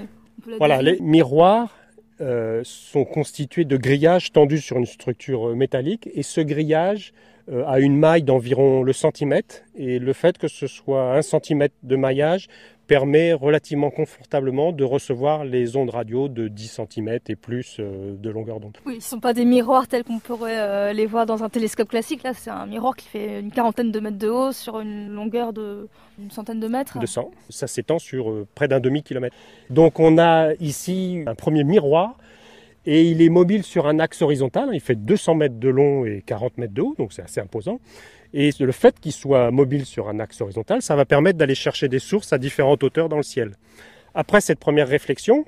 voilà, 0.58 0.82
les 0.82 0.98
miroirs 1.00 1.74
euh, 2.20 2.62
sont 2.64 3.04
constitués 3.04 3.64
de 3.64 3.76
grillages 3.76 4.32
tendus 4.32 4.60
sur 4.60 4.76
une 4.76 4.86
structure 4.86 5.50
euh, 5.50 5.54
métallique, 5.54 6.08
et 6.12 6.22
ce 6.22 6.40
grillage 6.40 7.12
a 7.66 7.80
une 7.80 7.96
maille 7.96 8.22
d'environ 8.22 8.82
le 8.82 8.92
centimètre, 8.92 9.62
et 9.74 9.98
le 9.98 10.12
fait 10.12 10.38
que 10.38 10.48
ce 10.48 10.66
soit 10.66 11.14
un 11.16 11.22
centimètre 11.22 11.74
de 11.82 11.96
maillage 11.96 12.48
permet 12.88 13.34
relativement 13.34 13.90
confortablement 13.90 14.72
de 14.72 14.82
recevoir 14.82 15.44
les 15.44 15.76
ondes 15.76 15.90
radio 15.90 16.26
de 16.28 16.48
10 16.48 16.80
cm 16.90 17.18
et 17.28 17.36
plus 17.36 17.76
euh, 17.78 18.16
de 18.16 18.30
longueur 18.30 18.58
d'onde. 18.58 18.78
Oui, 18.86 18.94
ce 18.94 18.96
ne 18.96 19.02
sont 19.02 19.20
pas 19.20 19.34
des 19.34 19.44
miroirs 19.44 19.86
tels 19.86 20.02
qu'on 20.04 20.18
pourrait 20.18 20.58
euh, 20.58 20.92
les 20.94 21.04
voir 21.06 21.26
dans 21.26 21.44
un 21.44 21.50
télescope 21.50 21.90
classique. 21.90 22.22
Là, 22.22 22.32
c'est 22.32 22.50
un 22.50 22.66
miroir 22.66 22.96
qui 22.96 23.06
fait 23.06 23.40
une 23.40 23.52
quarantaine 23.52 23.92
de 23.92 24.00
mètres 24.00 24.16
de 24.16 24.28
haut 24.28 24.52
sur 24.52 24.80
une 24.80 25.10
longueur 25.10 25.52
de 25.52 25.86
une 26.18 26.30
centaine 26.30 26.58
de 26.58 26.66
mètres. 26.66 26.98
De 26.98 27.06
100. 27.06 27.30
Ça 27.50 27.66
s'étend 27.66 27.98
sur 27.98 28.30
euh, 28.30 28.46
près 28.54 28.66
d'un 28.66 28.80
demi-kilomètre. 28.80 29.36
Donc 29.68 30.00
on 30.00 30.18
a 30.18 30.54
ici 30.54 31.22
un 31.26 31.34
premier 31.34 31.64
miroir 31.64 32.16
et 32.90 33.02
il 33.02 33.20
est 33.20 33.28
mobile 33.28 33.64
sur 33.64 33.86
un 33.86 33.98
axe 33.98 34.22
horizontal. 34.22 34.70
Il 34.72 34.80
fait 34.80 34.94
200 34.94 35.34
mètres 35.34 35.58
de 35.58 35.68
long 35.68 36.06
et 36.06 36.22
40 36.24 36.56
mètres 36.56 36.72
de 36.72 36.80
haut, 36.80 36.94
donc 36.96 37.12
c'est 37.12 37.20
assez 37.20 37.38
imposant. 37.38 37.80
Et 38.32 38.50
le 38.58 38.72
fait 38.72 38.98
qu'il 38.98 39.12
soit 39.12 39.50
mobile 39.50 39.84
sur 39.84 40.08
un 40.08 40.18
axe 40.20 40.40
horizontal, 40.40 40.80
ça 40.80 40.96
va 40.96 41.04
permettre 41.04 41.36
d'aller 41.36 41.54
chercher 41.54 41.88
des 41.88 41.98
sources 41.98 42.32
à 42.32 42.38
différentes 42.38 42.82
hauteurs 42.82 43.10
dans 43.10 43.18
le 43.18 43.22
ciel. 43.22 43.52
Après 44.14 44.40
cette 44.40 44.58
première 44.58 44.88
réflexion, 44.88 45.44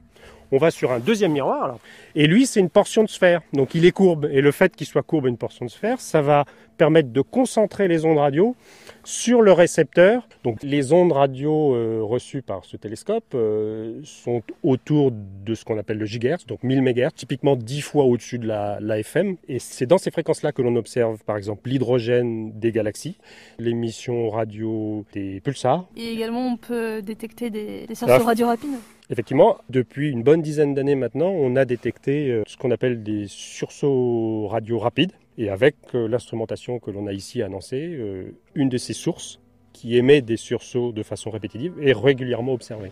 on 0.52 0.58
va 0.58 0.70
sur 0.70 0.92
un 0.92 0.98
deuxième 0.98 1.32
miroir. 1.32 1.78
Et 2.14 2.26
lui, 2.26 2.44
c'est 2.44 2.60
une 2.60 2.68
portion 2.68 3.04
de 3.04 3.08
sphère. 3.08 3.40
Donc 3.54 3.74
il 3.74 3.86
est 3.86 3.92
courbe. 3.92 4.28
Et 4.30 4.42
le 4.42 4.52
fait 4.52 4.76
qu'il 4.76 4.86
soit 4.86 5.02
courbe 5.02 5.26
une 5.26 5.38
portion 5.38 5.64
de 5.64 5.70
sphère, 5.70 5.98
ça 5.98 6.20
va 6.20 6.44
permettre 6.80 7.10
de 7.10 7.20
concentrer 7.20 7.88
les 7.88 8.06
ondes 8.06 8.16
radio 8.16 8.56
sur 9.04 9.42
le 9.42 9.52
récepteur. 9.52 10.26
Donc 10.44 10.62
les 10.62 10.94
ondes 10.94 11.12
radio 11.12 11.74
euh, 11.74 12.00
reçues 12.02 12.40
par 12.40 12.64
ce 12.64 12.78
télescope 12.78 13.34
euh, 13.34 14.00
sont 14.02 14.40
autour 14.62 15.12
de 15.12 15.54
ce 15.54 15.66
qu'on 15.66 15.76
appelle 15.76 15.98
le 15.98 16.06
gigahertz, 16.06 16.46
donc 16.46 16.62
1000 16.62 16.80
MHz, 16.80 17.12
typiquement 17.14 17.54
10 17.54 17.82
fois 17.82 18.04
au-dessus 18.04 18.38
de 18.38 18.46
la, 18.46 18.98
FM. 18.98 19.36
Et 19.46 19.58
c'est 19.58 19.84
dans 19.84 19.98
ces 19.98 20.10
fréquences-là 20.10 20.52
que 20.52 20.62
l'on 20.62 20.74
observe 20.76 21.22
par 21.24 21.36
exemple 21.36 21.68
l'hydrogène 21.68 22.58
des 22.58 22.72
galaxies, 22.72 23.18
l'émission 23.58 24.30
radio 24.30 25.04
des 25.12 25.40
pulsars. 25.40 25.84
Et 25.98 26.08
également 26.14 26.46
on 26.46 26.56
peut 26.56 27.02
détecter 27.02 27.50
des, 27.50 27.86
des 27.86 27.94
radio 28.06 28.46
rapides 28.46 28.78
Effectivement, 29.10 29.58
depuis 29.68 30.10
une 30.10 30.22
bonne 30.22 30.40
dizaine 30.40 30.72
d'années 30.72 30.94
maintenant, 30.94 31.30
on 31.30 31.56
a 31.56 31.64
détecté 31.64 32.30
euh, 32.30 32.44
ce 32.46 32.56
qu'on 32.56 32.70
appelle 32.70 33.02
des 33.02 33.26
sursauts 33.26 34.46
radio 34.46 34.78
rapides. 34.78 35.12
Et 35.40 35.48
avec 35.48 35.74
euh, 35.94 36.06
l'instrumentation 36.06 36.78
que 36.78 36.90
l'on 36.90 37.06
a 37.06 37.14
ici 37.14 37.40
annoncée, 37.40 37.94
euh, 37.94 38.36
une 38.54 38.68
de 38.68 38.76
ces 38.76 38.92
sources 38.92 39.40
qui 39.72 39.96
émet 39.96 40.20
des 40.20 40.36
sursauts 40.36 40.92
de 40.92 41.02
façon 41.02 41.30
répétitive 41.30 41.72
est 41.80 41.94
régulièrement 41.94 42.52
observée. 42.52 42.90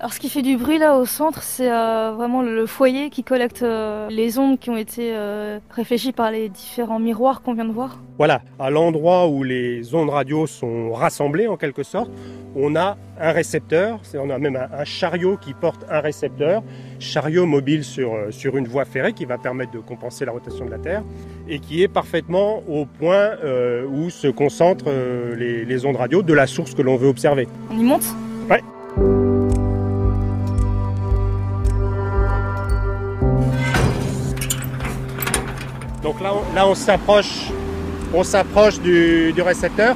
Alors 0.00 0.12
ce 0.12 0.20
qui 0.20 0.28
fait 0.28 0.42
du 0.42 0.56
bruit 0.56 0.78
là 0.78 0.96
au 0.96 1.04
centre, 1.06 1.42
c'est 1.42 1.72
euh, 1.72 2.12
vraiment 2.16 2.40
le 2.40 2.66
foyer 2.66 3.10
qui 3.10 3.24
collecte 3.24 3.64
euh, 3.64 4.06
les 4.10 4.38
ondes 4.38 4.56
qui 4.56 4.70
ont 4.70 4.76
été 4.76 5.10
euh, 5.12 5.58
réfléchies 5.70 6.12
par 6.12 6.30
les 6.30 6.48
différents 6.48 7.00
miroirs 7.00 7.42
qu'on 7.42 7.52
vient 7.52 7.64
de 7.64 7.72
voir. 7.72 7.98
Voilà, 8.16 8.42
à 8.60 8.70
l'endroit 8.70 9.26
où 9.26 9.42
les 9.42 9.96
ondes 9.96 10.10
radio 10.10 10.46
sont 10.46 10.92
rassemblées 10.92 11.48
en 11.48 11.56
quelque 11.56 11.82
sorte, 11.82 12.12
on 12.54 12.76
a 12.76 12.96
un 13.20 13.32
récepteur, 13.32 13.98
on 14.14 14.30
a 14.30 14.38
même 14.38 14.54
un, 14.54 14.68
un 14.72 14.84
chariot 14.84 15.36
qui 15.36 15.52
porte 15.52 15.84
un 15.90 15.98
récepteur, 15.98 16.62
chariot 17.00 17.46
mobile 17.46 17.82
sur, 17.82 18.12
sur 18.30 18.56
une 18.56 18.68
voie 18.68 18.84
ferrée 18.84 19.14
qui 19.14 19.24
va 19.24 19.36
permettre 19.36 19.72
de 19.72 19.80
compenser 19.80 20.24
la 20.24 20.30
rotation 20.30 20.64
de 20.64 20.70
la 20.70 20.78
Terre 20.78 21.02
et 21.48 21.58
qui 21.58 21.82
est 21.82 21.88
parfaitement 21.88 22.62
au 22.68 22.86
point 22.86 23.30
où 23.92 24.10
se 24.10 24.28
concentrent 24.28 24.92
les, 25.36 25.64
les 25.64 25.86
ondes 25.86 25.96
radio 25.96 26.22
de 26.22 26.34
la 26.34 26.46
source 26.46 26.72
que 26.74 26.82
l'on 26.82 26.96
veut 26.96 27.08
observer. 27.08 27.48
On 27.72 27.76
y 27.76 27.82
monte? 27.82 28.04
Ouais. 28.48 28.62
Donc 36.08 36.22
là, 36.22 36.32
on, 36.32 36.54
là, 36.54 36.66
on 36.66 36.74
s'approche, 36.74 37.50
on 38.14 38.22
s'approche 38.24 38.80
du, 38.80 39.30
du 39.34 39.42
récepteur. 39.42 39.94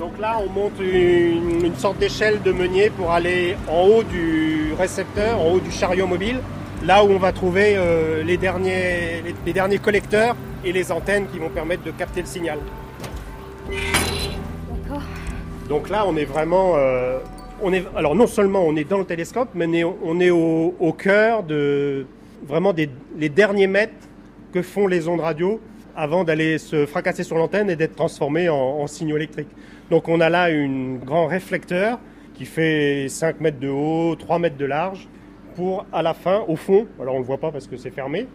Donc 0.00 0.18
là, 0.18 0.38
on 0.42 0.50
monte 0.50 0.80
une, 0.80 1.66
une 1.66 1.76
sorte 1.76 1.98
d'échelle 1.98 2.40
de 2.40 2.50
meunier 2.50 2.88
pour 2.88 3.10
aller 3.12 3.54
en 3.70 3.82
haut 3.82 4.02
du 4.02 4.72
récepteur, 4.78 5.38
en 5.38 5.50
haut 5.52 5.60
du 5.60 5.70
chariot 5.70 6.06
mobile, 6.06 6.40
là 6.82 7.04
où 7.04 7.10
on 7.10 7.18
va 7.18 7.32
trouver 7.32 7.74
euh, 7.76 8.22
les, 8.22 8.38
derniers, 8.38 9.20
les, 9.22 9.34
les 9.44 9.52
derniers 9.52 9.76
collecteurs 9.76 10.34
et 10.64 10.72
les 10.72 10.90
antennes 10.90 11.26
qui 11.30 11.38
vont 11.38 11.50
permettre 11.50 11.82
de 11.82 11.90
capter 11.90 12.20
le 12.22 12.26
signal. 12.26 12.58
Donc 15.68 15.90
là, 15.90 16.06
on 16.06 16.16
est 16.16 16.24
vraiment. 16.24 16.72
euh, 16.78 17.18
on 17.60 17.70
est, 17.74 17.84
alors 17.94 18.14
non 18.14 18.26
seulement 18.26 18.62
on 18.64 18.76
est 18.76 18.88
dans 18.88 18.96
le 18.96 19.04
télescope, 19.04 19.50
mais 19.54 19.66
on 19.66 19.74
est, 19.74 19.84
on 19.84 20.20
est 20.20 20.30
au, 20.30 20.74
au 20.80 20.92
cœur 20.94 21.42
de 21.42 22.06
vraiment 22.48 22.72
des 22.72 22.88
les 23.18 23.28
derniers 23.28 23.66
mètres 23.66 23.92
que 24.52 24.62
font 24.62 24.86
les 24.86 25.08
ondes 25.08 25.20
radio 25.20 25.60
avant 25.96 26.24
d'aller 26.24 26.58
se 26.58 26.86
fracasser 26.86 27.24
sur 27.24 27.36
l'antenne 27.36 27.70
et 27.70 27.76
d'être 27.76 27.96
transformés 27.96 28.48
en, 28.48 28.56
en 28.56 28.86
signaux 28.86 29.16
électriques. 29.16 29.48
Donc 29.90 30.08
on 30.08 30.20
a 30.20 30.28
là 30.28 30.44
un 30.44 30.94
grand 30.94 31.26
réflecteur 31.26 31.98
qui 32.34 32.44
fait 32.44 33.08
5 33.08 33.40
mètres 33.40 33.58
de 33.58 33.68
haut, 33.68 34.14
3 34.14 34.38
mètres 34.38 34.56
de 34.56 34.64
large, 34.64 35.08
pour 35.56 35.86
à 35.92 36.02
la 36.02 36.14
fin, 36.14 36.44
au 36.46 36.54
fond, 36.54 36.86
alors 37.00 37.14
on 37.14 37.18
ne 37.18 37.22
le 37.22 37.26
voit 37.26 37.38
pas 37.38 37.50
parce 37.50 37.66
que 37.66 37.76
c'est 37.76 37.90
fermé, 37.90 38.28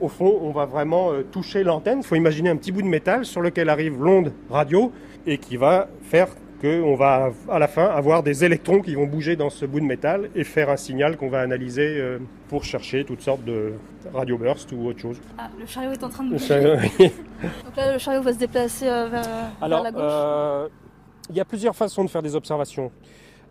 au 0.00 0.08
fond, 0.08 0.40
on 0.42 0.50
va 0.50 0.66
vraiment 0.66 1.12
euh, 1.12 1.22
toucher 1.22 1.62
l'antenne. 1.62 1.98
Il 2.00 2.04
faut 2.04 2.16
imaginer 2.16 2.50
un 2.50 2.56
petit 2.56 2.72
bout 2.72 2.82
de 2.82 2.88
métal 2.88 3.24
sur 3.24 3.40
lequel 3.40 3.68
arrive 3.68 4.02
l'onde 4.02 4.32
radio 4.50 4.90
et 5.24 5.38
qui 5.38 5.56
va 5.56 5.88
faire 6.02 6.28
qu'on 6.64 6.94
va 6.94 7.30
à 7.50 7.58
la 7.58 7.68
fin 7.68 7.84
avoir 7.84 8.22
des 8.22 8.42
électrons 8.42 8.80
qui 8.80 8.94
vont 8.94 9.06
bouger 9.06 9.36
dans 9.36 9.50
ce 9.50 9.66
bout 9.66 9.80
de 9.80 9.84
métal 9.84 10.30
et 10.34 10.44
faire 10.44 10.70
un 10.70 10.76
signal 10.76 11.18
qu'on 11.18 11.28
va 11.28 11.40
analyser 11.40 11.98
euh, 11.98 12.18
pour 12.48 12.64
chercher 12.64 13.04
toutes 13.04 13.20
sortes 13.20 13.44
de 13.44 13.74
radio 14.14 14.38
burst 14.38 14.72
ou 14.72 14.86
autre 14.86 14.98
chose. 14.98 15.20
Ah, 15.36 15.50
le 15.58 15.66
chariot 15.66 15.92
est 15.92 16.02
en 16.02 16.08
train 16.08 16.24
de 16.24 16.30
bouger. 16.30 16.60
Donc 17.42 17.76
là, 17.76 17.92
le 17.92 17.98
chariot 17.98 18.22
va 18.22 18.32
se 18.32 18.38
déplacer 18.38 18.88
euh, 18.88 19.08
vers, 19.08 19.82
la 19.82 19.92
gauche. 19.92 20.02
euh, 20.02 20.68
il 21.28 21.36
y 21.36 21.40
a 21.40 21.44
plusieurs 21.44 21.76
façons 21.76 22.02
de 22.02 22.08
faire 22.08 22.22
des 22.22 22.34
observations. 22.34 22.90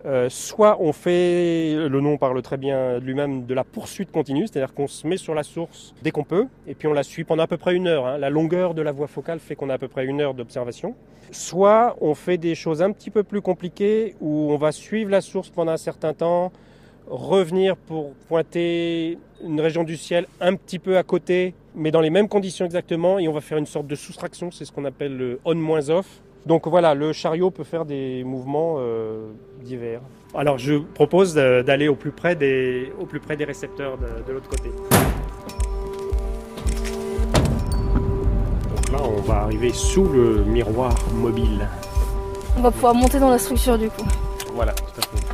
Euh, 0.06 0.28
soit 0.30 0.78
on 0.82 0.92
fait, 0.92 1.76
le 1.76 2.02
nom 2.02 2.18
parle 2.18 2.42
très 2.42 2.58
bien 2.58 3.00
de 3.00 3.06
lui-même, 3.06 3.46
de 3.46 3.54
la 3.54 3.64
poursuite 3.64 4.12
continue, 4.12 4.48
c'est-à-dire 4.48 4.74
qu'on 4.74 4.88
se 4.88 5.08
met 5.08 5.16
sur 5.16 5.34
la 5.34 5.44
source 5.44 5.94
dès 6.02 6.12
qu'on 6.12 6.26
peut, 6.26 6.48
et 6.68 6.76
puis 6.76 6.90
on 6.90 6.94
la 6.94 7.04
suit 7.04 7.24
pendant 7.24 7.44
à 7.44 7.48
peu 7.48 7.56
près 7.56 7.74
une 7.74 7.88
heure. 7.88 8.06
hein. 8.06 8.18
La 8.18 8.30
longueur 8.30 8.74
de 8.74 8.82
la 8.82 8.92
voie 8.92 9.08
focale 9.08 9.40
fait 9.40 9.56
qu'on 9.56 9.70
a 9.70 9.76
à 9.76 9.78
peu 9.78 9.88
près 9.88 10.06
une 10.06 10.20
heure 10.20 10.34
d'observation. 10.34 10.94
Soit 11.32 11.96
on 12.02 12.16
fait 12.16 12.38
des 12.38 12.54
choses 12.54 12.82
un 12.82 12.92
petit 12.92 13.12
peu 13.12 13.24
plus 13.24 13.42
compliquées, 13.42 14.16
où 14.20 14.52
on 14.52 14.58
va 14.58 14.74
suivre 14.74 15.10
la 15.10 15.22
source 15.22 15.50
pendant 15.50 15.72
un 15.72 15.78
certain 15.78 16.14
temps, 16.14 16.52
revenir 17.08 17.78
pour 17.78 18.12
pointer 18.28 19.18
une 19.42 19.62
région 19.62 19.86
du 19.86 19.96
ciel 19.96 20.28
un 20.42 20.56
petit 20.56 20.80
peu 20.80 20.98
à 20.98 21.04
côté, 21.04 21.54
mais 21.76 21.92
dans 21.92 22.02
les 22.02 22.10
mêmes 22.10 22.28
conditions 22.28 22.66
exactement, 22.66 23.20
et 23.20 23.30
on 23.30 23.34
va 23.34 23.42
faire 23.42 23.58
une 23.58 23.66
sorte 23.66 23.88
de 23.88 23.96
soustraction, 23.96 24.52
c'est 24.52 24.66
ce 24.66 24.72
qu'on 24.74 24.86
appelle 24.86 25.16
le 25.16 25.40
on-off. 25.46 26.22
Donc 26.46 26.68
voilà, 26.68 26.94
le 26.94 27.14
chariot 27.14 27.52
peut 27.52 27.64
faire 27.64 27.86
des 27.86 28.24
mouvements 28.26 28.76
euh, 28.78 29.32
divers. 29.62 30.02
Alors 30.36 30.58
je 30.58 30.76
propose 30.76 31.34
d'aller 31.34 31.88
au 31.88 31.96
plus 31.96 32.12
près 32.12 32.36
des, 32.36 32.92
au 33.00 33.06
plus 33.06 33.20
près 33.22 33.38
des 33.38 33.46
récepteurs 33.46 33.98
de, 33.98 34.08
de 34.28 34.34
l'autre 34.34 34.50
côté. 34.50 34.70
Donc 38.70 38.90
là, 38.92 39.00
on 39.04 39.22
va 39.22 39.36
arriver 39.36 39.72
sous 39.72 40.06
le 40.10 40.44
miroir 40.44 40.94
mobile. 41.14 41.68
On 42.58 42.62
va 42.62 42.72
pouvoir 42.72 42.94
monter 42.94 43.20
dans 43.20 43.30
la 43.30 43.40
structure 43.40 43.78
du 43.78 43.90
coup. 43.90 44.06
Voilà, 44.54 44.74
tout 44.74 45.00
à 45.00 45.02
fait. 45.02 45.26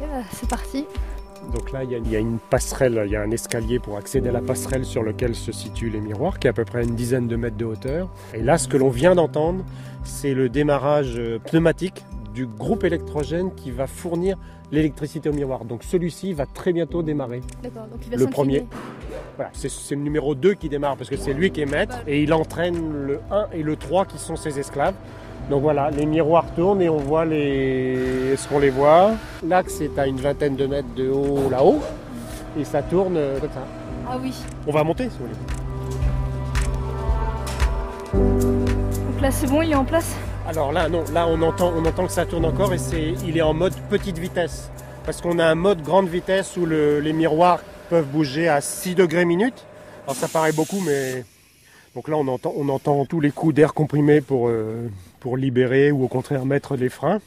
Bah, 0.00 0.24
c'est 0.32 0.48
parti. 0.48 0.86
Donc 1.52 1.72
là, 1.72 1.84
il 1.84 1.90
y, 1.90 1.94
a, 1.94 1.98
il 1.98 2.10
y 2.10 2.16
a 2.16 2.18
une 2.18 2.38
passerelle, 2.38 3.02
il 3.06 3.12
y 3.12 3.16
a 3.16 3.22
un 3.22 3.30
escalier 3.30 3.78
pour 3.78 3.96
accéder 3.96 4.28
à 4.28 4.32
la 4.32 4.40
passerelle 4.40 4.84
sur 4.84 5.02
lequel 5.02 5.34
se 5.34 5.52
situent 5.52 5.90
les 5.90 6.00
miroirs, 6.00 6.38
qui 6.38 6.46
est 6.46 6.50
à 6.50 6.52
peu 6.52 6.64
près 6.64 6.84
une 6.84 6.94
dizaine 6.94 7.26
de 7.26 7.36
mètres 7.36 7.56
de 7.56 7.64
hauteur. 7.64 8.08
Et 8.34 8.42
là, 8.42 8.58
ce 8.58 8.68
que 8.68 8.76
l'on 8.76 8.90
vient 8.90 9.14
d'entendre, 9.14 9.64
c'est 10.04 10.34
le 10.34 10.48
démarrage 10.48 11.18
euh, 11.18 11.38
pneumatique 11.38 12.04
du 12.32 12.46
groupe 12.46 12.84
électrogène 12.84 13.52
qui 13.54 13.70
va 13.70 13.86
fournir 13.86 14.36
l'électricité 14.70 15.28
au 15.28 15.32
miroir. 15.32 15.64
Donc 15.64 15.82
celui-ci 15.82 16.32
va 16.32 16.46
très 16.46 16.72
bientôt 16.72 17.02
démarrer. 17.02 17.40
D'accord, 17.62 17.86
donc 17.86 18.00
il 18.06 18.10
va 18.12 18.16
Le 18.16 18.26
premier. 18.26 18.66
Voilà, 19.36 19.50
c'est 19.52 19.70
c'est 19.70 19.96
le 19.96 20.02
numéro 20.02 20.34
2 20.34 20.54
qui 20.54 20.68
démarre 20.68 20.96
parce 20.96 21.10
que 21.10 21.16
c'est 21.16 21.32
lui 21.32 21.50
qui 21.50 21.60
est 21.60 21.66
maître 21.66 21.96
et 22.06 22.22
il 22.22 22.32
entraîne 22.32 22.92
le 23.06 23.20
1 23.30 23.48
et 23.52 23.62
le 23.62 23.76
3 23.76 24.04
qui 24.06 24.18
sont 24.18 24.36
ses 24.36 24.58
esclaves. 24.58 24.94
Donc 25.50 25.62
voilà, 25.62 25.90
les 25.90 26.06
miroirs 26.06 26.44
tournent 26.54 26.80
et 26.80 26.88
on 26.88 26.98
voit 26.98 27.24
les. 27.24 28.30
Est-ce 28.32 28.48
qu'on 28.48 28.60
les 28.60 28.70
voit? 28.70 29.10
L'axe 29.46 29.80
est 29.80 29.98
à 29.98 30.06
une 30.06 30.20
vingtaine 30.20 30.54
de 30.54 30.64
mètres 30.66 30.94
de 30.96 31.08
haut 31.10 31.48
là-haut 31.50 31.80
et 32.58 32.64
ça 32.64 32.82
tourne 32.82 33.16
euh, 33.16 33.38
comme 33.40 33.50
ça. 33.50 33.64
Ah 34.08 34.16
oui. 34.22 34.32
On 34.68 34.70
va 34.72 34.84
monter 34.84 35.04
si 35.04 35.10
vous 35.18 35.26
voulez. 35.26 35.36
Donc 39.12 39.20
là 39.20 39.30
c'est 39.32 39.46
bon, 39.48 39.62
il 39.62 39.72
est 39.72 39.74
en 39.74 39.84
place? 39.84 40.14
Alors 40.48 40.72
là, 40.72 40.88
non, 40.88 41.02
là 41.12 41.26
on 41.28 41.42
entend, 41.42 41.72
on 41.76 41.84
entend 41.84 42.06
que 42.06 42.12
ça 42.12 42.26
tourne 42.26 42.44
encore 42.44 42.72
et 42.72 42.78
c'est, 42.78 43.14
il 43.26 43.36
est 43.36 43.42
en 43.42 43.52
mode 43.54 43.74
petite 43.88 44.18
vitesse. 44.18 44.70
Parce 45.04 45.20
qu'on 45.20 45.38
a 45.40 45.44
un 45.46 45.54
mode 45.56 45.82
grande 45.82 46.08
vitesse 46.08 46.56
où 46.56 46.64
le- 46.66 47.00
les 47.00 47.12
miroirs 47.12 47.60
peuvent 47.88 48.06
bouger 48.06 48.48
à 48.48 48.60
6 48.60 48.94
degrés 48.94 49.24
minute. 49.24 49.64
Alors 50.06 50.14
ça 50.16 50.28
paraît 50.28 50.52
beaucoup, 50.52 50.80
mais. 50.86 51.24
Donc 51.94 52.08
là 52.08 52.16
on 52.16 52.28
entend, 52.28 53.04
tous 53.04 53.20
les 53.20 53.30
coups 53.30 53.54
d'air 53.54 53.74
comprimé 53.74 54.20
pour, 54.20 54.48
euh, 54.48 54.88
pour 55.18 55.36
libérer 55.36 55.90
ou 55.90 56.04
au 56.04 56.08
contraire 56.08 56.44
mettre 56.46 56.76
les 56.76 56.88
freins. 56.88 57.20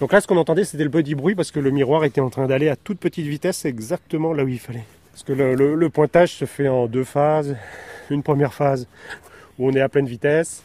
Donc 0.00 0.12
là 0.12 0.20
ce 0.20 0.26
qu'on 0.26 0.36
entendait 0.38 0.64
c'était 0.64 0.84
le 0.84 0.90
petit 0.90 1.14
bruit 1.14 1.34
parce 1.34 1.50
que 1.50 1.60
le 1.60 1.70
miroir 1.70 2.04
était 2.04 2.20
en 2.20 2.30
train 2.30 2.46
d'aller 2.46 2.68
à 2.68 2.76
toute 2.76 2.98
petite 2.98 3.26
vitesse 3.26 3.64
exactement 3.64 4.32
là 4.32 4.44
où 4.44 4.48
il 4.48 4.58
fallait. 4.58 4.84
Parce 5.12 5.22
que 5.22 5.32
le, 5.32 5.88
pointage 5.90 6.32
se 6.34 6.44
fait 6.44 6.68
en 6.68 6.86
deux 6.86 7.04
phases. 7.04 7.56
Une 8.10 8.22
première 8.22 8.54
phase 8.54 8.86
où 9.58 9.68
on 9.68 9.72
est 9.72 9.80
à 9.80 9.88
pleine 9.88 10.06
vitesse. 10.06 10.62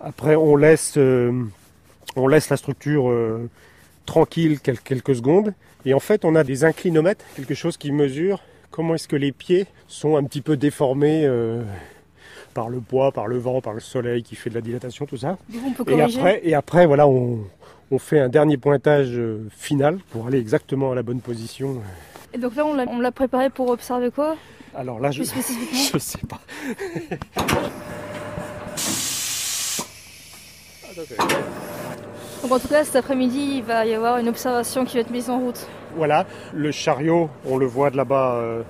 Après 0.00 0.34
on 0.36 0.56
laisse. 0.56 0.94
euh, 0.96 1.44
on 2.16 2.28
laisse 2.28 2.50
la 2.50 2.56
structure 2.56 3.08
euh, 3.10 3.48
tranquille 4.06 4.58
quel- 4.62 4.80
quelques 4.80 5.16
secondes. 5.16 5.54
Et 5.84 5.94
en 5.94 6.00
fait, 6.00 6.24
on 6.24 6.34
a 6.34 6.44
des 6.44 6.64
inclinomètres, 6.64 7.24
quelque 7.34 7.54
chose 7.54 7.76
qui 7.76 7.90
mesure 7.90 8.40
comment 8.70 8.94
est-ce 8.94 9.08
que 9.08 9.16
les 9.16 9.32
pieds 9.32 9.66
sont 9.88 10.16
un 10.16 10.24
petit 10.24 10.40
peu 10.40 10.56
déformés 10.56 11.24
par 12.52 12.68
le 12.68 12.80
poids, 12.80 13.12
par 13.12 13.26
le 13.26 13.38
vent, 13.38 13.60
par 13.60 13.72
le 13.74 13.80
soleil 13.80 14.22
qui 14.22 14.34
fait 14.36 14.50
de 14.50 14.54
la 14.54 14.60
dilatation, 14.60 15.06
tout 15.06 15.16
ça. 15.16 15.36
On 15.66 15.72
peut 15.72 15.84
Et 15.92 15.96
corriger. 15.96 16.18
après, 16.18 16.40
et 16.44 16.54
après 16.54 16.86
voilà, 16.86 17.06
on, 17.08 17.40
on 17.90 17.98
fait 17.98 18.20
un 18.20 18.28
dernier 18.28 18.56
pointage 18.56 19.10
euh, 19.12 19.48
final 19.56 19.98
pour 20.10 20.26
aller 20.26 20.38
exactement 20.38 20.92
à 20.92 20.94
la 20.94 21.02
bonne 21.02 21.20
position. 21.20 21.76
Et 22.34 22.38
donc 22.38 22.54
là 22.56 22.64
on 22.64 23.00
l'a- 23.00 23.12
préparé 23.12 23.50
pour 23.50 23.68
observer 23.68 24.10
quoi? 24.10 24.36
Alors 24.74 25.00
là, 25.00 25.10
je 25.10 25.22
je 25.92 25.98
sais 25.98 26.18
pas. 26.28 26.40
Donc 32.42 32.52
en 32.52 32.58
tout 32.58 32.68
cas 32.68 32.84
cet 32.84 32.96
après-midi 32.96 33.56
il 33.58 33.62
va 33.62 33.86
y 33.86 33.94
avoir 33.94 34.18
une 34.18 34.28
observation 34.28 34.84
qui 34.84 34.94
va 34.96 35.00
être 35.02 35.10
mise 35.10 35.30
en 35.30 35.38
route. 35.38 35.66
Voilà, 35.96 36.26
le 36.54 36.70
chariot, 36.72 37.28
on 37.46 37.56
le 37.58 37.66
voit 37.66 37.90
de 37.90 37.96
là-bas, 37.96 38.34
euh, 38.36 38.62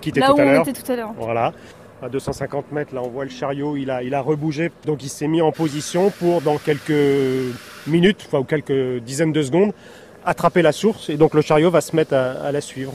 quitter 0.00 0.20
Là 0.20 0.28
tout 0.28 0.32
où 0.36 0.40
à 0.40 0.44
on 0.44 0.62
était 0.62 0.72
tout 0.72 0.90
à 0.90 0.96
l'heure. 0.96 1.12
Voilà. 1.16 1.52
À 2.02 2.08
250 2.08 2.72
mètres, 2.72 2.94
là, 2.94 3.02
on 3.02 3.08
voit 3.08 3.24
le 3.24 3.30
chariot, 3.30 3.76
il 3.76 3.90
a, 3.90 4.02
il 4.02 4.14
a 4.14 4.22
rebougé. 4.22 4.70
Donc, 4.86 5.02
il 5.02 5.10
s'est 5.10 5.28
mis 5.28 5.42
en 5.42 5.52
position 5.52 6.10
pour, 6.10 6.40
dans 6.40 6.56
quelques 6.56 7.54
minutes, 7.86 8.24
enfin, 8.26 8.38
ou 8.38 8.44
quelques 8.44 9.02
dizaines 9.02 9.32
de 9.32 9.42
secondes, 9.42 9.72
attraper 10.24 10.62
la 10.62 10.72
source. 10.72 11.10
Et 11.10 11.18
donc, 11.18 11.34
le 11.34 11.42
chariot 11.42 11.70
va 11.70 11.82
se 11.82 11.94
mettre 11.94 12.14
à, 12.14 12.30
à 12.32 12.52
la 12.52 12.62
suivre. 12.62 12.94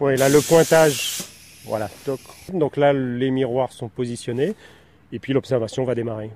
Ouais, 0.00 0.16
là, 0.16 0.28
le 0.28 0.40
pointage. 0.40 1.22
Voilà. 1.66 1.88
toc. 2.04 2.18
Donc, 2.52 2.76
là, 2.76 2.92
les 2.92 3.30
miroirs 3.30 3.72
sont 3.72 3.88
positionnés. 3.88 4.54
Et 5.12 5.20
puis, 5.20 5.32
l'observation 5.32 5.84
va 5.84 5.94
démarrer. 5.94 6.30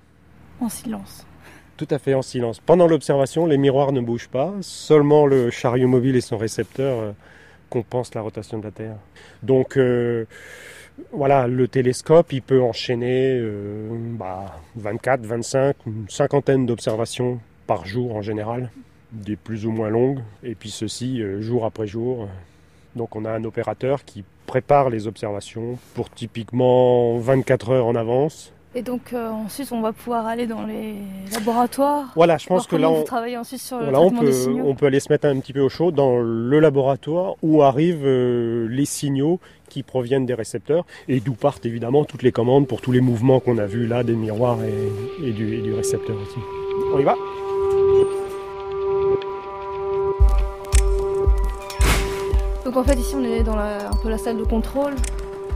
En 0.60 0.68
silence. 0.68 1.26
Tout 1.76 1.88
à 1.90 1.98
fait 1.98 2.14
en 2.14 2.22
silence. 2.22 2.60
Pendant 2.60 2.86
l'observation, 2.86 3.46
les 3.46 3.56
miroirs 3.56 3.90
ne 3.90 4.00
bougent 4.00 4.28
pas. 4.28 4.52
Seulement 4.60 5.26
le 5.26 5.50
chariot 5.50 5.88
mobile 5.88 6.14
et 6.14 6.20
son 6.20 6.36
récepteur 6.36 6.98
euh, 7.00 7.12
compense 7.70 8.14
la 8.14 8.20
rotation 8.20 8.58
de 8.58 8.64
la 8.64 8.70
Terre. 8.70 8.96
Donc 9.42 9.78
voilà, 11.12 11.46
le 11.46 11.68
télescope, 11.68 12.32
il 12.32 12.42
peut 12.42 12.62
enchaîner 12.62 13.40
24, 14.76 15.22
25, 15.22 15.76
une 15.86 16.08
cinquantaine 16.08 16.66
d'observations 16.66 17.40
par 17.66 17.86
jour 17.86 18.16
en 18.16 18.22
général, 18.22 18.70
des 19.12 19.36
plus 19.36 19.66
ou 19.66 19.70
moins 19.70 19.90
longues, 19.90 20.20
et 20.42 20.54
puis 20.54 20.70
ceci 20.70 21.22
jour 21.40 21.64
après 21.64 21.86
jour. 21.86 22.28
Donc 22.96 23.16
on 23.16 23.24
a 23.24 23.30
un 23.30 23.44
opérateur 23.44 24.04
qui 24.04 24.24
prépare 24.46 24.90
les 24.90 25.06
observations 25.06 25.78
pour 25.94 26.10
typiquement 26.10 27.18
24 27.18 27.70
heures 27.70 27.86
en 27.86 27.94
avance. 27.94 28.52
Et 28.72 28.82
donc 28.82 29.12
euh, 29.12 29.28
ensuite 29.30 29.72
on 29.72 29.80
va 29.80 29.92
pouvoir 29.92 30.28
aller 30.28 30.46
dans 30.46 30.62
les 30.62 30.94
laboratoires. 31.32 32.12
Voilà, 32.14 32.38
je 32.38 32.46
pense 32.46 32.68
que 32.68 32.76
là 32.76 32.88
on, 32.88 33.04
ensuite 33.36 33.60
sur 33.60 33.80
le 33.80 33.92
on 33.96 34.10
peut, 34.12 34.32
on 34.64 34.76
peut 34.76 34.86
aller 34.86 35.00
se 35.00 35.10
mettre 35.12 35.26
un 35.26 35.40
petit 35.40 35.52
peu 35.52 35.58
au 35.58 35.68
chaud 35.68 35.90
dans 35.90 36.20
le 36.20 36.60
laboratoire 36.60 37.34
où 37.42 37.62
arrivent 37.62 38.06
euh, 38.06 38.68
les 38.70 38.84
signaux 38.84 39.40
qui 39.68 39.82
proviennent 39.82 40.24
des 40.24 40.34
récepteurs 40.34 40.84
et 41.08 41.18
d'où 41.18 41.32
partent 41.32 41.66
évidemment 41.66 42.04
toutes 42.04 42.22
les 42.22 42.30
commandes 42.30 42.68
pour 42.68 42.80
tous 42.80 42.92
les 42.92 43.00
mouvements 43.00 43.40
qu'on 43.40 43.58
a 43.58 43.66
vus 43.66 43.88
là 43.88 44.04
des 44.04 44.14
miroirs 44.14 44.58
et, 44.62 45.32
du, 45.32 45.56
et 45.56 45.62
du 45.62 45.74
récepteur 45.74 46.14
aussi. 46.16 46.38
On 46.94 46.98
y 47.00 47.02
va? 47.02 47.16
Donc 52.64 52.76
en 52.76 52.84
fait 52.84 52.94
ici 52.94 53.16
on 53.16 53.24
est 53.24 53.42
dans 53.42 53.56
un 53.58 53.96
peu 54.00 54.08
la 54.08 54.18
salle 54.18 54.36
de 54.36 54.44
contrôle. 54.44 54.94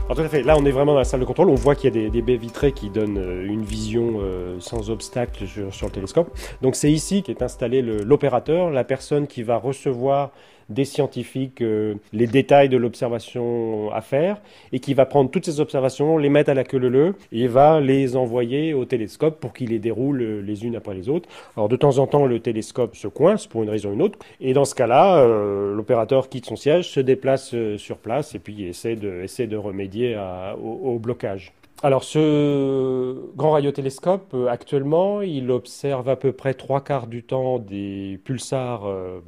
Alors 0.05 0.17
tout 0.17 0.21
à 0.21 0.29
fait, 0.29 0.43
là 0.43 0.55
on 0.55 0.63
est 0.65 0.71
vraiment 0.71 0.93
dans 0.93 0.99
la 0.99 1.03
salle 1.03 1.21
de 1.21 1.25
contrôle, 1.25 1.49
on 1.49 1.55
voit 1.55 1.73
qu'il 1.73 1.95
y 1.95 2.05
a 2.05 2.09
des, 2.09 2.21
baies 2.21 2.37
vitrées 2.37 2.73
qui 2.73 2.91
donnent 2.91 3.17
euh, 3.17 3.43
une 3.43 3.63
vision 3.63 4.19
euh, 4.19 4.59
sans 4.59 4.91
obstacle 4.91 5.47
sur, 5.47 5.87
le 5.87 5.91
télescope. 5.91 6.29
Donc 6.61 6.75
c'est 6.75 6.91
ici 6.91 7.23
qu'est 7.23 7.41
installé 7.41 7.81
l'opérateur, 7.81 8.69
la 8.69 8.83
personne 8.83 9.25
qui 9.25 9.41
va 9.41 9.57
recevoir 9.57 10.29
des 10.69 10.85
scientifiques 10.85 11.61
euh, 11.61 11.95
les 12.13 12.27
détails 12.27 12.69
de 12.69 12.77
l'observation 12.77 13.91
à 13.91 14.01
faire 14.01 14.41
et 14.71 14.79
qui 14.79 14.93
va 14.93 15.05
prendre 15.05 15.29
toutes 15.29 15.45
ces 15.45 15.59
observations, 15.59 16.17
les 16.17 16.29
mettre 16.29 16.49
à 16.49 16.53
la 16.53 16.63
queue 16.63 16.77
leu 16.77 17.15
et 17.31 17.47
va 17.47 17.79
les 17.79 18.15
envoyer 18.15 18.73
au 18.73 18.85
télescope 18.85 19.39
pour 19.39 19.53
qu'il 19.53 19.69
les 19.69 19.79
déroule 19.79 20.21
euh, 20.21 20.41
les 20.41 20.65
unes 20.65 20.75
après 20.75 20.93
les 20.93 21.09
autres. 21.09 21.29
Alors 21.55 21.69
de 21.69 21.75
temps 21.75 21.97
en 21.97 22.07
temps, 22.07 22.25
le 22.25 22.39
télescope 22.39 22.95
se 22.95 23.07
coince 23.07 23.47
pour 23.47 23.63
une 23.63 23.69
raison 23.69 23.89
ou 23.89 23.93
une 23.93 24.01
autre 24.01 24.19
et 24.41 24.53
dans 24.53 24.65
ce 24.65 24.75
cas-là, 24.75 25.17
euh, 25.17 25.75
l'opérateur 25.75 26.29
quitte 26.29 26.45
son 26.45 26.55
siège, 26.55 26.89
se 26.89 26.99
déplace 26.99 27.55
sur 27.77 27.97
place 27.97 28.35
et 28.35 28.39
puis 28.39 28.63
essaie 28.63 28.95
de, 28.95 29.21
essaie 29.23 29.47
de 29.47 29.57
remédier 29.57 30.17
au 30.61 30.99
blocage. 30.99 31.53
Alors 31.83 32.03
ce 32.03 33.35
grand 33.35 33.51
radiotélescope, 33.51 34.33
euh, 34.33 34.47
actuellement, 34.47 35.21
il 35.21 35.51
observe 35.51 36.07
à 36.07 36.15
peu 36.15 36.31
près 36.31 36.53
trois 36.53 36.81
quarts 36.81 37.07
du 37.07 37.21
temps 37.21 37.59
des 37.59 38.19
pulsars 38.23 38.85
euh, 38.85 39.19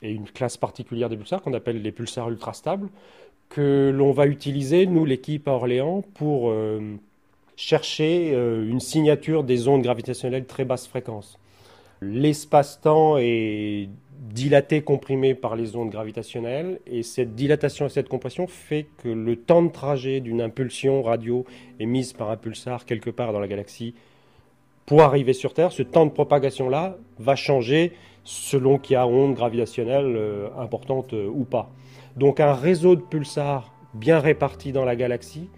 et 0.00 0.10
une 0.10 0.24
classe 0.24 0.56
particulière 0.56 1.10
des 1.10 1.16
pulsars 1.16 1.42
qu'on 1.42 1.52
appelle 1.52 1.82
les 1.82 1.92
pulsars 1.92 2.30
ultrastables, 2.30 2.88
que 3.50 3.92
l'on 3.94 4.12
va 4.12 4.26
utiliser, 4.26 4.86
nous, 4.86 5.04
l'équipe 5.04 5.46
à 5.46 5.52
Orléans, 5.52 6.02
pour 6.14 6.50
euh, 6.50 6.80
chercher 7.56 8.30
une 8.32 8.80
signature 8.80 9.44
des 9.44 9.68
ondes 9.68 9.82
gravitationnelles 9.82 10.46
très 10.46 10.64
basse 10.64 10.88
fréquence. 10.88 11.38
L'espace-temps 12.00 13.18
est 13.18 13.88
dilaté, 14.22 14.82
comprimé 14.82 15.34
par 15.34 15.56
les 15.56 15.74
ondes 15.74 15.90
gravitationnelles, 15.90 16.80
et 16.86 17.02
cette 17.02 17.34
dilatation 17.34 17.86
et 17.86 17.88
cette 17.88 18.08
compression 18.08 18.46
fait 18.46 18.86
que 18.98 19.08
le 19.08 19.36
temps 19.36 19.62
de 19.62 19.70
trajet 19.70 20.20
d'une 20.20 20.40
impulsion 20.40 21.02
radio 21.02 21.44
émise 21.80 22.12
par 22.12 22.30
un 22.30 22.36
pulsar 22.36 22.86
quelque 22.86 23.10
part 23.10 23.32
dans 23.32 23.40
la 23.40 23.48
galaxie 23.48 23.94
pour 24.86 25.02
arriver 25.02 25.32
sur 25.32 25.54
Terre, 25.54 25.72
ce 25.72 25.82
temps 25.82 26.06
de 26.06 26.10
propagation-là 26.10 26.96
va 27.18 27.36
changer 27.36 27.92
selon 28.24 28.78
qu'il 28.78 28.94
y 28.94 28.96
a 28.96 29.06
onde 29.06 29.34
gravitationnelle 29.34 30.14
euh, 30.16 30.48
importante 30.58 31.12
euh, 31.14 31.28
ou 31.28 31.44
pas. 31.44 31.70
Donc 32.16 32.40
un 32.40 32.54
réseau 32.54 32.94
de 32.94 33.00
pulsars 33.00 33.72
bien 33.94 34.20
répartis 34.20 34.72
dans 34.72 34.84
la 34.84 34.96
galaxie 34.96 35.48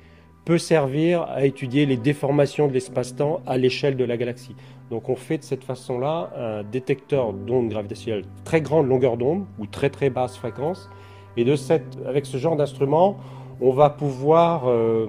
peut 0.44 0.58
servir 0.58 1.22
à 1.22 1.44
étudier 1.44 1.86
les 1.86 1.96
déformations 1.96 2.68
de 2.68 2.72
l'espace-temps 2.72 3.40
à 3.46 3.56
l'échelle 3.56 3.96
de 3.96 4.04
la 4.04 4.16
galaxie. 4.16 4.54
Donc 4.90 5.08
on 5.08 5.16
fait 5.16 5.38
de 5.38 5.42
cette 5.42 5.64
façon-là 5.64 6.30
un 6.36 6.62
détecteur 6.62 7.32
d'ondes 7.32 7.68
gravitationnelles 7.68 8.24
très 8.44 8.60
grande 8.60 8.88
longueur 8.88 9.16
d'onde 9.16 9.44
ou 9.58 9.66
très 9.66 9.90
très 9.90 10.10
basse 10.10 10.36
fréquence. 10.36 10.90
Et 11.36 11.44
de 11.44 11.56
cette, 11.56 11.98
avec 12.06 12.26
ce 12.26 12.36
genre 12.36 12.56
d'instrument, 12.56 13.16
on 13.60 13.72
va 13.72 13.90
pouvoir 13.90 14.64
euh, 14.66 15.06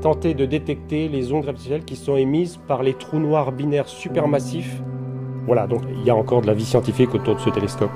tenter 0.00 0.34
de 0.34 0.44
détecter 0.44 1.08
les 1.08 1.32
ondes 1.32 1.42
gravitationnelles 1.42 1.84
qui 1.84 1.96
sont 1.96 2.16
émises 2.16 2.58
par 2.66 2.82
les 2.82 2.94
trous 2.94 3.18
noirs 3.18 3.52
binaires 3.52 3.88
supermassifs. 3.88 4.82
Voilà, 5.46 5.66
donc 5.66 5.82
il 5.94 6.04
y 6.04 6.10
a 6.10 6.16
encore 6.16 6.42
de 6.42 6.48
la 6.48 6.54
vie 6.54 6.64
scientifique 6.64 7.14
autour 7.14 7.36
de 7.36 7.40
ce 7.40 7.50
télescope. 7.50 7.90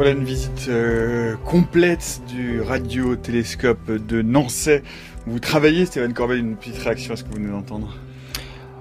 Voilà 0.00 0.14
une 0.14 0.24
visite 0.24 0.68
euh, 0.70 1.36
complète 1.44 2.22
du 2.26 2.62
radiotélescope 2.62 3.90
de 3.90 4.22
Nancy. 4.22 4.78
Vous 5.26 5.38
travaillez, 5.40 5.84
Stéphane 5.84 6.14
Corbet, 6.14 6.38
une 6.38 6.56
petite 6.56 6.78
réaction 6.78 7.12
à 7.12 7.16
ce 7.18 7.22
que 7.22 7.28
vous 7.28 7.34
venez 7.34 7.50
d'entendre? 7.50 7.94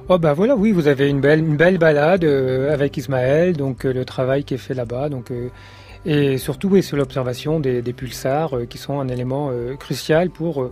Oh 0.07 0.17
bah 0.17 0.31
voilà, 0.31 0.55
oui, 0.55 0.71
vous 0.71 0.87
avez 0.87 1.09
une 1.09 1.19
belle, 1.19 1.39
une 1.39 1.57
belle 1.57 1.77
balade 1.77 2.23
euh, 2.23 2.73
avec 2.73 2.95
Ismaël, 2.95 3.51
donc 3.51 3.85
euh, 3.85 3.91
le 3.91 4.05
travail 4.05 4.45
qui 4.45 4.53
est 4.53 4.57
fait 4.57 4.73
là-bas, 4.73 5.09
donc 5.09 5.33
et 6.05 6.37
surtout 6.37 6.69
oui, 6.69 6.81
sur 6.81 6.95
l'observation 6.95 7.59
des, 7.59 7.81
des, 7.81 7.91
pulsars 7.91 8.55
qui 8.69 8.77
sont 8.77 9.01
un 9.01 9.09
élément 9.09 9.51
crucial 9.77 10.29
pour 10.29 10.71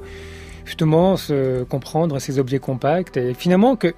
justement 0.63 1.17
se 1.17 1.63
comprendre 1.63 2.19
ces 2.19 2.39
objets 2.39 2.59
compacts 2.59 3.17
et 3.17 3.33
finalement 3.33 3.75
que 3.75 3.93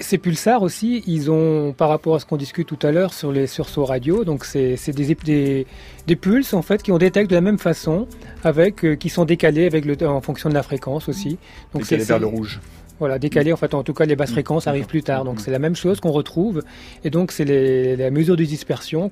ces 0.00 0.18
pulsars 0.18 0.62
aussi, 0.62 1.02
ils 1.06 1.30
ont, 1.30 1.72
par 1.72 1.88
rapport 1.88 2.14
à 2.14 2.20
ce 2.20 2.26
qu'on 2.26 2.36
discute 2.36 2.66
tout 2.66 2.78
à 2.82 2.90
l'heure 2.90 3.12
sur 3.12 3.32
les 3.32 3.46
sursauts 3.46 3.84
radio, 3.84 4.24
donc 4.24 4.44
c'est 4.44 4.76
des, 4.90 5.14
des, 5.14 5.66
des, 6.06 6.16
pulses 6.16 6.54
en 6.54 6.62
fait 6.62 6.82
qui 6.82 6.92
on 6.92 6.98
détecte 6.98 7.30
de 7.30 7.34
la 7.34 7.40
même 7.40 7.58
façon, 7.58 8.06
avec 8.44 8.84
euh, 8.84 8.94
qui 8.96 9.08
sont 9.08 9.24
décalés 9.24 9.66
avec 9.66 9.84
le, 9.84 9.96
en 10.06 10.20
fonction 10.20 10.48
de 10.48 10.54
la 10.54 10.62
fréquence 10.62 11.08
aussi. 11.08 11.38
Donc 11.74 11.86
c'est 11.86 11.96
vers 11.96 12.18
le 12.18 12.26
rouge. 12.26 12.60
Voilà, 12.98 13.18
décalés 13.18 13.52
en 13.52 13.56
fait, 13.56 13.74
en 13.74 13.82
tout 13.82 13.94
cas 13.94 14.04
les 14.04 14.14
basses 14.14 14.30
mmh. 14.30 14.34
fréquences 14.34 14.66
arrivent 14.66 14.86
plus 14.86 15.02
tard, 15.02 15.24
donc 15.24 15.36
mmh. 15.36 15.40
c'est 15.40 15.50
la 15.50 15.58
même 15.58 15.76
chose 15.76 16.00
qu'on 16.00 16.12
retrouve, 16.12 16.62
et 17.04 17.10
donc 17.10 17.32
c'est 17.32 17.96
la 17.96 18.10
mesure 18.10 18.36
de 18.36 18.44
dispersion 18.44 19.10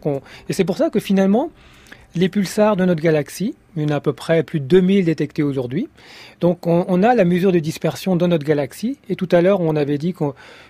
et 0.49 0.53
c'est 0.53 0.65
pour 0.65 0.77
ça 0.77 0.91
que 0.91 1.01
finalement 1.01 1.51
les 2.15 2.29
pulsars 2.29 2.77
de 2.77 2.85
notre 2.85 3.03
galaxie. 3.03 3.55
Il 3.77 3.83
y 3.83 3.87
en 3.87 3.91
a 3.91 3.97
à 3.97 4.01
peu 4.01 4.13
près 4.13 4.43
plus 4.43 4.61
de 4.61 4.67
2000 4.67 5.05
détectés 5.05 5.43
aujourd'hui. 5.43 5.89
Donc 6.41 6.67
on, 6.67 7.03
a 7.03 7.15
la 7.15 7.25
mesure 7.25 7.53
de 7.53 7.61
dispersion 7.61 8.17
dans 8.17 8.29
notre 8.29 8.45
galaxie. 8.45 8.99
Et 9.09 9.17
tout 9.17 9.29
à 9.31 9.41
l'heure, 9.41 9.61
on 9.61 9.77
avait 9.77 9.99
dit 9.99 10.15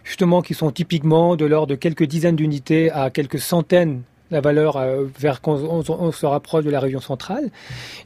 justement 0.05 0.43
qu'ils 0.43 0.57
sont 0.57 0.71
typiquement 0.71 1.37
de 1.37 1.47
l'ordre 1.47 1.69
de 1.69 1.75
quelques 1.77 2.05
dizaines 2.05 2.37
d'unités 2.37 2.91
à 2.91 3.11
quelques 3.11 3.39
centaines 3.39 4.03
la 4.31 4.41
valeur 4.41 4.77
euh, 4.77 5.05
vers 5.19 5.41
quand 5.41 5.59
on, 5.59 6.13
se 6.13 6.27
rapproche 6.27 6.65
de 6.65 6.71
la 6.71 6.81
région 6.81 7.01
centrale, 7.01 7.51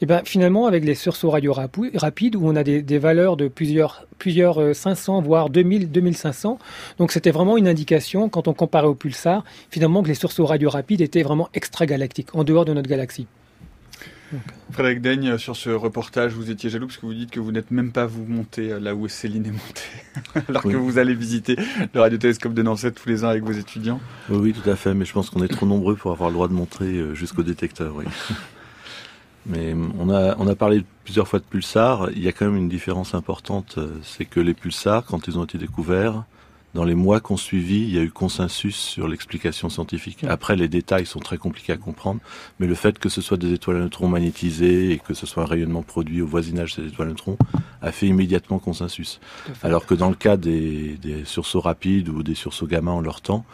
et 0.01 0.07
bien 0.07 0.23
finalement 0.25 0.67
avec 0.67 0.85
les 0.85 0.95
sursauts 0.95 1.31
radio 1.31 1.53
rapides 1.53 2.37
où 2.37 2.47
on 2.47 2.57
a 2.57 2.65
des, 2.65 2.99
valeurs 2.99 3.37
de 3.37 3.49
plusieurs 3.49 4.07
plusieurs 4.19 4.75
500 4.75 5.19
euh, 5.19 5.21
voire 5.21 5.51
2000 5.51 5.91
2500, 5.91 6.59
donc 6.99 7.13
c'était 7.13 7.31
vraiment 7.31 7.57
une 7.57 7.69
indication 7.69 8.29
quand 8.29 8.49
on 8.49 8.55
comparait 8.55 8.87
au 8.87 8.95
pulsar 8.95 9.45
finalement 9.71 10.03
que 10.03 10.09
les 10.09 10.15
sursauts 10.15 10.47
radio 10.47 10.71
rapides 10.71 11.01
étaient 11.01 11.23
vraiment 11.23 11.49
extragalactiques 11.55 12.35
en 12.35 12.45
dehors 12.45 12.65
de 12.65 12.73
notre 12.73 12.89
galaxie. 12.89 13.27
Frédéric 14.73 15.01
Daigne, 15.01 15.39
sur 15.39 15.57
ce 15.57 15.71
reportage, 15.71 16.33
vous 16.33 16.51
étiez 16.51 16.71
jaloux 16.71 16.87
parce 16.87 16.99
que 16.99 17.07
vous 17.07 17.15
dites 17.15 17.31
que 17.31 17.41
vous 17.41 17.53
n'êtes 17.53 17.71
même 17.71 17.93
pas 17.93 18.07
vous 18.07 18.25
monté 18.25 18.73
euh, 18.73 18.81
là 18.81 18.95
où 18.95 19.07
Céline 19.09 19.47
est 19.47 19.51
montée, 19.51 20.45
alors 20.49 20.63
que 20.63 20.77
vous 20.77 20.99
allez 20.99 21.15
visiter 21.15 21.57
le 21.93 22.01
radiotélescope 22.01 22.55
de 22.55 22.63
Nancy 22.63 22.91
tous 22.93 23.09
les 23.09 23.25
ans 23.25 23.29
avec 23.29 23.45
vos 23.45 23.53
étudiants. 23.53 24.01
Oui, 24.31 24.39
oui, 24.39 24.53
tout 24.53 24.69
à 24.69 24.77
fait, 24.77 24.95
mais 24.95 25.05
je 25.05 25.13
pense 25.13 25.31
qu'on 25.31 25.45
est 25.45 25.49
trop 25.49 25.67
nombreux 25.67 25.95
pour 25.95 26.11
avoir 26.11 26.31
le 26.31 26.35
droit 26.35 26.49
de 26.49 26.55
montrer 26.55 26.97
euh, 26.97 27.15
jusqu'au 27.15 27.43
détecteur. 27.43 27.95
Oui. 27.97 28.05
Mais 29.47 29.75
on 29.99 30.09
a, 30.09 30.37
on 30.39 30.49
a 30.49 30.55
parlé 30.55 30.83
plusieurs 31.05 31.29
fois 31.29 31.39
de 31.39 31.45
pulsars. 31.45 32.09
Il 32.13 32.23
y 32.23 32.29
a 32.29 32.33
quand 32.33 32.47
même 32.47 32.57
une 32.57 32.71
différence 32.71 33.15
importante, 33.15 33.75
euh, 33.77 33.89
c'est 34.03 34.25
que 34.25 34.41
les 34.41 34.55
pulsars, 34.55 35.05
quand 35.05 35.29
ils 35.29 35.39
ont 35.39 35.45
été 35.45 35.59
découverts, 35.59 36.25
dans 36.75 36.85
les 36.85 36.95
mois 36.95 37.21
qu'on 37.21 37.37
suivi, 37.37 37.83
il 37.83 37.95
y 37.95 37.99
a 37.99 38.03
eu 38.03 38.11
consensus 38.11 38.77
sur 38.77 39.07
l'explication 39.07 39.69
scientifique. 39.69 40.25
Après, 40.25 40.57
les 40.57 40.69
détails 40.69 41.07
sont 41.07 41.21
très 41.21 41.39
compliqués 41.39 41.73
à 41.73 41.77
comprendre, 41.77 42.21
mais 42.59 42.67
le 42.67 42.75
fait 42.75 42.99
que 42.99 43.09
ce 43.09 43.21
soit 43.21 43.37
des 43.37 43.53
étoiles 43.53 43.77
à 43.77 43.81
neutrons 43.81 44.09
magnétisées 44.09 44.91
et 44.91 44.99
que 44.99 45.15
ce 45.15 45.25
soit 45.25 45.45
un 45.45 45.47
rayonnement 45.47 45.83
produit 45.83 46.21
au 46.21 46.27
voisinage 46.27 46.75
de 46.77 46.83
ces 46.83 46.89
étoiles 46.89 47.09
à 47.09 47.11
neutrons 47.13 47.39
a 47.81 47.93
fait 47.93 48.09
immédiatement 48.09 48.59
consensus. 48.59 49.21
Alors 49.63 49.87
que 49.87 49.95
dans 49.95 50.09
le 50.09 50.17
cas 50.17 50.37
des, 50.37 50.99
sursauts 51.25 51.61
rapides 51.61 52.09
ou 52.09 52.23
des 52.23 52.35
sursauts 52.35 52.67
gamma 52.67 52.91
en 52.91 53.01
leur 53.01 53.21
temps, 53.21 53.45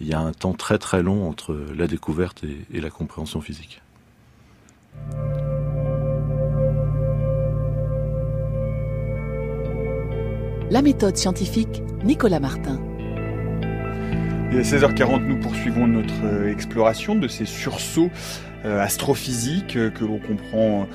il 0.00 0.06
y 0.06 0.14
a 0.14 0.20
un 0.20 0.32
temps 0.32 0.52
très 0.52 0.78
très 0.78 1.02
long 1.02 1.28
entre 1.28 1.58
la 1.76 1.88
découverte 1.88 2.44
et 2.72 2.80
la 2.80 2.90
compréhension 2.90 3.40
physique. 3.40 3.82
La 10.70 10.82
méthode 10.82 11.16
scientifique, 11.16 11.82
Nicolas 12.04 12.40
Martin. 12.40 12.78
Et 14.52 14.58
à 14.58 14.60
16h40, 14.60 15.24
nous 15.24 15.40
poursuivons 15.40 15.86
notre 15.86 16.24
euh, 16.24 16.52
exploration 16.52 17.14
de 17.14 17.26
ces 17.26 17.46
sursauts 17.46 18.10
euh, 18.66 18.78
astrophysiques 18.78 19.76
euh, 19.76 19.88
que 19.88 20.04
l'on 20.04 20.18
comprend 20.18 20.86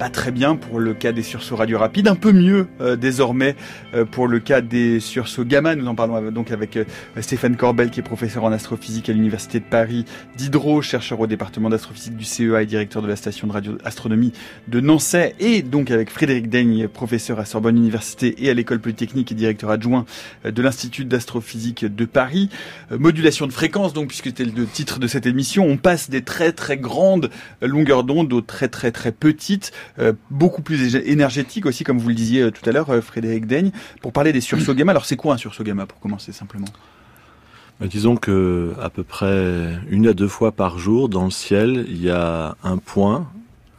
pas 0.00 0.08
très 0.08 0.30
bien 0.30 0.56
pour 0.56 0.80
le 0.80 0.94
cas 0.94 1.12
des 1.12 1.22
sursauts 1.22 1.56
radio 1.56 1.78
rapides, 1.78 2.08
un 2.08 2.14
peu 2.14 2.32
mieux 2.32 2.68
désormais 2.98 3.54
pour 4.12 4.28
le 4.28 4.38
cas 4.38 4.62
des 4.62 4.98
sursauts 4.98 5.44
gamma. 5.44 5.74
Nous 5.74 5.86
en 5.86 5.94
parlons 5.94 6.30
donc 6.30 6.52
avec 6.52 6.78
Stéphane 7.20 7.54
Corbel 7.54 7.90
qui 7.90 8.00
est 8.00 8.02
professeur 8.02 8.44
en 8.44 8.50
astrophysique 8.50 9.10
à 9.10 9.12
l'Université 9.12 9.60
de 9.60 9.64
Paris, 9.66 10.06
Diderot, 10.38 10.80
chercheur 10.80 11.20
au 11.20 11.26
département 11.26 11.68
d'astrophysique 11.68 12.16
du 12.16 12.24
CEA 12.24 12.62
et 12.62 12.66
directeur 12.66 13.02
de 13.02 13.08
la 13.08 13.16
station 13.16 13.46
de 13.46 13.52
radioastronomie 13.52 14.32
de 14.68 14.80
Nancy, 14.80 15.18
et 15.38 15.60
donc 15.60 15.90
avec 15.90 16.08
Frédéric 16.08 16.48
Daigne, 16.48 16.88
professeur 16.88 17.38
à 17.38 17.44
Sorbonne 17.44 17.76
Université 17.76 18.42
et 18.42 18.48
à 18.48 18.54
l'école 18.54 18.80
polytechnique 18.80 19.30
et 19.32 19.34
directeur 19.34 19.68
adjoint 19.68 20.06
de 20.46 20.62
l'Institut 20.62 21.04
d'astrophysique 21.04 21.84
de 21.84 22.04
Paris. 22.06 22.48
Modulation 22.90 23.46
de 23.46 23.52
fréquence, 23.52 23.92
donc 23.92 24.08
puisque 24.08 24.28
c'était 24.28 24.46
le 24.46 24.64
titre 24.64 24.98
de 24.98 25.06
cette 25.06 25.26
émission, 25.26 25.66
on 25.66 25.76
passe 25.76 26.08
des 26.08 26.22
très 26.22 26.52
très 26.52 26.78
grandes 26.78 27.28
longueurs 27.60 28.02
d'onde 28.02 28.32
aux 28.32 28.40
très 28.40 28.68
très 28.68 28.92
très 28.92 29.12
petites, 29.12 29.72
beaucoup 30.30 30.62
plus 30.62 30.96
énergétiques 30.96 31.66
aussi, 31.66 31.84
comme 31.84 31.98
vous 31.98 32.08
le 32.08 32.14
disiez 32.14 32.50
tout 32.52 32.68
à 32.68 32.72
l'heure, 32.72 33.02
Frédéric 33.02 33.46
Daigne, 33.46 33.70
pour 34.02 34.12
parler 34.12 34.32
des 34.32 34.40
sursauts 34.40 34.74
gamma. 34.74 34.92
Alors 34.92 35.04
c'est 35.04 35.16
quoi 35.16 35.34
un 35.34 35.38
sursaut 35.38 35.64
gamma 35.64 35.86
pour 35.86 36.00
commencer 36.00 36.32
simplement? 36.32 36.68
Bah, 37.80 37.86
disons 37.86 38.16
que 38.16 38.74
à 38.80 38.90
peu 38.90 39.02
près 39.02 39.78
une 39.88 40.06
à 40.06 40.12
deux 40.12 40.28
fois 40.28 40.52
par 40.52 40.78
jour 40.78 41.08
dans 41.08 41.24
le 41.24 41.30
ciel, 41.30 41.86
il 41.88 42.02
y 42.02 42.10
a 42.10 42.56
un 42.62 42.76
point 42.76 43.26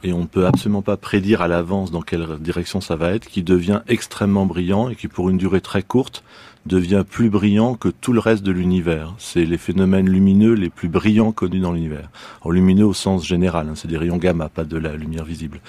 et 0.03 0.14
on 0.14 0.22
ne 0.22 0.26
peut 0.26 0.47
absolument 0.47 0.82
pas 0.82 0.97
prédire 0.97 1.43
à 1.43 1.47
l'avance 1.47 1.91
dans 1.91 2.01
quelle 2.01 2.39
direction 2.39 2.82
ça 2.82 2.95
va 2.95 3.12
être, 3.12 3.28
qui 3.28 3.43
devient 3.43 3.82
extrêmement 3.88 4.47
brillant 4.47 4.89
et 4.89 4.95
qui 4.95 5.07
pour 5.07 5.30
une 5.30 5.38
durée 5.38 5.62
très 5.62 5.84
courte 5.84 6.24
devient 6.66 7.03
plus 7.09 7.30
brillant 7.30 7.76
que 7.76 7.89
tout 7.89 8.14
le 8.14 8.20
reste 8.20 8.43
de 8.43 8.51
l'univers. 8.51 9.14
C'est 9.18 9.45
les 9.45 9.57
phénomènes 9.57 10.07
lumineux 10.07 10.53
les 10.53 10.70
plus 10.70 10.89
brillants 10.89 11.32
connus 11.32 11.59
dans 11.59 11.72
l'univers. 11.72 12.09
En 12.41 12.51
lumineux 12.51 12.86
au 12.86 12.93
sens 12.93 13.26
général, 13.26 13.68
hein, 13.70 13.74
c'est 13.76 13.88
des 13.88 13.97
rayons 13.97 14.18
gamma, 14.18 14.49
pas 14.49 14.64
de 14.64 14.78
la 14.78 14.95
lumière 14.95 15.26
visible. 15.26 15.59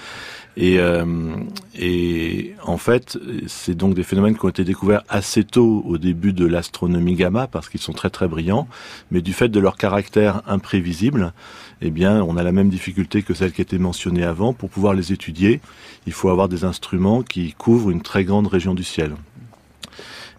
Et, 0.59 0.78
euh, 0.78 1.34
et 1.78 2.55
en 2.62 2.76
fait, 2.76 3.18
c'est 3.47 3.74
donc 3.74 3.95
des 3.95 4.03
phénomènes 4.03 4.36
qui 4.36 4.45
ont 4.45 4.51
été 4.51 4.64
découverts 4.64 5.03
assez 5.09 5.45
tôt 5.45 5.82
au 5.86 5.97
début 5.97 6.34
de 6.34 6.45
l'astronomie 6.45 7.14
gamma 7.14 7.47
parce 7.47 7.70
qu'ils 7.70 7.80
sont 7.80 7.95
très 7.95 8.11
très 8.11 8.28
brillants, 8.28 8.68
mais 9.11 9.22
du 9.22 9.32
fait 9.32 9.49
de 9.49 9.61
leur 9.61 9.78
caractère 9.78 10.43
imprévisible, 10.47 11.32
eh 11.80 11.90
bien, 11.90 12.22
on 12.22 12.36
a 12.36 12.43
la 12.43 12.53
même 12.53 12.68
difficulté 12.68 13.22
que 13.22 13.32
celle 13.32 13.53
qui 13.53 13.62
était 13.62 13.78
mentionnée 13.78 14.24
avant. 14.24 14.53
Pour 14.53 14.68
pouvoir 14.68 14.93
les 14.93 15.12
étudier, 15.12 15.62
il 16.07 16.12
faut 16.12 16.28
avoir 16.28 16.49
des 16.49 16.64
instruments 16.64 17.22
qui 17.22 17.55
couvrent 17.55 17.90
une 17.90 18.03
très 18.03 18.24
grande 18.24 18.47
région 18.47 18.74
du 18.74 18.84
ciel. 18.84 19.14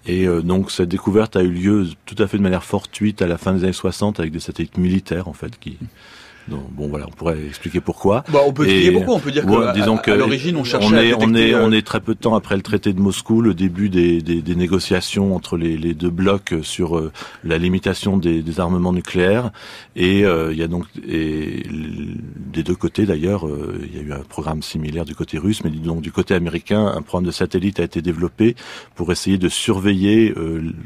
Et 0.05 0.27
euh, 0.27 0.41
donc 0.41 0.71
cette 0.71 0.89
découverte 0.89 1.35
a 1.35 1.43
eu 1.43 1.49
lieu 1.49 1.87
tout 2.05 2.15
à 2.19 2.27
fait 2.27 2.37
de 2.37 2.43
manière 2.43 2.63
fortuite 2.63 3.21
à 3.21 3.27
la 3.27 3.37
fin 3.37 3.53
des 3.53 3.63
années 3.63 3.73
60 3.73 4.19
avec 4.19 4.31
des 4.31 4.39
satellites 4.39 4.77
militaires 4.77 5.27
en 5.27 5.33
fait 5.33 5.57
qui 5.59 5.77
bon 6.47 6.87
voilà, 6.87 7.05
on 7.07 7.11
pourrait 7.11 7.45
expliquer 7.45 7.81
pourquoi. 7.81 8.23
Bah, 8.31 8.39
on 8.45 8.53
peut 8.53 8.65
expliquer 8.65 8.91
pourquoi. 8.91 9.15
On 9.15 9.19
peut 9.19 9.31
dire 9.31 9.45
que 9.45 9.73
disons 9.73 9.97
à, 9.97 10.15
l'origine 10.15 10.57
on 10.57 10.63
cherchait 10.63 10.87
on 10.87 10.97
est, 10.97 11.13
on 11.13 11.33
est 11.35 11.55
on 11.55 11.71
est 11.71 11.85
très 11.85 11.99
peu 11.99 12.13
de 12.13 12.19
temps 12.19 12.35
après 12.35 12.55
le 12.55 12.61
traité 12.61 12.93
de 12.93 12.99
Moscou, 12.99 13.41
le 13.41 13.53
début 13.53 13.89
des, 13.89 14.21
des, 14.21 14.41
des 14.41 14.55
négociations 14.55 15.35
entre 15.35 15.57
les, 15.57 15.77
les, 15.77 15.93
deux 15.93 16.09
blocs 16.09 16.53
sur 16.61 16.97
euh, 16.97 17.11
la 17.43 17.57
limitation 17.57 18.17
des, 18.17 18.41
des, 18.41 18.59
armements 18.59 18.93
nucléaires. 18.93 19.51
Et 19.95 20.25
euh, 20.25 20.51
il 20.51 20.57
y 20.57 20.63
a 20.63 20.67
donc 20.67 20.85
et, 21.07 21.63
des 21.69 22.63
deux 22.63 22.75
côtés 22.75 23.05
d'ailleurs, 23.05 23.47
euh, 23.47 23.81
il 23.83 23.95
y 23.95 23.99
a 23.99 24.03
eu 24.03 24.13
un 24.13 24.23
programme 24.23 24.61
similaire 24.61 25.05
du 25.05 25.15
côté 25.15 25.37
russe, 25.37 25.63
mais 25.63 25.71
donc 25.71 26.01
du 26.01 26.11
côté 26.11 26.33
américain, 26.33 26.85
un 26.87 27.01
programme 27.01 27.25
de 27.25 27.31
satellite 27.31 27.79
a 27.79 27.83
été 27.83 28.01
développé 28.01 28.55
pour 28.95 29.11
essayer 29.11 29.37
de 29.37 29.49
surveiller 29.49 30.33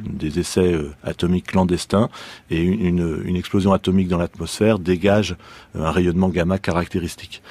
des 0.09 0.39
essais 0.39 0.75
atomiques 1.03 1.47
clandestins 1.47 2.09
et 2.49 2.61
une, 2.61 3.21
une 3.25 3.35
explosion 3.35 3.73
atomique 3.73 4.07
dans 4.07 4.17
l'atmosphère 4.17 4.79
dégage 4.79 5.35
un 5.75 5.91
rayonnement 5.91 6.29
gamma 6.29 6.57
caractéristique. 6.57 7.41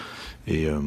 Et 0.47 0.66
euh, 0.66 0.80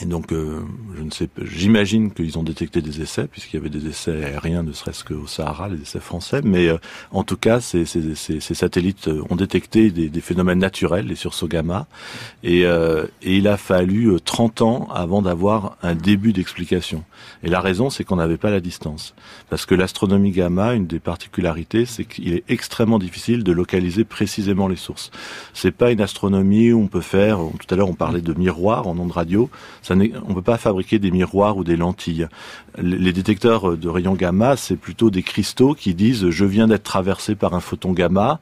et 0.00 0.04
donc, 0.04 0.32
euh, 0.32 0.60
je 0.96 1.02
ne 1.02 1.10
sais, 1.10 1.28
j'imagine 1.42 2.12
qu'ils 2.12 2.38
ont 2.38 2.42
détecté 2.42 2.82
des 2.82 3.00
essais, 3.00 3.26
puisqu'il 3.26 3.56
y 3.56 3.58
avait 3.58 3.70
des 3.70 3.88
essais 3.88 4.22
aériens, 4.24 4.62
ne 4.62 4.72
serait-ce 4.72 5.02
qu'au 5.02 5.26
Sahara, 5.26 5.68
les 5.68 5.80
essais 5.80 5.98
français. 5.98 6.40
Mais 6.44 6.68
euh, 6.68 6.76
en 7.10 7.24
tout 7.24 7.36
cas, 7.36 7.60
ces, 7.60 7.84
ces, 7.84 8.14
ces, 8.14 8.54
satellites 8.54 9.08
ont 9.30 9.34
détecté 9.34 9.90
des, 9.90 10.08
des, 10.08 10.20
phénomènes 10.20 10.58
naturels, 10.58 11.06
les 11.06 11.16
sursauts 11.16 11.48
gamma. 11.48 11.86
Et, 12.44 12.64
euh, 12.64 13.06
et 13.22 13.38
il 13.38 13.48
a 13.48 13.56
fallu 13.56 14.20
30 14.24 14.62
ans 14.62 14.88
avant 14.94 15.22
d'avoir 15.22 15.76
un 15.82 15.94
début 15.94 16.32
d'explication. 16.32 17.02
Et 17.42 17.48
la 17.48 17.60
raison, 17.60 17.90
c'est 17.90 18.04
qu'on 18.04 18.16
n'avait 18.16 18.36
pas 18.36 18.50
la 18.50 18.60
distance. 18.60 19.14
Parce 19.48 19.66
que 19.66 19.74
l'astronomie 19.74 20.30
gamma, 20.30 20.74
une 20.74 20.86
des 20.86 21.00
particularités, 21.00 21.86
c'est 21.86 22.04
qu'il 22.04 22.34
est 22.34 22.44
extrêmement 22.48 22.98
difficile 22.98 23.42
de 23.42 23.52
localiser 23.52 24.04
précisément 24.04 24.68
les 24.68 24.76
sources. 24.76 25.10
C'est 25.54 25.72
pas 25.72 25.90
une 25.90 26.02
astronomie 26.02 26.72
où 26.72 26.82
on 26.82 26.88
peut 26.88 27.00
faire, 27.00 27.38
tout 27.38 27.74
à 27.74 27.76
l'heure 27.76 27.88
on 27.88 27.94
parlait 27.94 28.20
de 28.20 28.34
miroirs 28.34 28.86
en 28.86 28.96
ondes 28.98 29.12
radio, 29.12 29.50
on 29.90 29.96
ne 29.96 30.34
peut 30.34 30.42
pas 30.42 30.58
fabriquer 30.58 30.98
des 30.98 31.10
miroirs 31.10 31.56
ou 31.56 31.64
des 31.64 31.76
lentilles. 31.76 32.28
Les 32.78 33.12
détecteurs 33.12 33.76
de 33.76 33.88
rayons 33.88 34.14
gamma, 34.14 34.56
c'est 34.56 34.76
plutôt 34.76 35.10
des 35.10 35.22
cristaux 35.22 35.74
qui 35.74 35.94
disent 35.94 36.30
je 36.30 36.44
viens 36.44 36.68
d'être 36.68 36.84
traversé 36.84 37.34
par 37.34 37.54
un 37.54 37.60
photon 37.60 37.92
gamma. 37.92 38.40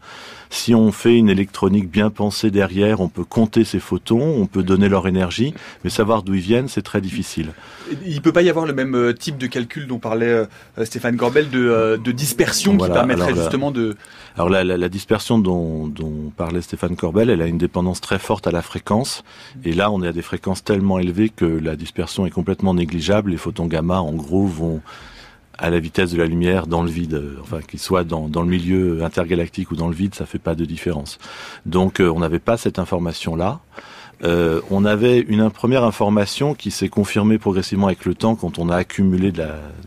Si 0.50 0.74
on 0.74 0.92
fait 0.92 1.16
une 1.16 1.28
électronique 1.28 1.90
bien 1.90 2.10
pensée 2.10 2.50
derrière, 2.50 3.00
on 3.00 3.08
peut 3.08 3.24
compter 3.24 3.64
ces 3.64 3.80
photons, 3.80 4.40
on 4.40 4.46
peut 4.46 4.62
donner 4.62 4.88
leur 4.88 5.08
énergie, 5.08 5.54
mais 5.84 5.90
savoir 5.90 6.22
d'où 6.22 6.34
ils 6.34 6.40
viennent, 6.40 6.68
c'est 6.68 6.82
très 6.82 7.00
difficile. 7.00 7.52
Il 8.04 8.22
peut 8.22 8.32
pas 8.32 8.42
y 8.42 8.50
avoir 8.50 8.66
le 8.66 8.72
même 8.72 8.94
euh, 8.94 9.12
type 9.12 9.38
de 9.38 9.46
calcul 9.46 9.86
dont 9.86 9.98
parlait 9.98 10.26
euh, 10.26 10.84
Stéphane 10.84 11.16
Gorbel 11.16 11.50
de, 11.50 11.68
euh, 11.68 11.96
dispersion 11.98 12.76
qui 12.76 12.88
permettrait 12.88 13.34
justement 13.34 13.70
de... 13.70 13.96
Alors 14.36 14.50
la, 14.50 14.88
dispersion 14.88 15.38
dont, 15.38 15.86
dont, 15.86 16.32
parlait 16.36 16.60
Stéphane 16.60 16.96
Corbel, 16.96 17.30
elle 17.30 17.42
a 17.42 17.46
une 17.46 17.58
dépendance 17.58 18.00
très 18.00 18.18
forte 18.18 18.46
à 18.46 18.50
la 18.50 18.62
fréquence. 18.62 19.24
Et 19.64 19.72
là, 19.72 19.90
on 19.90 20.02
est 20.02 20.08
à 20.08 20.12
des 20.12 20.22
fréquences 20.22 20.62
tellement 20.62 20.98
élevées 20.98 21.30
que 21.30 21.46
la 21.46 21.76
dispersion 21.76 22.26
est 22.26 22.30
complètement 22.30 22.74
négligeable. 22.74 23.30
Les 23.30 23.36
photons 23.36 23.66
gamma, 23.66 24.00
en 24.00 24.12
gros, 24.12 24.46
vont 24.46 24.82
à 25.58 25.70
la 25.70 25.78
vitesse 25.78 26.12
de 26.12 26.18
la 26.18 26.26
lumière 26.26 26.66
dans 26.66 26.82
le 26.82 26.90
vide. 26.90 27.22
Enfin, 27.40 27.60
qu'il 27.62 27.80
soit 27.80 28.04
dans, 28.04 28.28
dans, 28.28 28.42
le 28.42 28.48
milieu 28.48 29.04
intergalactique 29.04 29.70
ou 29.70 29.76
dans 29.76 29.88
le 29.88 29.94
vide, 29.94 30.14
ça 30.14 30.26
fait 30.26 30.38
pas 30.38 30.54
de 30.54 30.64
différence. 30.64 31.18
Donc, 31.64 32.00
on 32.00 32.20
n'avait 32.20 32.38
pas 32.38 32.56
cette 32.56 32.78
information-là. 32.78 33.60
Euh, 34.24 34.62
on 34.70 34.84
avait 34.84 35.20
une 35.20 35.50
première 35.50 35.84
information 35.84 36.54
qui 36.54 36.70
s'est 36.70 36.88
confirmée 36.88 37.38
progressivement 37.38 37.88
avec 37.88 38.04
le 38.06 38.14
temps 38.14 38.34
quand 38.34 38.58
on 38.58 38.70
a 38.70 38.76
accumulé 38.76 39.32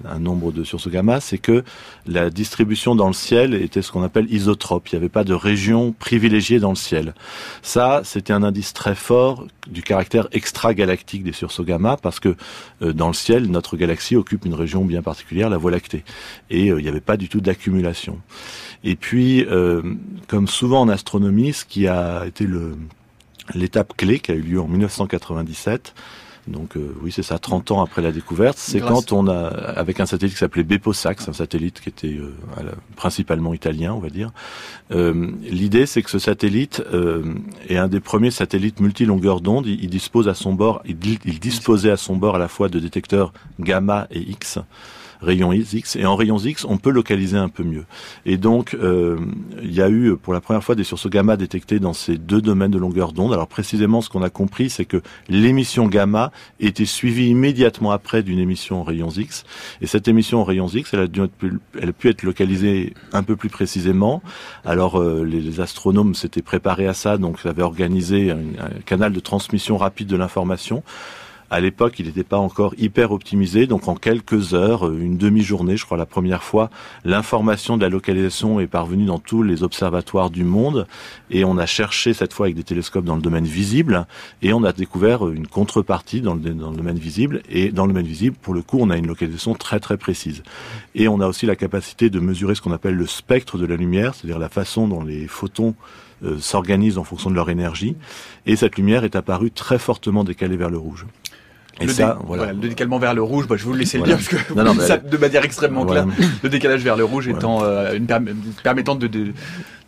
un 0.05 0.19
nombre 0.19 0.51
de 0.51 0.63
sursauts 0.63 0.89
gamma, 0.89 1.19
c'est 1.19 1.39
que 1.39 1.63
la 2.05 2.29
distribution 2.29 2.95
dans 2.95 3.07
le 3.07 3.13
ciel 3.13 3.53
était 3.55 3.81
ce 3.81 3.91
qu'on 3.91 4.03
appelle 4.03 4.31
isotrope. 4.31 4.89
Il 4.89 4.95
n'y 4.95 4.97
avait 4.97 5.09
pas 5.09 5.23
de 5.23 5.33
région 5.33 5.93
privilégiée 5.97 6.59
dans 6.59 6.69
le 6.69 6.75
ciel. 6.75 7.15
Ça, 7.61 8.01
c'était 8.03 8.33
un 8.33 8.43
indice 8.43 8.73
très 8.73 8.95
fort 8.95 9.47
du 9.67 9.81
caractère 9.81 10.27
extragalactique 10.31 11.23
des 11.23 11.33
sursauts 11.33 11.63
gamma 11.63 11.97
parce 11.97 12.19
que 12.19 12.35
euh, 12.81 12.93
dans 12.93 13.07
le 13.07 13.13
ciel, 13.13 13.49
notre 13.49 13.77
galaxie 13.77 14.15
occupe 14.15 14.45
une 14.45 14.53
région 14.53 14.85
bien 14.85 15.01
particulière, 15.01 15.49
la 15.49 15.57
Voie 15.57 15.71
lactée, 15.71 16.03
et 16.49 16.69
euh, 16.69 16.79
il 16.79 16.83
n'y 16.83 16.89
avait 16.89 17.01
pas 17.01 17.17
du 17.17 17.29
tout 17.29 17.41
d'accumulation. 17.41 18.19
Et 18.83 18.95
puis, 18.95 19.45
comme 20.29 20.47
souvent 20.47 20.79
en 20.79 20.87
astronomie, 20.87 21.51
ce 21.51 21.65
qui 21.65 21.85
a 21.85 22.25
été 22.25 22.45
le 22.45 22.77
l'étape 23.53 23.95
clé 23.95 24.19
qui 24.19 24.31
a 24.31 24.35
eu 24.35 24.41
lieu 24.41 24.61
en 24.61 24.67
1997. 24.67 25.93
Donc 26.47 26.77
euh, 26.77 26.95
oui, 27.01 27.11
c'est 27.11 27.23
ça, 27.23 27.37
30 27.37 27.71
ans 27.71 27.81
après 27.81 28.01
la 28.01 28.11
découverte, 28.11 28.57
c'est 28.57 28.79
quand 28.79 29.11
on 29.11 29.27
a, 29.27 29.47
avec 29.47 29.99
un 29.99 30.05
satellite 30.05 30.33
qui 30.33 30.39
s'appelait 30.39 30.63
Beposax, 30.63 31.29
un 31.29 31.33
satellite 31.33 31.79
qui 31.79 31.89
était 31.89 32.17
euh, 32.17 32.33
principalement 32.95 33.53
italien, 33.53 33.93
on 33.93 33.99
va 33.99 34.09
dire. 34.09 34.31
Euh, 34.91 35.31
L'idée, 35.43 35.85
c'est 35.85 36.01
que 36.01 36.09
ce 36.09 36.17
satellite 36.17 36.81
euh, 36.91 37.35
est 37.67 37.77
un 37.77 37.87
des 37.87 37.99
premiers 37.99 38.31
satellites 38.31 38.79
multilongueurs 38.79 39.41
d'onde. 39.41 39.67
Il, 39.67 39.83
il, 39.83 39.89
dispose 39.89 40.27
à 40.27 40.33
son 40.33 40.53
bord, 40.53 40.81
il, 40.85 40.97
il 41.25 41.39
disposait 41.39 41.91
à 41.91 41.97
son 41.97 42.15
bord 42.15 42.35
à 42.35 42.39
la 42.39 42.47
fois 42.47 42.67
de 42.67 42.79
détecteurs 42.79 43.31
gamma 43.59 44.07
et 44.09 44.19
X 44.19 44.59
rayons 45.21 45.51
X. 45.51 45.95
Et 45.95 46.05
en 46.05 46.15
rayons 46.15 46.37
X, 46.37 46.65
on 46.65 46.77
peut 46.77 46.91
localiser 46.91 47.37
un 47.37 47.49
peu 47.49 47.63
mieux. 47.63 47.85
Et 48.25 48.37
donc, 48.37 48.73
euh, 48.73 49.17
il 49.61 49.73
y 49.73 49.81
a 49.81 49.89
eu 49.89 50.15
pour 50.15 50.33
la 50.33 50.41
première 50.41 50.63
fois 50.63 50.75
des 50.75 50.83
sursauts 50.83 51.09
gamma 51.09 51.37
détectés 51.37 51.79
dans 51.79 51.93
ces 51.93 52.17
deux 52.17 52.41
domaines 52.41 52.71
de 52.71 52.77
longueur 52.77 53.11
d'onde. 53.11 53.33
Alors 53.33 53.47
précisément, 53.47 54.01
ce 54.01 54.09
qu'on 54.09 54.23
a 54.23 54.29
compris, 54.29 54.69
c'est 54.69 54.85
que 54.85 55.01
l'émission 55.27 55.87
gamma 55.87 56.31
était 56.59 56.85
suivie 56.85 57.29
immédiatement 57.29 57.91
après 57.91 58.23
d'une 58.23 58.39
émission 58.39 58.81
en 58.81 58.83
rayons 58.83 59.09
X. 59.09 59.43
Et 59.81 59.87
cette 59.87 60.07
émission 60.07 60.41
en 60.41 60.43
rayons 60.43 60.67
X, 60.67 60.93
elle 60.93 60.99
a, 61.01 61.07
dû, 61.07 61.21
elle 61.79 61.89
a 61.89 61.93
pu 61.93 62.09
être 62.09 62.23
localisée 62.23 62.93
un 63.13 63.23
peu 63.23 63.35
plus 63.35 63.49
précisément. 63.49 64.21
Alors, 64.65 64.99
euh, 64.99 65.23
les, 65.23 65.59
astronomes 65.59 66.15
s'étaient 66.15 66.43
préparés 66.43 66.87
à 66.87 66.93
ça, 66.93 67.17
donc 67.17 67.39
ils 67.43 67.47
avaient 67.47 67.63
organisé 67.63 68.31
un 68.31 68.69
canal 68.85 69.11
de 69.11 69.19
transmission 69.19 69.77
rapide 69.77 70.07
de 70.07 70.15
l'information. 70.15 70.83
À 71.51 71.61
l'époque, 71.61 71.99
il 71.99 72.05
n'était 72.05 72.23
pas 72.23 72.37
encore 72.37 72.75
hyper 72.77 73.11
optimisé, 73.11 73.65
donc 73.65 73.87
en 73.87 73.95
quelques 73.95 74.53
heures, 74.53 74.87
euh, 74.87 74.99
une 74.99 75.17
demi-journée, 75.17 75.77
je 75.77 75.85
crois 75.85 75.97
la 75.97 76.05
première 76.05 76.43
fois, 76.43 76.69
l'information 77.05 77.75
de 77.75 77.81
la 77.81 77.89
localisation 77.89 78.59
est 78.59 78.67
parvenue 78.67 79.05
dans 79.05 79.17
tous 79.17 79.41
les 79.41 79.63
observatoires 79.63 80.29
du 80.29 80.43
monde, 80.43 80.85
et 81.31 81.43
on 81.43 81.57
a 81.57 81.65
cherché 81.65 82.13
cette 82.13 82.33
fois 82.33 82.45
avec 82.45 82.55
des 82.55 82.63
télescopes 82.63 83.05
dans 83.05 83.15
le 83.15 83.21
domaine 83.21 83.45
visible, 83.45 84.05
et 84.43 84.53
on 84.53 84.63
a 84.63 84.73
découvert 84.73 85.27
une 85.27 85.47
contrepartie 85.47 86.21
dans 86.21 86.35
le, 86.35 86.41
dans 86.41 86.69
le 86.69 86.77
domaine 86.77 86.99
visible, 86.99 87.41
et 87.49 87.71
dans 87.71 87.87
le 87.87 87.93
domaine 87.93 88.05
visible, 88.05 88.35
pour 88.39 88.53
le 88.53 88.61
coup, 88.61 88.77
on 88.79 88.91
a 88.91 88.97
une 88.97 89.07
localisation 89.07 89.55
très 89.55 89.79
très 89.79 89.97
précise. 89.97 90.43
Et 90.93 91.07
on 91.07 91.19
a 91.19 91.27
aussi 91.27 91.47
la 91.47 91.55
capacité 91.55 92.11
de 92.11 92.19
mesurer 92.19 92.53
ce 92.53 92.61
qu'on 92.61 92.73
appelle 92.73 92.95
le 92.95 93.07
spectre 93.07 93.57
de 93.57 93.65
la 93.65 93.75
lumière, 93.75 94.13
c'est-à-dire 94.13 94.37
la 94.37 94.49
façon 94.49 94.87
dont 94.87 95.03
les 95.03 95.27
photons 95.27 95.73
euh, 96.23 96.37
s'organisent 96.37 96.99
en 96.99 97.03
fonction 97.03 97.31
de 97.31 97.35
leur 97.35 97.49
énergie, 97.49 97.95
et 98.45 98.55
cette 98.55 98.75
lumière 98.75 99.03
est 99.03 99.15
apparue 99.15 99.49
très 99.49 99.79
fortement 99.79 100.23
décalée 100.23 100.57
vers 100.57 100.69
le 100.69 100.77
rouge. 100.77 101.07
Et 101.81 101.85
le, 101.85 101.93
ça, 101.93 102.19
voilà. 102.25 102.53
le 102.53 102.67
décalement 102.67 102.99
vers 102.99 103.13
le 103.13 103.23
rouge, 103.23 103.47
bah, 103.47 103.55
je 103.57 103.63
vais 103.63 103.67
vous 103.67 103.73
le 103.73 103.79
laisser 103.79 103.97
le 103.97 104.03
dire 104.03 104.17
parce 104.17 104.27
que 104.27 104.37
ça 104.81 104.97
de 104.97 105.17
manière 105.17 105.43
extrêmement 105.43 105.85
claire. 105.85 106.07
Le 106.43 106.49
décalage 106.49 106.81
vers 106.81 106.97
le 106.97 107.05
rouge 107.05 107.27
étant 107.27 107.63
euh, 107.63 107.95
une 107.95 108.07
permettant 108.63 108.95
de, 108.95 109.07
de 109.07 109.33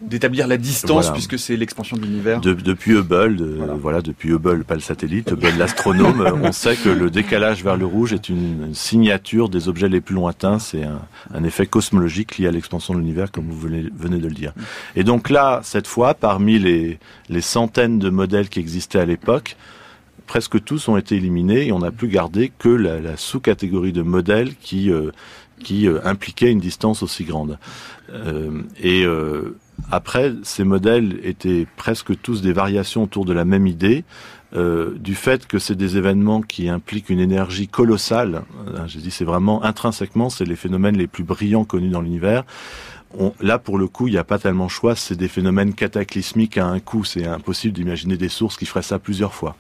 d'établir 0.01 0.47
la 0.47 0.57
distance 0.57 1.11
puisque 1.11 1.37
c'est 1.37 1.55
l'expansion 1.55 1.95
de 1.97 2.01
l'univers. 2.01 2.41
depuis 2.41 2.93
Hubble, 2.93 3.37
voilà. 3.79 4.01
depuis 4.01 4.31
Hubble, 4.31 4.63
pas 4.63 4.73
le 4.73 4.81
satellite, 4.81 5.31
Hubble 5.31 5.57
l'astronome, 5.57 6.39
on 6.43 6.51
sait 6.51 6.75
que 6.75 6.89
le 6.89 7.09
décalage 7.09 7.63
vers 7.63 7.77
le 7.77 7.85
rouge 7.85 8.13
est 8.13 8.29
une, 8.29 8.73
signature 8.73 9.49
des 9.49 9.69
objets 9.69 9.89
les 9.89 10.01
plus 10.01 10.15
lointains. 10.15 10.59
C'est 10.59 10.83
un, 10.83 11.01
un, 11.33 11.43
effet 11.43 11.65
cosmologique 11.65 12.37
lié 12.37 12.47
à 12.47 12.51
l'expansion 12.51 12.93
de 12.93 12.99
l'univers, 12.99 13.31
comme 13.31 13.45
vous 13.49 13.59
venez, 13.59 13.85
venez, 13.95 14.17
de 14.17 14.27
le 14.27 14.33
dire. 14.33 14.53
Et 14.95 15.03
donc 15.03 15.29
là, 15.29 15.59
cette 15.63 15.87
fois, 15.87 16.13
parmi 16.13 16.57
les, 16.57 16.99
les 17.29 17.41
centaines 17.41 17.99
de 17.99 18.09
modèles 18.09 18.49
qui 18.49 18.59
existaient 18.59 18.99
à 18.99 19.05
l'époque, 19.05 19.55
presque 20.31 20.63
tous 20.63 20.87
ont 20.87 20.95
été 20.95 21.17
éliminés 21.17 21.67
et 21.67 21.71
on 21.73 21.79
n'a 21.79 21.91
plus 21.91 22.07
gardé 22.07 22.53
que 22.57 22.69
la, 22.69 23.17
sous-catégorie 23.17 23.91
de 23.91 24.01
modèles 24.01 24.55
qui 24.55 24.89
euh, 24.89 25.11
euh, 25.69 25.99
impliquait 26.05 26.49
une 26.49 26.61
distance 26.61 27.03
aussi 27.03 27.25
grande. 27.25 27.59
Euh, 28.11 28.61
et 28.81 29.05
après, 29.91 30.31
ces 30.43 30.63
modèles 30.63 31.19
étaient 31.23 31.67
presque 31.75 32.17
tous 32.21 32.41
des 32.41 32.53
variations 32.53 33.03
autour 33.03 33.25
de 33.25 33.33
la 33.33 33.43
même 33.43 33.67
idée, 33.67 34.05
du 34.55 35.15
fait 35.15 35.47
que 35.47 35.59
c'est 35.59 35.75
des 35.75 35.97
événements 35.97 36.41
qui 36.41 36.69
impliquent 36.69 37.09
une 37.09 37.19
énergie 37.19 37.67
colossale. 37.67 38.43
J'ai 38.87 38.99
dit, 38.99 39.11
c'est 39.11 39.25
vraiment 39.25 39.61
intrinsèquement, 39.65 40.29
c'est 40.29 40.45
les 40.45 40.55
phénomènes 40.55 40.95
les 40.95 41.07
plus 41.07 41.25
brillants 41.25 41.65
connus 41.65 41.89
dans 41.89 42.01
l'univers. 42.01 42.45
là, 43.41 43.59
pour 43.59 43.77
le 43.77 43.87
coup, 43.87 44.07
il 44.07 44.11
n'y 44.11 44.17
a 44.17 44.23
pas 44.23 44.39
tellement 44.39 44.69
choix. 44.69 44.95
C'est 44.95 45.17
des 45.17 45.27
phénomènes 45.27 45.73
cataclysmiques 45.73 46.57
à 46.57 46.67
un 46.67 46.79
coup. 46.79 47.03
C'est 47.03 47.27
impossible 47.27 47.73
d'imaginer 47.73 48.15
des 48.15 48.29
sources 48.29 48.55
qui 48.55 48.65
feraient 48.65 48.81
ça 48.81 48.97
plusieurs 48.97 49.33
fois. 49.33 49.57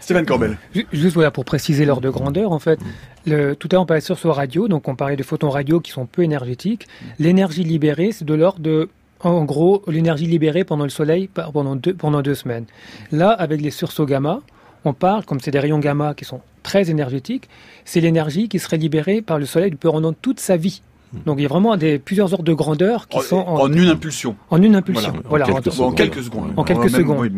Stéphane 0.00 0.26
Corbel. 0.26 0.58
Juste 0.92 1.14
voilà, 1.14 1.30
pour 1.30 1.44
préciser 1.44 1.84
l'ordre 1.84 2.02
de 2.02 2.10
grandeur, 2.10 2.52
en 2.52 2.58
fait, 2.58 2.78
le, 3.26 3.54
tout 3.54 3.68
à 3.70 3.74
l'heure 3.74 3.82
on 3.82 3.86
parlait 3.86 4.00
sur 4.00 4.18
ce 4.18 4.28
radio, 4.28 4.68
donc 4.68 4.88
on 4.88 4.94
parlait 4.94 5.16
de 5.16 5.22
photons 5.22 5.50
radio 5.50 5.80
qui 5.80 5.90
sont 5.90 6.06
peu 6.06 6.22
énergétiques. 6.22 6.86
L'énergie 7.18 7.64
libérée, 7.64 8.12
c'est 8.12 8.24
de 8.24 8.34
l'ordre 8.34 8.60
de 8.60 8.88
en 9.20 9.44
gros, 9.44 9.82
l'énergie 9.88 10.26
libérée 10.26 10.64
pendant 10.64 10.84
le 10.84 10.90
soleil 10.90 11.28
pendant 11.28 11.74
deux, 11.74 11.94
pendant 11.94 12.22
deux 12.22 12.34
semaines. 12.34 12.66
Là, 13.12 13.30
avec 13.30 13.62
les 13.62 13.70
sursauts 13.70 14.04
gamma, 14.04 14.42
on 14.84 14.92
parle, 14.92 15.24
comme 15.24 15.40
c'est 15.40 15.50
des 15.50 15.58
rayons 15.58 15.78
gamma 15.78 16.14
qui 16.14 16.24
sont 16.24 16.40
très 16.62 16.90
énergétiques, 16.90 17.48
c'est 17.84 18.00
l'énergie 18.00 18.48
qui 18.48 18.58
serait 18.58 18.76
libérée 18.76 19.22
par 19.22 19.38
le 19.38 19.46
soleil 19.46 19.74
pendant 19.74 20.12
toute 20.12 20.38
sa 20.38 20.56
vie. 20.56 20.82
Donc 21.24 21.38
il 21.38 21.42
y 21.42 21.44
a 21.44 21.48
vraiment 21.48 21.76
des, 21.76 21.98
plusieurs 21.98 22.32
ordres 22.32 22.44
de 22.44 22.52
grandeur 22.52 23.08
qui 23.08 23.20
sont 23.20 23.36
en, 23.36 23.72
une 23.72 23.88
impulsion. 23.88 24.36
En 24.50 24.60
une 24.60 24.74
impulsion. 24.74 25.14
Voilà. 25.28 25.48
En, 25.48 25.60
quelques, 25.92 26.22
secondes. 26.22 26.52
En 26.56 26.64
quelques 26.64 26.90
secondes. 26.90 27.30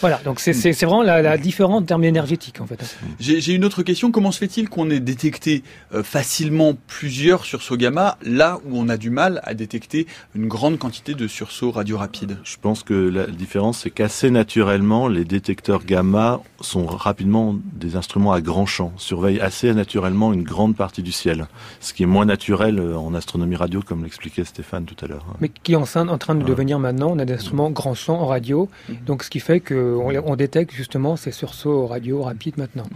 Voilà. 0.00 0.20
Donc 0.24 0.40
c'est 0.40 0.52
vraiment 0.84 1.02
la, 1.02 1.22
la, 1.22 1.38
différence 1.38 1.82
en 1.82 1.84
termes 1.84 2.04
énergétiques 2.04 2.60
en 2.60 2.66
fait. 2.66 2.96
J'ai 3.18 3.54
une 3.54 3.64
autre 3.64 3.82
question. 3.82 4.10
Comment 4.10 4.32
se 4.32 4.38
fait-il 4.38 4.68
qu'on 4.68 4.90
ait 4.90 5.00
détecté 5.00 5.62
euh, 5.94 6.02
facilement 6.02 6.76
plusieurs 6.86 7.44
sursauts 7.44 7.76
gamma 7.76 8.18
là 8.22 8.58
où 8.66 8.78
on 8.78 8.88
a 8.88 8.96
du 8.96 9.10
mal 9.10 9.40
à 9.44 9.54
détecter 9.54 10.06
une 10.34 10.48
grande 10.48 10.78
quantité 10.78 11.14
de 11.14 11.26
sursauts 11.26 11.70
radio 11.70 11.98
rapides 11.98 12.38
Je 12.44 12.56
pense 12.60 12.82
que 12.82 12.94
la 12.94 13.26
différence 13.26 13.80
c'est 13.80 13.90
qu'assez 13.90 14.30
naturellement 14.30 15.08
les 15.08 15.24
détecteurs 15.24 15.84
gamma 15.84 16.40
sont 16.60 16.86
rapidement 16.86 17.56
des 17.74 17.96
instruments 17.96 18.32
à 18.32 18.40
grand 18.40 18.66
champ, 18.66 18.92
surveillent 18.96 19.40
assez 19.40 19.72
naturellement 19.72 20.32
une 20.32 20.42
grande 20.42 20.76
partie 20.76 21.02
du 21.02 21.12
ciel, 21.12 21.46
ce 21.80 21.92
qui 21.92 22.02
est 22.02 22.06
moins 22.06 22.26
naturel 22.26 22.78
euh, 22.78 22.96
en 23.10 23.14
astronomie 23.14 23.56
radio, 23.56 23.82
comme 23.82 24.02
l'expliquait 24.02 24.44
Stéphane 24.44 24.84
tout 24.84 24.96
à 25.04 25.08
l'heure. 25.08 25.24
Mais 25.40 25.48
qui 25.48 25.72
est 25.72 25.76
en, 25.76 25.84
en 26.08 26.18
train 26.18 26.34
de 26.34 26.44
devenir 26.44 26.78
maintenant, 26.78 27.10
on 27.10 27.18
a 27.18 27.24
des 27.24 27.34
instruments 27.34 27.70
grand 27.70 27.94
champ 27.94 28.20
en 28.20 28.26
radio, 28.26 28.68
mhm. 28.88 28.96
donc 29.06 29.24
ce 29.24 29.30
qui 29.30 29.40
fait 29.40 29.60
qu'on 29.60 30.12
on 30.24 30.36
détecte 30.36 30.72
justement 30.72 31.16
ces 31.16 31.32
sursauts 31.32 31.86
radio 31.86 32.22
rapides 32.22 32.56
maintenant. 32.56 32.86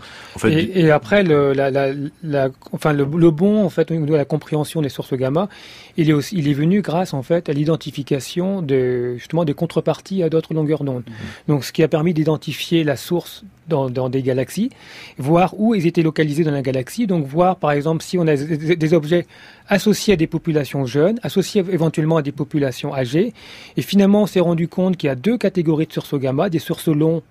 et, 0.45 0.91
après, 0.91 1.23
le, 1.23 1.53
la, 1.53 1.71
la, 1.71 2.49
enfin, 2.73 2.93
le, 2.93 3.05
bon 3.05 3.65
en 3.65 3.71
fait, 3.71 3.93
de 3.93 4.15
la 4.15 4.25
compréhension 4.25 4.83
des 4.83 4.89
sources 4.89 5.15
gamma, 5.15 5.49
il 5.97 6.09
est, 6.09 6.13
aussi, 6.13 6.37
il 6.37 6.49
est 6.49 6.55
venu 6.55 6.83
grâce 6.83 7.15
en 7.15 7.23
fait 7.23 7.49
à 7.49 7.53
l'identification 7.53 8.63
de, 8.63 9.15
justement 9.17 9.45
des 9.45 9.55
contreparties 9.55 10.23
à 10.23 10.29
d'autres 10.29 10.55
longueurs 10.55 10.85
d'onde. 10.85 11.05
Mhm. 11.07 11.15
Donc 11.49 11.65
ce 11.65 11.73
qui 11.73 11.83
a 11.83 11.89
permis 11.89 12.15
d'identifier 12.15 12.85
la 12.85 12.97
source 12.97 13.45
dans, 13.69 13.89
dans, 13.89 14.09
des 14.09 14.23
galaxies, 14.23 14.71
voir 15.19 15.55
où 15.59 15.75
ils 15.75 15.87
étaient 15.87 16.03
localisés 16.03 16.45
dans 16.45 16.51
la 16.51 16.63
galaxie, 16.63 17.07
donc 17.07 17.27
voir 17.27 17.57
par 17.57 17.73
exemple 17.73 18.03
si 18.03 18.19
on 18.19 18.27
a 18.27 18.37
des 18.37 18.95
objets 18.95 19.27
associés 19.69 20.15
à 20.15 20.17
des 20.17 20.27
populations 20.27 20.87
jeunes, 20.87 21.19
associés 21.23 21.65
éventuellement 21.71 22.17
à 22.17 22.23
des 22.23 22.33
populations 22.33 22.95
âgées, 22.95 23.33
et 23.77 23.83
finalement 23.83 24.23
on 24.23 24.27
s'est 24.27 24.41
rendu 24.41 24.69
compte 24.69 24.97
qu'il 24.97 25.09
y 25.09 25.11
a 25.11 25.15
deux 25.15 25.39
catégories 25.39 25.87
de 25.87 25.93
sursauts 25.93 26.19
gamma, 26.19 26.51
des 26.51 26.59
sursauts 26.59 26.95
longs 26.95 27.23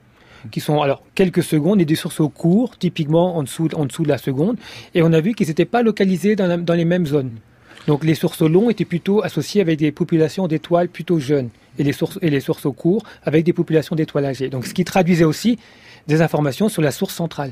qui 0.52 0.60
sont 0.60 0.82
alors 0.82 1.04
quelques 1.16 1.44
secondes 1.44 1.80
et 1.80 1.86
des 1.86 1.96
sursauts 1.96 2.30
courts, 2.30 2.78
typiquement 2.78 3.38
en 3.38 3.44
dessous, 3.44 3.68
de 3.68 4.08
la 4.08 4.18
seconde, 4.18 4.58
et 4.94 5.02
on 5.02 5.14
a 5.14 5.22
vu 5.22 5.34
qu'ils 5.34 5.48
n'étaient 5.48 5.66
pas 5.66 5.84
localisés 5.84 6.36
dans, 6.36 6.74
les 6.74 6.86
mêmes 6.86 7.06
zones. 7.06 7.32
Donc 7.88 8.04
les 8.04 8.16
sursauts 8.16 8.48
longs 8.48 8.70
étaient 8.70 8.86
plutôt 8.86 9.24
associés 9.24 9.62
avec 9.62 9.80
des 9.80 9.92
populations 9.92 10.48
d'étoiles 10.48 10.90
plutôt 10.90 11.20
jeunes 11.20 11.50
et 11.78 11.84
les, 11.84 11.94
sources, 11.94 12.20
et 12.22 12.30
les 12.30 12.42
avec 13.24 13.46
des 13.46 13.54
populations 13.54 13.96
d'étoiles 13.96 14.26
âgées. 14.26 14.50
Donc 14.50 14.66
ce 14.66 14.74
qui 14.74 14.86
traduisait 14.86 15.26
aussi 15.26 15.58
des 16.08 16.22
informations 16.22 16.70
sur 16.70 16.82
la 16.82 16.92
source 16.92 17.14
centrale. 17.14 17.52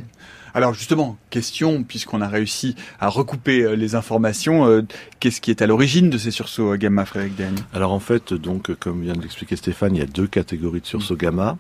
Alors 0.54 0.74
justement, 0.74 1.18
question, 1.30 1.84
puisqu'on 1.84 2.22
a 2.22 2.28
réussi 2.28 2.76
à 3.00 3.08
recouper 3.08 3.62
euh, 3.62 3.76
les 3.76 3.96
informations, 3.96 4.66
euh, 4.68 4.82
qu'est-ce 5.20 5.42
qui 5.42 5.52
est 5.52 5.62
à 5.62 5.68
l'origine 5.68 6.10
de 6.10 6.18
ces 6.18 6.32
sursauts 6.32 6.76
gamma, 6.76 7.06
Frédéric 7.06 7.34
Alors 7.74 7.92
en 7.94 8.00
fait, 8.00 8.34
donc 8.34 8.74
comme 8.76 9.02
vient 9.04 9.14
de 9.14 9.22
l'expliquer 9.22 9.56
Stéphane, 9.56 9.96
il 9.96 10.00
y 10.00 10.04
a 10.04 10.08
deux 10.08 10.28
catégories 10.28 10.82
de 10.82 10.86
sursauts 10.86 11.16
gamma. 11.16 11.58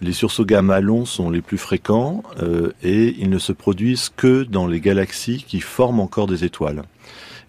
Les 0.00 0.12
sursauts 0.12 0.44
gamma 0.44 0.80
longs 0.80 1.04
sont 1.06 1.30
les 1.30 1.40
plus 1.40 1.58
fréquents 1.58 2.22
euh, 2.42 2.72
et 2.82 3.14
ils 3.18 3.30
ne 3.30 3.38
se 3.38 3.52
produisent 3.52 4.10
que 4.14 4.42
dans 4.42 4.66
les 4.66 4.80
galaxies 4.80 5.44
qui 5.46 5.60
forment 5.60 6.00
encore 6.00 6.26
des 6.26 6.44
étoiles. 6.44 6.82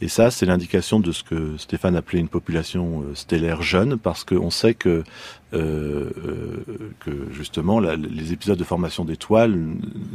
Et 0.02 0.10
ça, 0.10 0.30
c'est 0.30 0.46
l'indication 0.46 1.00
de 1.00 1.12
ce 1.12 1.24
que 1.24 1.58
Stéphane 1.58 1.96
appelait 1.96 2.20
une 2.20 2.28
population 2.28 3.02
euh, 3.02 3.16
stellaire 3.16 3.62
jeune, 3.62 3.98
parce 3.98 4.24
qu'on 4.24 4.50
sait 4.50 4.74
que, 4.74 5.04
euh, 5.54 6.10
euh, 6.26 6.92
que 7.00 7.12
justement, 7.32 7.80
les 7.80 8.34
épisodes 8.34 8.58
de 8.58 8.64
formation 8.64 9.06
d'étoiles 9.06 9.64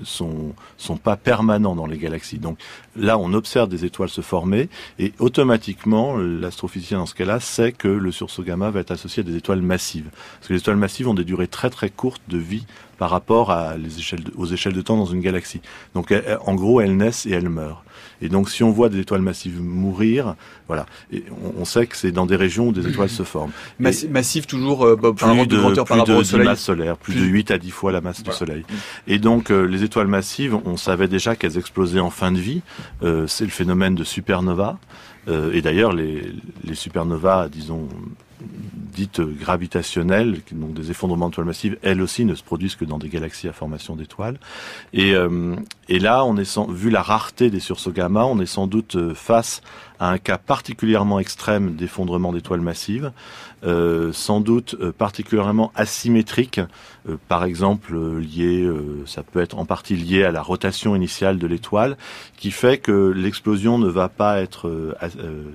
sont 0.02 0.54
sont 0.76 0.96
pas 0.96 1.16
permanents 1.16 1.76
dans 1.76 1.86
les 1.86 1.98
galaxies. 1.98 2.38
Donc 2.38 2.58
là, 2.96 3.16
on 3.16 3.32
observe 3.32 3.68
des 3.68 3.84
étoiles 3.84 4.08
se 4.08 4.22
former, 4.22 4.68
et 4.98 5.12
automatiquement, 5.20 6.16
l'astrophysicien 6.16 6.98
dans 6.98 7.06
ce 7.06 7.14
cas-là 7.14 7.38
sait 7.38 7.72
que 7.72 7.88
le 7.88 8.10
sursaut 8.10 8.42
gamma 8.42 8.70
va 8.70 8.80
être 8.80 8.90
associé 8.90 9.20
à 9.20 9.24
des 9.24 9.36
étoiles 9.36 9.62
massives, 9.62 10.10
parce 10.34 10.48
que 10.48 10.52
les 10.54 10.60
étoiles 10.60 10.76
massives 10.76 11.08
ont 11.08 11.14
des 11.14 11.24
durées 11.24 11.48
très 11.48 11.70
très 11.70 11.90
courtes 11.90 12.22
de 12.28 12.38
vie 12.38 12.66
par 12.98 13.10
rapport 13.10 13.50
à 13.50 13.76
les 13.78 13.98
échelles 13.98 14.24
aux 14.36 14.46
échelles 14.46 14.74
de 14.74 14.82
temps 14.82 14.96
dans 14.96 15.06
une 15.06 15.20
galaxie. 15.20 15.60
Donc 15.94 16.12
en 16.44 16.54
gros, 16.54 16.80
elles 16.80 16.96
naissent 16.96 17.24
et 17.24 17.30
elles 17.30 17.48
meurent. 17.48 17.84
Et 18.22 18.28
donc, 18.28 18.50
si 18.50 18.62
on 18.62 18.70
voit 18.70 18.88
des 18.88 18.98
étoiles 18.98 19.22
massives 19.22 19.60
mourir, 19.62 20.34
voilà, 20.66 20.86
et 21.12 21.24
on, 21.58 21.64
sait 21.64 21.86
que 21.86 21.96
c'est 21.96 22.12
dans 22.12 22.26
des 22.26 22.36
régions 22.36 22.68
où 22.68 22.72
des 22.72 22.86
étoiles 22.86 23.08
se 23.08 23.22
forment. 23.22 23.52
massive 23.78 24.46
toujours, 24.46 24.84
euh, 24.84 24.96
plus, 25.20 25.46
de, 25.46 25.56
de 25.56 25.82
par 25.82 26.08
au 26.08 26.24
Soleil. 26.24 26.46
masse 26.46 26.62
solaire, 26.62 26.96
plus, 26.96 27.14
de 27.14 27.24
8 27.24 27.50
à 27.50 27.58
10 27.58 27.70
fois 27.70 27.92
la 27.92 28.00
masse 28.00 28.22
du 28.22 28.32
Soleil. 28.32 28.64
Et 29.06 29.18
donc, 29.18 29.50
euh, 29.50 29.62
les 29.62 29.82
étoiles 29.82 30.06
massives, 30.06 30.58
on 30.64 30.76
savait 30.76 31.08
déjà 31.08 31.36
qu'elles 31.36 31.58
explosaient 31.58 32.00
en 32.00 32.10
fin 32.10 32.32
de 32.32 32.38
vie. 32.38 32.62
Euh, 33.02 33.26
c'est 33.26 33.44
le 33.44 33.50
phénomène 33.50 33.94
de 33.94 34.04
supernova. 34.04 34.78
Euh, 35.28 35.52
et 35.52 35.62
d'ailleurs, 35.62 35.92
les, 35.92 36.32
les 36.64 36.74
supernovas, 36.74 37.48
disons, 37.48 37.88
dites 38.40 39.20
gravitationnelles, 39.20 40.40
donc 40.52 40.74
des 40.74 40.90
effondrements 40.90 41.28
d'étoiles 41.28 41.46
massives, 41.46 41.78
elles 41.82 42.00
aussi 42.00 42.24
ne 42.24 42.34
se 42.34 42.42
produisent 42.42 42.74
que 42.74 42.84
dans 42.84 42.98
des 42.98 43.08
galaxies 43.08 43.48
à 43.48 43.52
formation 43.52 43.96
d'étoiles. 43.96 44.38
Et, 44.92 45.14
euh, 45.14 45.54
et 45.88 45.98
là, 45.98 46.24
on 46.24 46.36
est 46.36 46.44
sans, 46.44 46.66
vu 46.66 46.90
la 46.90 47.02
rareté 47.02 47.50
des 47.50 47.60
sursauts 47.60 47.92
gamma, 47.92 48.24
on 48.24 48.40
est 48.40 48.46
sans 48.46 48.66
doute 48.66 49.14
face 49.14 49.62
à 49.98 50.10
un 50.10 50.18
cas 50.18 50.38
particulièrement 50.38 51.20
extrême 51.20 51.74
d'effondrement 51.74 52.32
d'étoiles 52.32 52.62
massives, 52.62 53.12
sans 53.62 54.40
doute 54.40 54.74
euh, 54.80 54.92
particulièrement 54.92 55.72
asymétrique, 55.74 56.60
par 57.28 57.44
exemple 57.44 57.96
lié, 58.18 58.70
ça 59.06 59.22
peut 59.22 59.40
être 59.40 59.58
en 59.58 59.64
partie 59.64 59.96
lié 59.96 60.22
à 60.24 60.30
la 60.30 60.42
rotation 60.42 60.94
initiale 60.94 61.38
de 61.38 61.46
l'étoile, 61.46 61.96
qui 62.36 62.50
fait 62.50 62.76
que 62.76 63.08
l'explosion 63.10 63.78
ne 63.78 63.88
va 63.88 64.10
pas 64.10 64.40
être 64.40 64.94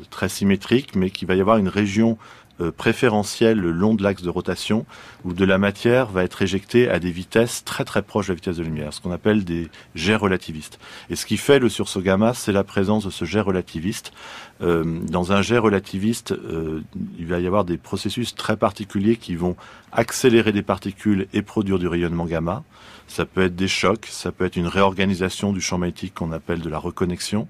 très 0.09 0.27
symétrique, 0.27 0.95
mais 0.95 1.11
qu'il 1.11 1.27
va 1.27 1.35
y 1.35 1.41
avoir 1.41 1.57
une 1.57 1.67
région 1.67 2.17
euh, 2.17 2.44
préférentiel 2.77 3.59
le 3.59 3.71
long 3.71 3.95
de 3.95 4.03
l'axe 4.03 4.21
de 4.21 4.29
rotation 4.29 4.85
où 5.23 5.33
de 5.33 5.45
la 5.45 5.57
matière 5.57 6.07
va 6.07 6.23
être 6.23 6.41
éjectée 6.41 6.89
à 6.89 6.99
des 6.99 7.11
vitesses 7.11 7.63
très 7.65 7.83
très 7.83 8.01
proches 8.01 8.27
de 8.27 8.31
la 8.31 8.35
vitesse 8.35 8.57
de 8.57 8.63
lumière, 8.63 8.93
ce 8.93 9.01
qu'on 9.01 9.11
appelle 9.11 9.43
des 9.43 9.69
jets 9.95 10.15
relativistes. 10.15 10.79
Et 11.09 11.15
ce 11.15 11.25
qui 11.25 11.37
fait 11.37 11.59
le 11.59 11.69
sursaut 11.69 12.01
gamma, 12.01 12.33
c'est 12.33 12.51
la 12.51 12.63
présence 12.63 13.05
de 13.05 13.09
ce 13.09 13.25
jet 13.25 13.41
relativiste. 13.41 14.13
Euh, 14.61 14.83
dans 15.09 15.31
un 15.31 15.41
jet 15.41 15.57
relativiste, 15.57 16.31
euh, 16.31 16.81
il 17.19 17.27
va 17.27 17.39
y 17.39 17.47
avoir 17.47 17.65
des 17.65 17.77
processus 17.77 18.35
très 18.35 18.55
particuliers 18.55 19.17
qui 19.17 19.35
vont 19.35 19.55
accélérer 19.91 20.51
des 20.51 20.61
particules 20.61 21.27
et 21.33 21.41
produire 21.41 21.79
du 21.79 21.87
rayonnement 21.87 22.25
gamma. 22.25 22.63
Ça 23.07 23.25
peut 23.25 23.43
être 23.43 23.55
des 23.55 23.67
chocs, 23.67 24.07
ça 24.09 24.31
peut 24.31 24.45
être 24.45 24.55
une 24.55 24.67
réorganisation 24.67 25.53
du 25.53 25.61
champ 25.61 25.77
magnétique 25.77 26.15
qu'on 26.15 26.31
appelle 26.31 26.59
de 26.59 26.69
la 26.69 26.79
reconnexion. 26.79 27.47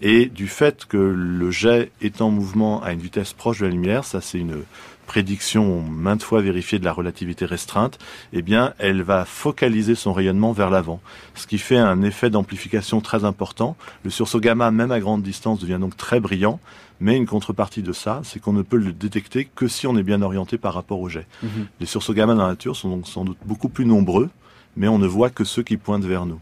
Et 0.00 0.26
du 0.26 0.48
fait 0.48 0.86
que 0.86 0.96
le 0.96 1.50
jet 1.50 1.92
est 2.00 2.20
en 2.20 2.30
mouvement 2.30 2.82
à 2.82 2.92
une 2.92 3.00
vitesse 3.00 3.32
proche 3.32 3.60
de 3.60 3.66
la 3.66 3.72
lumière, 3.72 4.04
ça 4.04 4.20
c'est 4.20 4.38
une 4.38 4.62
prédiction 5.06 5.82
maintes 5.82 6.22
fois 6.22 6.40
vérifiée 6.40 6.78
de 6.78 6.84
la 6.84 6.92
relativité 6.92 7.44
restreinte, 7.44 7.98
eh 8.32 8.40
bien, 8.40 8.72
elle 8.78 9.02
va 9.02 9.24
focaliser 9.24 9.94
son 9.94 10.12
rayonnement 10.12 10.52
vers 10.52 10.70
l'avant, 10.70 11.00
ce 11.34 11.46
qui 11.46 11.58
fait 11.58 11.76
un 11.76 12.02
effet 12.02 12.30
d'amplification 12.30 13.00
très 13.00 13.24
important. 13.24 13.76
Le 14.04 14.10
sursaut 14.10 14.40
gamma, 14.40 14.70
même 14.70 14.90
à 14.90 15.00
grande 15.00 15.22
distance, 15.22 15.60
devient 15.60 15.78
donc 15.78 15.96
très 15.96 16.18
brillant, 16.18 16.60
mais 17.00 17.16
une 17.16 17.26
contrepartie 17.26 17.82
de 17.82 17.92
ça, 17.92 18.20
c'est 18.24 18.40
qu'on 18.40 18.52
ne 18.52 18.62
peut 18.62 18.76
le 18.76 18.92
détecter 18.92 19.48
que 19.54 19.68
si 19.68 19.86
on 19.86 19.96
est 19.96 20.02
bien 20.02 20.22
orienté 20.22 20.56
par 20.56 20.72
rapport 20.72 21.00
au 21.00 21.08
jet. 21.08 21.26
Mhm. 21.42 21.66
Les 21.80 21.86
sursauts 21.86 22.14
gamma 22.14 22.34
dans 22.34 22.42
la 22.42 22.48
nature 22.48 22.76
sont 22.76 22.88
donc 22.88 23.06
sans 23.06 23.24
doute 23.24 23.38
beaucoup 23.44 23.68
plus 23.68 23.84
nombreux, 23.84 24.30
mais 24.76 24.88
on 24.88 24.98
ne 24.98 25.06
voit 25.06 25.30
que 25.30 25.44
ceux 25.44 25.62
qui 25.62 25.76
pointent 25.76 26.04
vers 26.04 26.26
nous. 26.26 26.40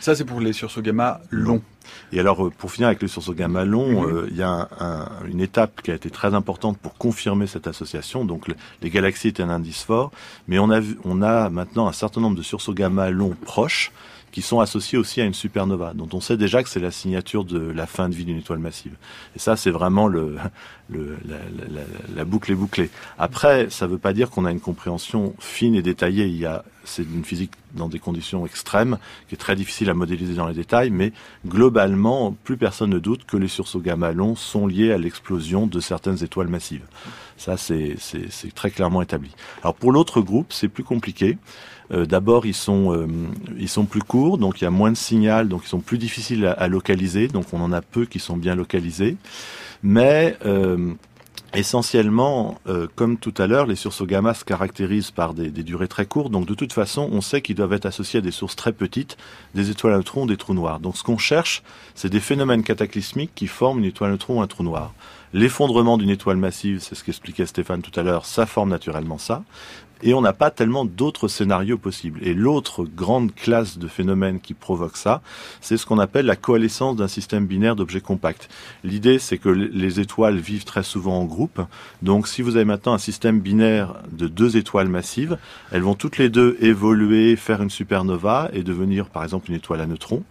Ça, 0.00 0.14
c'est 0.14 0.24
pour 0.24 0.40
les 0.40 0.52
sursauts 0.52 0.82
gamma 0.82 1.20
longs. 1.30 1.62
Et 2.12 2.20
alors, 2.20 2.46
euh, 2.46 2.50
pour 2.50 2.70
finir 2.70 2.88
avec 2.88 3.02
le 3.02 3.08
sursaut 3.08 3.34
gamma 3.34 3.64
long, 3.64 4.02
Mhm. 4.02 4.16
euh, 4.16 4.26
il 4.30 4.36
y 4.36 4.42
a 4.42 4.48
un- 4.50 4.68
un- 4.80 5.08
une 5.28 5.40
étape 5.40 5.82
qui 5.82 5.90
a 5.90 5.94
été 5.94 6.10
très 6.10 6.34
importante 6.34 6.78
pour 6.78 6.94
confirmer 6.96 7.46
cette 7.46 7.66
association. 7.66 8.24
Donc, 8.24 8.48
le- 8.48 8.54
les 8.82 8.90
galaxies 8.90 9.28
étaient 9.28 9.42
un 9.42 9.50
indice 9.50 9.82
fort, 9.82 10.10
mais 10.48 10.58
on 10.58 10.70
a, 10.70 10.80
vu, 10.80 10.98
on 11.04 11.22
a 11.22 11.50
maintenant 11.50 11.88
un 11.88 11.92
certain 11.92 12.20
nombre 12.20 12.36
de 12.36 12.42
sursauts 12.42 12.74
gamma 12.74 13.10
longs 13.10 13.36
proches 13.44 13.92
qui 14.32 14.42
sont 14.42 14.60
associés 14.60 14.98
aussi 14.98 15.20
à 15.20 15.24
une 15.24 15.34
supernova, 15.34 15.92
dont 15.94 16.08
on 16.14 16.20
sait 16.20 16.38
déjà 16.38 16.62
que 16.62 16.68
c'est 16.70 16.80
la 16.80 16.90
signature 16.90 17.44
de 17.44 17.58
la 17.58 17.86
fin 17.86 18.08
de 18.08 18.14
vie 18.14 18.24
d'une 18.24 18.38
étoile 18.38 18.58
massive. 18.58 18.94
Et 19.36 19.38
ça, 19.38 19.56
c'est 19.56 19.70
vraiment 19.70 20.08
le, 20.08 20.36
le- 20.88 21.18
la, 21.28 21.36
la- 21.36 21.82
la- 22.16 22.24
boucle 22.24 22.50
est 22.50 22.54
bouclée. 22.56 22.88
Après, 23.18 23.68
ça 23.68 23.86
ne 23.86 23.92
veut 23.92 23.98
pas 23.98 24.14
dire 24.14 24.30
qu'on 24.30 24.46
a 24.46 24.50
une 24.50 24.60
compréhension 24.60 25.34
fine 25.38 25.74
et 25.74 25.82
détaillée. 25.82 26.26
Il 26.26 26.36
y 26.38 26.46
a, 26.46 26.64
c'est 26.84 27.02
une 27.02 27.24
physique 27.24 27.52
dans 27.74 27.88
des 27.88 27.98
conditions 27.98 28.46
extrêmes 28.46 28.96
qui 29.28 29.34
est 29.34 29.38
très 29.38 29.54
difficile 29.54 29.90
à 29.90 29.94
modéliser 29.94 30.34
dans 30.34 30.48
les 30.48 30.54
détails, 30.54 30.90
mais 30.90 31.12
globalement, 31.46 32.34
plus 32.44 32.56
personne 32.56 32.90
ne 32.90 32.98
doute 32.98 33.24
que 33.26 33.36
les 33.36 33.48
sursauts 33.48 33.80
gamma 33.80 34.12
longs 34.12 34.34
sont 34.34 34.66
liés 34.66 34.92
à 34.92 34.98
l'explosion 34.98 35.66
de 35.66 35.78
certaines 35.78 36.24
étoiles 36.24 36.48
massives. 36.48 36.86
Ça, 37.36 37.56
c'est 37.58 37.96
très 38.54 38.70
clairement 38.70 39.02
établi. 39.02 39.30
Alors 39.62 39.74
pour 39.74 39.92
l'autre 39.92 40.20
groupe, 40.22 40.52
c'est 40.52 40.68
plus 40.68 40.84
compliqué. 40.84 41.36
Euh, 41.92 42.06
D'abord, 42.06 42.46
ils 42.46 42.54
sont 42.54 42.92
euh, 42.92 43.06
ils 43.58 43.68
sont 43.68 43.84
plus 43.84 44.02
courts, 44.02 44.38
donc 44.38 44.60
il 44.60 44.64
y 44.64 44.66
a 44.66 44.70
moins 44.70 44.90
de 44.90 44.96
signal, 44.96 45.48
donc 45.48 45.62
ils 45.64 45.68
sont 45.68 45.80
plus 45.80 45.98
difficiles 45.98 46.46
à, 46.46 46.68
localiser. 46.68 47.28
Donc 47.28 47.46
on 47.52 47.60
en 47.60 47.72
a 47.72 47.82
peu 47.82 48.06
qui 48.06 48.18
sont 48.18 48.36
bien 48.36 48.54
localisés, 48.54 49.16
mais 49.82 50.36
euh, 50.44 50.94
Essentiellement, 51.54 52.58
comme 52.96 53.18
tout 53.18 53.34
à 53.36 53.46
l'heure, 53.46 53.66
les 53.66 53.76
sursauts 53.76 54.06
gamma 54.06 54.32
se 54.32 54.42
caractérisent 54.42 55.10
par 55.10 55.34
des, 55.34 55.50
des 55.50 55.62
durées 55.62 55.86
très 55.86 56.06
courtes. 56.06 56.32
Donc, 56.32 56.46
de 56.46 56.54
toute 56.54 56.72
façon, 56.72 57.10
on 57.12 57.20
sait 57.20 57.42
qu'ils 57.42 57.56
doivent 57.56 57.74
être 57.74 57.84
associés 57.84 58.20
à 58.20 58.22
des 58.22 58.30
sources 58.30 58.56
très 58.56 58.72
petites, 58.72 59.18
des 59.54 59.70
étoiles 59.70 59.92
à 59.92 59.96
neutrons, 59.98 60.24
des 60.24 60.38
trous 60.38 60.54
noirs. 60.54 60.80
Donc, 60.80 60.96
ce 60.96 61.02
qu'on 61.02 61.18
cherche, 61.18 61.62
c'est 61.94 62.08
des 62.08 62.20
phénomènes 62.20 62.62
cataclysmiques 62.62 63.32
qui 63.34 63.48
forment 63.48 63.80
une 63.80 63.84
étoile 63.84 64.08
à 64.08 64.12
neutrons 64.12 64.38
ou 64.38 64.40
un 64.40 64.46
trou 64.46 64.62
noir. 64.62 64.94
L'effondrement 65.34 65.98
d'une 65.98 66.08
étoile 66.08 66.38
massive, 66.38 66.80
c'est 66.80 66.94
ce 66.94 67.04
qu'expliquait 67.04 67.44
Stéphane 67.44 67.82
tout 67.82 67.98
à 68.00 68.02
l'heure, 68.02 68.24
ça 68.24 68.46
forme 68.46 68.70
naturellement 68.70 69.18
ça. 69.18 69.42
Et 70.02 70.14
on 70.14 70.20
n'a 70.20 70.32
pas 70.32 70.50
tellement 70.50 70.84
d'autres 70.84 71.28
scénarios 71.28 71.78
possibles. 71.78 72.20
Et 72.22 72.34
l'autre 72.34 72.84
grande 72.84 73.34
classe 73.34 73.78
de 73.78 73.86
phénomènes 73.86 74.40
qui 74.40 74.54
provoque 74.54 74.96
ça, 74.96 75.22
c'est 75.60 75.76
ce 75.76 75.86
qu'on 75.86 75.98
appelle 75.98 76.26
la 76.26 76.36
coalescence 76.36 76.96
d'un 76.96 77.08
système 77.08 77.46
binaire 77.46 77.76
d'objets 77.76 78.00
compacts. 78.00 78.48
L'idée, 78.84 79.18
c'est 79.18 79.38
que 79.38 79.48
les 79.48 80.00
étoiles 80.00 80.38
vivent 80.38 80.64
très 80.64 80.82
souvent 80.82 81.18
en 81.18 81.24
groupe. 81.24 81.60
Donc, 82.02 82.26
si 82.26 82.42
vous 82.42 82.56
avez 82.56 82.64
maintenant 82.64 82.94
un 82.94 82.98
système 82.98 83.40
binaire 83.40 83.94
de 84.10 84.26
deux 84.26 84.56
étoiles 84.56 84.88
massives, 84.88 85.38
elles 85.70 85.82
vont 85.82 85.94
toutes 85.94 86.18
les 86.18 86.28
deux 86.28 86.56
évoluer, 86.60 87.36
faire 87.36 87.62
une 87.62 87.70
supernova 87.70 88.50
et 88.52 88.62
devenir, 88.62 89.06
par 89.06 89.22
exemple, 89.22 89.50
une 89.50 89.56
étoile 89.56 89.80
à 89.80 89.86
neutrons. 89.86 90.24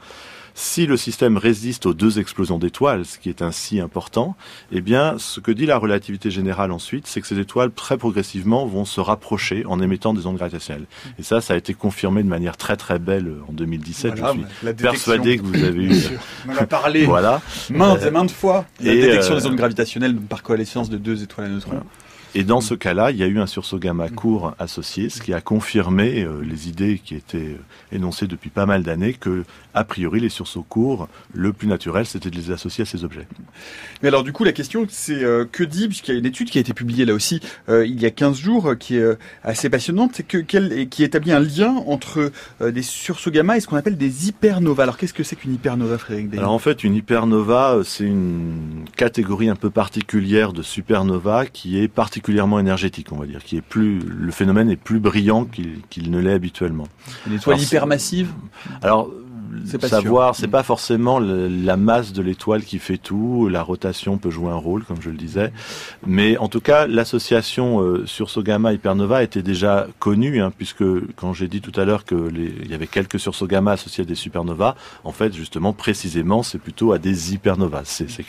Si 0.64 0.86
le 0.86 0.96
système 0.96 1.38
résiste 1.38 1.88
aux 1.88 1.96
deux 1.96 2.20
explosions 2.20 2.60
d'étoiles, 2.60 3.04
ce 3.04 3.18
qui 3.18 3.30
est 3.30 3.42
ainsi 3.42 3.80
important, 3.80 4.36
eh 4.72 4.80
bien, 4.80 5.16
ce 5.18 5.40
que 5.40 5.52
dit 5.52 5.66
la 5.66 5.76
relativité 5.76 6.30
générale 6.30 6.72
ensuite, 6.72 7.08
c'est 7.08 7.20
que 7.20 7.26
ces 7.26 7.40
étoiles, 7.40 7.72
très 7.72 7.98
progressivement, 7.98 8.68
vont 8.68 8.86
se 8.86 9.02
rapprocher 9.02 9.66
en 9.66 9.82
émettant 9.82 10.14
des 10.14 10.28
ondes 10.28 10.38
gravitationnelles. 10.38 10.86
Et 11.18 11.24
ça, 11.24 11.42
ça 11.42 11.56
a 11.56 11.58
été 11.58 11.74
confirmé 11.74 12.22
de 12.22 12.28
manière 12.28 12.58
très 12.58 12.78
très 12.78 13.00
belle 13.00 13.34
en 13.50 13.54
2017. 13.54 14.20
Voilà, 14.20 14.36
Je 14.62 14.68
suis 14.68 14.76
persuadé 14.76 15.38
que 15.40 15.42
vous 15.42 15.64
avez 15.64 15.84
eu. 15.84 15.88
Bien 15.88 16.00
sûr. 16.00 16.20
On 16.48 16.52
en 16.52 16.58
a 16.58 16.68
parlé 16.68 17.06
voilà. 17.06 17.42
maintes 17.72 18.04
et 18.04 18.12
maintes 18.12 18.30
fois. 18.30 18.66
La 18.82 18.94
Et, 18.94 19.02
détection 19.02 19.34
euh, 19.34 19.40
des 19.40 19.48
ondes 19.48 19.56
gravitationnelles 19.56 20.16
par 20.16 20.44
coalescence 20.44 20.92
de 20.92 20.98
deux 20.98 21.24
étoiles 21.24 21.48
à 21.48 21.50
neutrons. 21.50 21.82
Et 22.34 22.46
dans 22.46 22.62
ce 22.62 22.74
cas-là, 22.74 23.12
il 23.12 23.18
y 23.18 23.24
a 23.24 23.28
eu 23.28 23.40
un 23.40 23.46
sursaut 23.46 23.78
gamma 23.78 24.08
court 24.08 24.56
associé, 24.58 25.10
ce 25.10 25.22
qui 25.22 25.34
a 25.34 25.42
confirmé 25.42 26.24
euh, 26.24 26.42
les 26.42 26.70
idées 26.70 27.02
qui 27.04 27.14
étaient 27.16 27.38
euh, 27.38 27.58
énoncées 27.92 28.26
depuis 28.26 28.50
pas 28.50 28.66
mal 28.66 28.84
d'années 28.84 29.14
que, 29.14 29.44
a 29.74 29.84
priori, 29.84 30.22
les 30.22 30.30
sursauts 30.30 30.66
courts, 30.68 31.10
le 31.34 31.52
plus 31.52 31.68
naturel, 31.68 32.06
c'était 32.06 32.30
de 32.30 32.38
les 32.38 32.52
associer 32.52 32.84
à 32.84 32.86
ces 32.86 33.04
objets. 33.04 33.28
Mais 34.02 34.08
alors 34.08 34.24
du 34.24 34.32
coup 34.32 34.46
la 34.46 34.54
question 34.54 34.86
c'est 34.90 35.22
euh, 35.24 35.46
que 35.52 35.64
dit, 35.64 35.90
puisqu'il 35.90 36.14
y 36.14 36.16
a 36.16 36.20
une 36.20 36.26
étude 36.26 36.50
qui 36.50 36.58
a 36.58 36.62
été 36.62 36.74
publiée 36.74 37.04
là 37.04 37.14
aussi 37.14 37.42
euh, 37.68 37.86
il 37.86 38.02
y 38.02 38.06
a 38.06 38.12
15 38.12 38.38
jours 38.38 38.76
qui 38.80 38.96
est 38.96 39.18
assez 39.44 39.70
passionnante, 39.70 40.12
c'est 40.14 40.24
que 40.24 40.38
qui 40.38 41.04
établit 41.04 41.34
un 41.34 41.40
lien 41.40 41.76
entre 41.88 42.32
des 42.62 42.82
sursauts 42.82 43.32
gamma 43.32 43.58
et 43.58 43.60
ce 43.60 43.68
qu'on 43.68 43.76
appelle 43.76 43.98
des 43.98 44.30
hypernovas. 44.30 44.84
Alors 44.84 44.98
qu'est-ce 44.98 45.14
que 45.14 45.24
c'est 45.24 45.36
qu'une 45.36 45.54
hypernova 45.54 45.98
Frédéric 45.98 46.30
Day 46.30 46.38
Alors 46.38 46.52
en 46.52 46.60
fait, 46.60 46.84
une 46.84 46.96
hypernova, 46.96 47.80
c'est 47.84 48.06
une 48.06 48.86
catégorie 48.96 49.50
un 49.50 49.56
peu 49.56 49.70
particulière 49.70 50.54
de 50.54 50.62
supernova 50.62 51.46
qui 51.46 51.78
est 51.80 51.88
particulièrement 51.88 52.21
énergétique, 52.60 53.12
on 53.12 53.18
va 53.18 53.26
dire, 53.26 53.44
qui 53.44 53.58
est 53.58 53.62
plus, 53.62 54.00
le 54.00 54.32
phénomène 54.32 54.70
est 54.70 54.76
plus 54.76 55.00
brillant 55.00 55.46
qu'il 55.46 56.12
ne 56.12 56.20
l'est 56.20 56.34
habituellement. 56.34 56.88
Une 57.28 57.34
étoile 57.34 57.62
hypermassive? 57.62 58.32
Alors, 58.82 59.12
pas 59.78 59.88
savoir, 60.04 60.36
c'est 60.36 60.48
pas 60.48 60.64
forcément 60.64 61.20
le- 61.20 61.48
la 61.48 61.78
masse 61.78 62.12
de 62.14 62.22
l'étoile 62.22 62.64
qui 62.64 62.80
fait 62.80 62.98
tout. 62.98 63.48
La 63.50 63.62
rotation 63.64 64.18
peut 64.18 64.30
jouer 64.32 64.50
un 64.52 64.56
rôle, 64.56 64.84
comme 64.84 65.02
je 65.02 65.10
le 65.10 65.18
disais. 65.18 65.52
Mais 66.06 66.38
en 66.38 66.48
tout 66.48 66.62
cas, 66.62 66.88
l'association 66.88 67.82
euh, 67.82 68.06
sursaut 68.06 68.44
gamma 68.44 68.74
hypernova 68.74 69.24
était 69.24 69.44
déjà 69.44 69.88
connue, 70.00 70.42
hein, 70.42 70.52
puisque 70.58 70.84
quand 71.16 71.34
j'ai 71.34 71.48
dit 71.48 71.62
tout 71.62 71.80
à 71.80 71.86
l'heure 71.86 72.06
que 72.06 72.16
les, 72.16 72.54
il 72.64 72.72
y 72.72 72.74
avait 72.74 72.88
quelques 72.88 73.20
sursauts 73.20 73.48
gamma 73.48 73.74
associés 73.74 74.04
à 74.04 74.08
des 74.08 74.16
supernovas, 74.16 74.76
en 75.04 75.12
fait, 75.12 75.34
justement, 75.34 75.74
précisément, 75.74 76.42
c'est 76.44 76.58
plutôt 76.60 76.92
à 76.92 76.98
des 76.98 77.34
hypernovas. 77.34 77.84
C'est, 77.86 78.10
c'est 78.10 78.24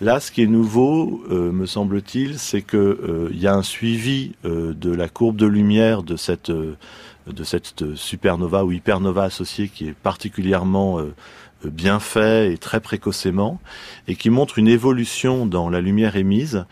Là, 0.00 0.18
ce 0.20 0.30
qui 0.32 0.42
est 0.42 0.46
nouveau, 0.46 1.22
euh, 1.30 1.52
me 1.52 1.66
semble-t-il, 1.66 2.38
c'est 2.38 2.62
que 2.62 2.76
euh, 2.76 3.28
il 3.32 3.38
y 3.40 3.46
a 3.46 3.54
un 3.54 3.62
suivi 3.62 4.32
euh, 4.44 4.72
de 4.74 4.90
la 4.92 5.08
courbe 5.08 5.36
de 5.36 5.46
lumière 5.46 6.02
de 6.02 6.16
cette 6.16 6.50
euh, 6.50 6.74
de 7.26 7.44
cette 7.44 7.82
euh, 7.82 7.96
supernova 7.96 8.64
ou 8.64 8.72
hypernova 8.72 9.24
associée 9.24 9.68
qui 9.68 9.88
est 9.88 9.94
particulièrement 9.94 10.98
euh, 10.98 11.14
euh, 11.64 11.70
bien 11.70 12.00
fait 12.00 12.52
et 12.52 12.58
très 12.58 12.80
précocement 12.80 13.60
et 14.08 14.16
qui 14.16 14.30
montre 14.30 14.58
une 14.58 14.68
évolution 14.68 15.46
dans 15.46 15.68
la 15.68 15.80
lumière 15.80 16.16
émise 16.16 16.64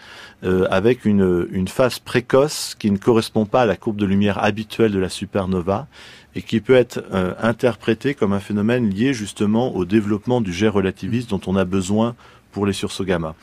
avec 0.70 1.04
une, 1.04 1.66
phase 1.66 1.98
précoce 1.98 2.76
qui 2.78 2.92
ne 2.92 2.96
correspond 2.96 3.44
pas 3.44 3.62
à 3.62 3.66
la 3.66 3.74
courbe 3.74 3.96
de 3.96 4.06
lumière 4.06 4.42
habituelle 4.42 4.92
de 4.92 4.98
la 5.00 5.08
supernova 5.08 5.88
et 6.36 6.42
qui 6.42 6.60
peut 6.60 6.76
être 6.76 7.02
interprétée 7.42 8.14
comme 8.14 8.32
un 8.32 8.38
phénomène 8.38 8.88
lié 8.88 9.12
justement 9.12 9.74
au 9.74 9.84
développement 9.84 10.40
du 10.40 10.52
jet 10.52 10.68
relativiste 10.68 11.30
dont 11.30 11.40
on 11.48 11.56
a 11.56 11.64
besoin 11.64 12.14
pour 12.52 12.66
les 12.66 12.72
sursauts 12.72 13.04
gamma. 13.04 13.34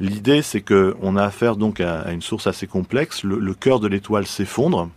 L'idée, 0.00 0.42
c'est 0.42 0.60
que 0.60 0.96
on 1.02 1.16
a 1.16 1.24
affaire 1.24 1.56
donc 1.56 1.80
à, 1.80 2.10
une 2.12 2.22
source 2.22 2.46
assez 2.46 2.66
complexe. 2.66 3.24
Le, 3.24 3.54
cœur 3.54 3.80
de 3.80 3.88
l'étoile 3.88 4.26
s'effondre 4.26 4.88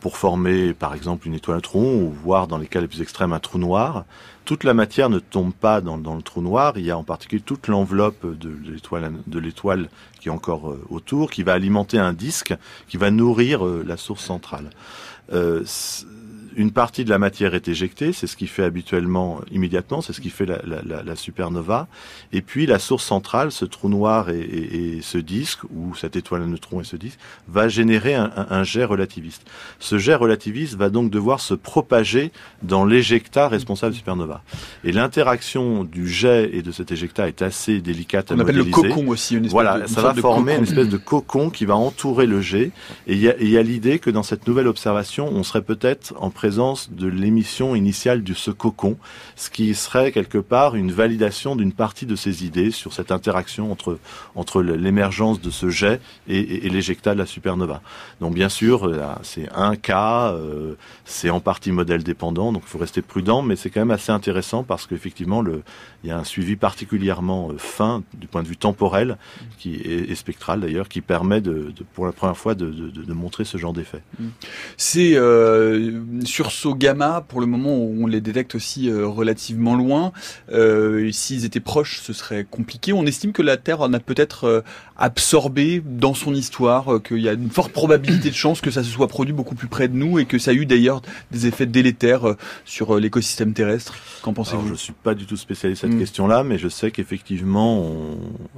pour 0.00 0.16
former, 0.16 0.72
par 0.72 0.94
exemple, 0.94 1.26
une 1.26 1.34
étoile 1.34 1.56
à 1.56 1.58
neutrons 1.58 2.02
ou 2.02 2.10
voire 2.10 2.46
dans 2.46 2.58
les 2.58 2.66
cas 2.66 2.80
les 2.80 2.88
plus 2.88 3.02
extrêmes 3.02 3.32
un 3.32 3.38
trou 3.38 3.58
noir. 3.58 4.04
Toute 4.46 4.62
la 4.62 4.74
matière 4.74 5.10
ne 5.10 5.18
tombe 5.18 5.52
pas 5.52 5.80
dans, 5.80 5.96
le 5.96 6.22
trou 6.22 6.40
noir. 6.40 6.74
Il 6.76 6.84
y 6.84 6.92
a 6.92 6.96
en 6.96 7.02
particulier 7.02 7.42
toute 7.44 7.66
l'enveloppe 7.66 8.24
de, 8.24 8.48
l'étoile 8.70 9.12
de 9.26 9.38
l'étoile 9.40 9.88
qui 10.20 10.28
est 10.28 10.32
encore 10.32 10.70
euh, 10.70 10.80
autour, 10.88 11.32
qui 11.32 11.42
va 11.42 11.52
alimenter 11.52 11.98
un 11.98 12.12
disque, 12.12 12.54
qui 12.86 12.96
va 12.96 13.10
nourrir 13.10 13.66
euh, 13.66 13.84
la 13.84 13.96
source 13.96 14.24
centrale. 14.24 14.70
Euh, 15.32 15.64
une 16.56 16.70
partie 16.72 17.04
de 17.04 17.10
la 17.10 17.18
matière 17.18 17.54
est 17.54 17.68
éjectée, 17.68 18.12
c'est 18.14 18.26
ce 18.26 18.36
qui 18.36 18.46
fait 18.46 18.64
habituellement 18.64 19.40
immédiatement, 19.52 20.00
c'est 20.00 20.14
ce 20.14 20.22
qui 20.22 20.30
fait 20.30 20.46
la, 20.46 20.58
la, 20.66 20.80
la, 20.82 21.02
la, 21.02 21.16
supernova. 21.16 21.86
Et 22.32 22.40
puis 22.40 22.64
la 22.66 22.78
source 22.78 23.04
centrale, 23.04 23.52
ce 23.52 23.66
trou 23.66 23.90
noir 23.90 24.30
et, 24.30 24.40
et, 24.40 24.96
et, 24.96 25.02
ce 25.02 25.18
disque, 25.18 25.64
ou 25.64 25.94
cette 25.94 26.16
étoile 26.16 26.42
à 26.42 26.46
neutrons 26.46 26.80
et 26.80 26.84
ce 26.84 26.96
disque, 26.96 27.18
va 27.46 27.68
générer 27.68 28.14
un, 28.14 28.32
un, 28.36 28.46
un, 28.48 28.64
jet 28.64 28.84
relativiste. 28.84 29.42
Ce 29.80 29.98
jet 29.98 30.14
relativiste 30.14 30.76
va 30.76 30.88
donc 30.88 31.10
devoir 31.10 31.40
se 31.40 31.52
propager 31.52 32.32
dans 32.62 32.86
l'éjecta 32.86 33.48
responsable 33.48 33.92
de 33.92 33.98
supernova. 33.98 34.42
Et 34.82 34.92
l'interaction 34.92 35.84
du 35.84 36.08
jet 36.08 36.50
et 36.54 36.62
de 36.62 36.72
cet 36.72 36.90
éjecta 36.90 37.28
est 37.28 37.42
assez 37.42 37.82
délicate 37.82 38.32
On 38.32 38.38
à 38.38 38.42
appelle 38.42 38.56
modéliser. 38.56 38.82
le 38.82 38.88
cocon 38.94 39.08
aussi. 39.08 39.34
Une 39.34 39.44
espèce 39.44 39.52
voilà, 39.52 39.80
de, 39.80 39.86
ça 39.88 40.00
va 40.00 40.14
former 40.14 40.56
une 40.56 40.62
espèce 40.62 40.88
de 40.88 40.96
cocon 40.96 41.50
qui 41.50 41.66
va 41.66 41.76
entourer 41.76 42.26
le 42.26 42.40
jet. 42.40 42.70
Et 43.06 43.12
il 43.12 43.18
y 43.18 43.28
a, 43.28 43.42
y 43.42 43.58
a 43.58 43.62
l'idée 43.62 43.98
que 43.98 44.08
dans 44.08 44.22
cette 44.22 44.46
nouvelle 44.46 44.68
observation, 44.68 45.28
on 45.30 45.42
serait 45.42 45.62
peut-être 45.62 46.14
en 46.18 46.30
présence 46.30 46.45
présence 46.46 46.92
de 46.92 47.08
l'émission 47.08 47.74
initiale 47.74 48.22
de 48.22 48.32
ce 48.32 48.52
cocon, 48.52 48.96
ce 49.34 49.50
qui 49.50 49.74
serait 49.74 50.12
quelque 50.12 50.38
part 50.38 50.76
une 50.76 50.92
validation 50.92 51.56
d'une 51.56 51.72
partie 51.72 52.06
de 52.06 52.14
ces 52.14 52.44
idées 52.44 52.70
sur 52.70 52.92
cette 52.92 53.10
interaction 53.10 53.72
entre, 53.72 53.98
entre 54.36 54.62
l'émergence 54.62 55.40
de 55.40 55.50
ce 55.50 55.70
jet 55.70 56.00
et, 56.28 56.38
et, 56.38 56.68
l'éjecta 56.68 57.14
de 57.14 57.18
la 57.18 57.26
supernova. 57.26 57.82
Donc 58.20 58.32
bien 58.34 58.48
sûr, 58.48 58.84
euh, 58.84 59.02
c'est 59.22 59.48
un 59.56 59.74
cas, 59.74 60.34
euh, 60.34 60.76
c'est 61.04 61.30
en 61.30 61.40
partie 61.40 61.72
modèle 61.72 62.04
dépendant, 62.04 62.52
donc 62.52 62.62
il 62.64 62.68
faut 62.68 62.78
rester 62.78 63.02
prudent, 63.02 63.42
mais 63.42 63.56
c'est 63.56 63.68
quand 63.68 63.80
même 63.80 63.90
assez 63.90 64.12
intéressant 64.12 64.62
parce 64.62 64.86
qu'effectivement, 64.86 65.42
il 66.04 66.08
y 66.08 66.12
a 66.12 66.16
un 66.16 66.22
suivi 66.22 66.54
particulièrement 66.54 67.50
euh, 67.50 67.58
fin 67.58 68.04
du 68.14 68.28
point 68.28 68.44
de 68.44 68.48
vue 68.48 68.56
temporel 68.56 69.18
qui 69.58 69.74
est, 69.74 70.10
et 70.10 70.14
spectral 70.14 70.60
d'ailleurs, 70.60 70.88
qui 70.88 71.00
permet 71.00 71.40
de, 71.40 71.72
pour 71.94 72.06
la 72.06 72.12
première 72.12 72.36
fois 72.36 72.54
de, 72.54 73.12
montrer 73.12 73.44
ce 73.44 73.58
genre 73.58 73.72
d'effet. 73.72 74.02
C'est 74.76 75.16
euh, 75.16 76.00
sursauts 76.36 76.74
gamma, 76.74 77.24
pour 77.26 77.40
le 77.40 77.46
moment, 77.46 77.74
on 77.74 78.06
les 78.06 78.20
détecte 78.20 78.54
aussi 78.54 78.90
euh, 78.90 79.06
relativement 79.06 79.74
loin. 79.74 80.12
Euh, 80.52 81.10
S'ils 81.10 81.46
étaient 81.46 81.60
proches, 81.60 82.00
ce 82.02 82.12
serait 82.12 82.44
compliqué. 82.44 82.92
On 82.92 83.06
estime 83.06 83.32
que 83.32 83.40
la 83.40 83.56
Terre 83.56 83.80
en 83.80 83.94
a 83.94 84.00
peut-être 84.00 84.44
euh, 84.44 84.60
absorbé 84.98 85.82
dans 85.82 86.12
son 86.12 86.34
histoire, 86.34 87.02
qu'il 87.02 87.20
y 87.20 87.28
a 87.30 87.32
une 87.32 87.48
forte 87.48 87.72
probabilité 87.72 88.28
de 88.28 88.34
chance 88.34 88.60
que 88.60 88.70
ça 88.70 88.82
se 88.82 88.90
soit 88.90 89.08
produit 89.08 89.32
beaucoup 89.32 89.54
plus 89.54 89.68
près 89.68 89.88
de 89.88 89.94
nous 89.94 90.18
et 90.18 90.26
que 90.26 90.38
ça 90.38 90.50
a 90.50 90.54
eu 90.54 90.66
d'ailleurs 90.66 91.00
des 91.30 91.46
effets 91.46 91.64
délétères 91.64 92.34
sur 92.66 92.98
l'écosystème 92.98 93.54
terrestre. 93.54 93.94
Qu'en 94.20 94.34
pensez-vous 94.34 94.68
Je 94.68 94.74
suis 94.74 94.92
pas 94.92 95.14
du 95.14 95.24
tout 95.24 95.36
spécialiste 95.38 95.82
cette 95.82 95.92
mmh. 95.92 95.98
question-là, 95.98 96.44
mais 96.44 96.58
je 96.58 96.68
sais 96.68 96.90
qu'effectivement, 96.90 97.94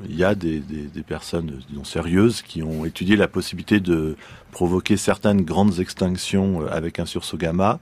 il 0.08 0.16
y 0.16 0.24
a 0.24 0.34
des, 0.34 0.58
des, 0.58 0.82
des 0.82 1.02
personnes 1.02 1.60
disons, 1.70 1.84
sérieuses 1.84 2.42
qui 2.42 2.62
ont 2.62 2.84
étudié 2.84 3.14
la 3.14 3.28
possibilité 3.28 3.78
de 3.78 4.16
provoquer 4.58 4.96
certaines 4.96 5.42
grandes 5.42 5.78
extinctions 5.78 6.66
avec 6.68 6.98
un 6.98 7.06
sursaut 7.06 7.36
gamma. 7.36 7.78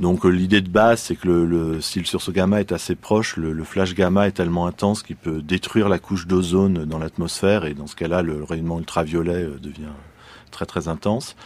Donc 0.00 0.24
l'idée 0.24 0.60
de 0.60 0.68
base, 0.68 1.02
c'est 1.02 1.14
que 1.14 1.28
le, 1.28 1.80
si 1.80 2.00
le 2.00 2.04
sursaut 2.04 2.32
gamma 2.32 2.58
est 2.58 2.72
assez 2.72 2.96
proche, 2.96 3.36
le, 3.36 3.62
flash 3.62 3.94
gamma 3.94 4.26
est 4.26 4.32
tellement 4.32 4.66
intense 4.66 5.04
qu'il 5.04 5.14
peut 5.14 5.40
détruire 5.40 5.88
la 5.88 6.00
couche 6.00 6.26
d'ozone 6.26 6.84
dans 6.84 6.98
l'atmosphère 6.98 7.64
et 7.64 7.74
dans 7.74 7.86
ce 7.86 7.94
cas-là, 7.94 8.22
le 8.22 8.42
rayonnement 8.42 8.80
ultraviolet 8.80 9.46
devient 9.62 9.94
très 10.50 10.66
très 10.66 10.88
intense. 10.88 11.36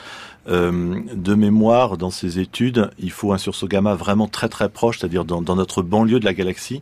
Euh, 0.48 0.98
de 1.12 1.34
mémoire, 1.34 1.98
dans 1.98 2.10
ces 2.10 2.38
études, 2.38 2.90
il 2.98 3.10
faut 3.10 3.34
un 3.34 3.38
sursaut 3.38 3.68
gamma 3.68 3.94
vraiment 3.96 4.28
très 4.28 4.48
très 4.48 4.70
proche, 4.70 5.00
c'est-à-dire 5.00 5.26
dans, 5.26 5.56
notre 5.56 5.82
banlieue 5.82 6.20
de 6.20 6.24
la 6.24 6.32
galaxie. 6.32 6.80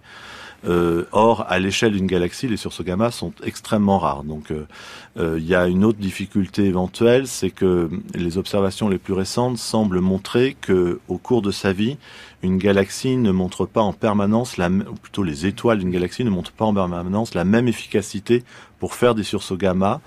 Euh, 0.66 1.04
or, 1.12 1.46
à 1.48 1.58
l'échelle 1.58 1.92
d'une 1.92 2.06
galaxie, 2.06 2.48
les 2.48 2.56
sursauts 2.56 2.82
gamma 2.82 3.10
sont 3.10 3.32
extrêmement 3.42 3.98
rares. 3.98 4.24
Donc, 4.24 4.46
il 4.50 5.22
euh, 5.22 5.38
y 5.38 5.54
a 5.54 5.68
une 5.68 5.84
autre 5.84 5.98
difficulté 5.98 6.64
éventuelle, 6.64 7.26
c'est 7.26 7.50
que 7.50 7.88
les 8.14 8.38
observations 8.38 8.88
les 8.88 8.98
plus 8.98 9.14
récentes 9.14 9.58
semblent 9.58 10.00
montrer 10.00 10.56
que, 10.60 11.00
au 11.08 11.18
cours 11.18 11.42
de 11.42 11.50
sa 11.50 11.72
vie, 11.72 11.96
une 12.42 12.58
galaxie 12.58 13.16
ne 13.16 13.30
montre 13.30 13.66
pas 13.66 13.80
en 13.80 13.92
permanence, 13.92 14.56
la, 14.56 14.68
ou 14.68 14.94
plutôt 15.00 15.22
les 15.22 15.46
étoiles 15.46 15.78
d'une 15.78 15.90
galaxie 15.90 16.24
ne 16.24 16.30
montrent 16.30 16.52
pas 16.52 16.64
en 16.64 16.74
permanence 16.74 17.34
la 17.34 17.44
même 17.44 17.68
efficacité 17.68 18.44
pour 18.78 18.94
faire 18.94 19.14
des 19.14 19.24
sursauts 19.24 19.56
gamma 19.56 20.00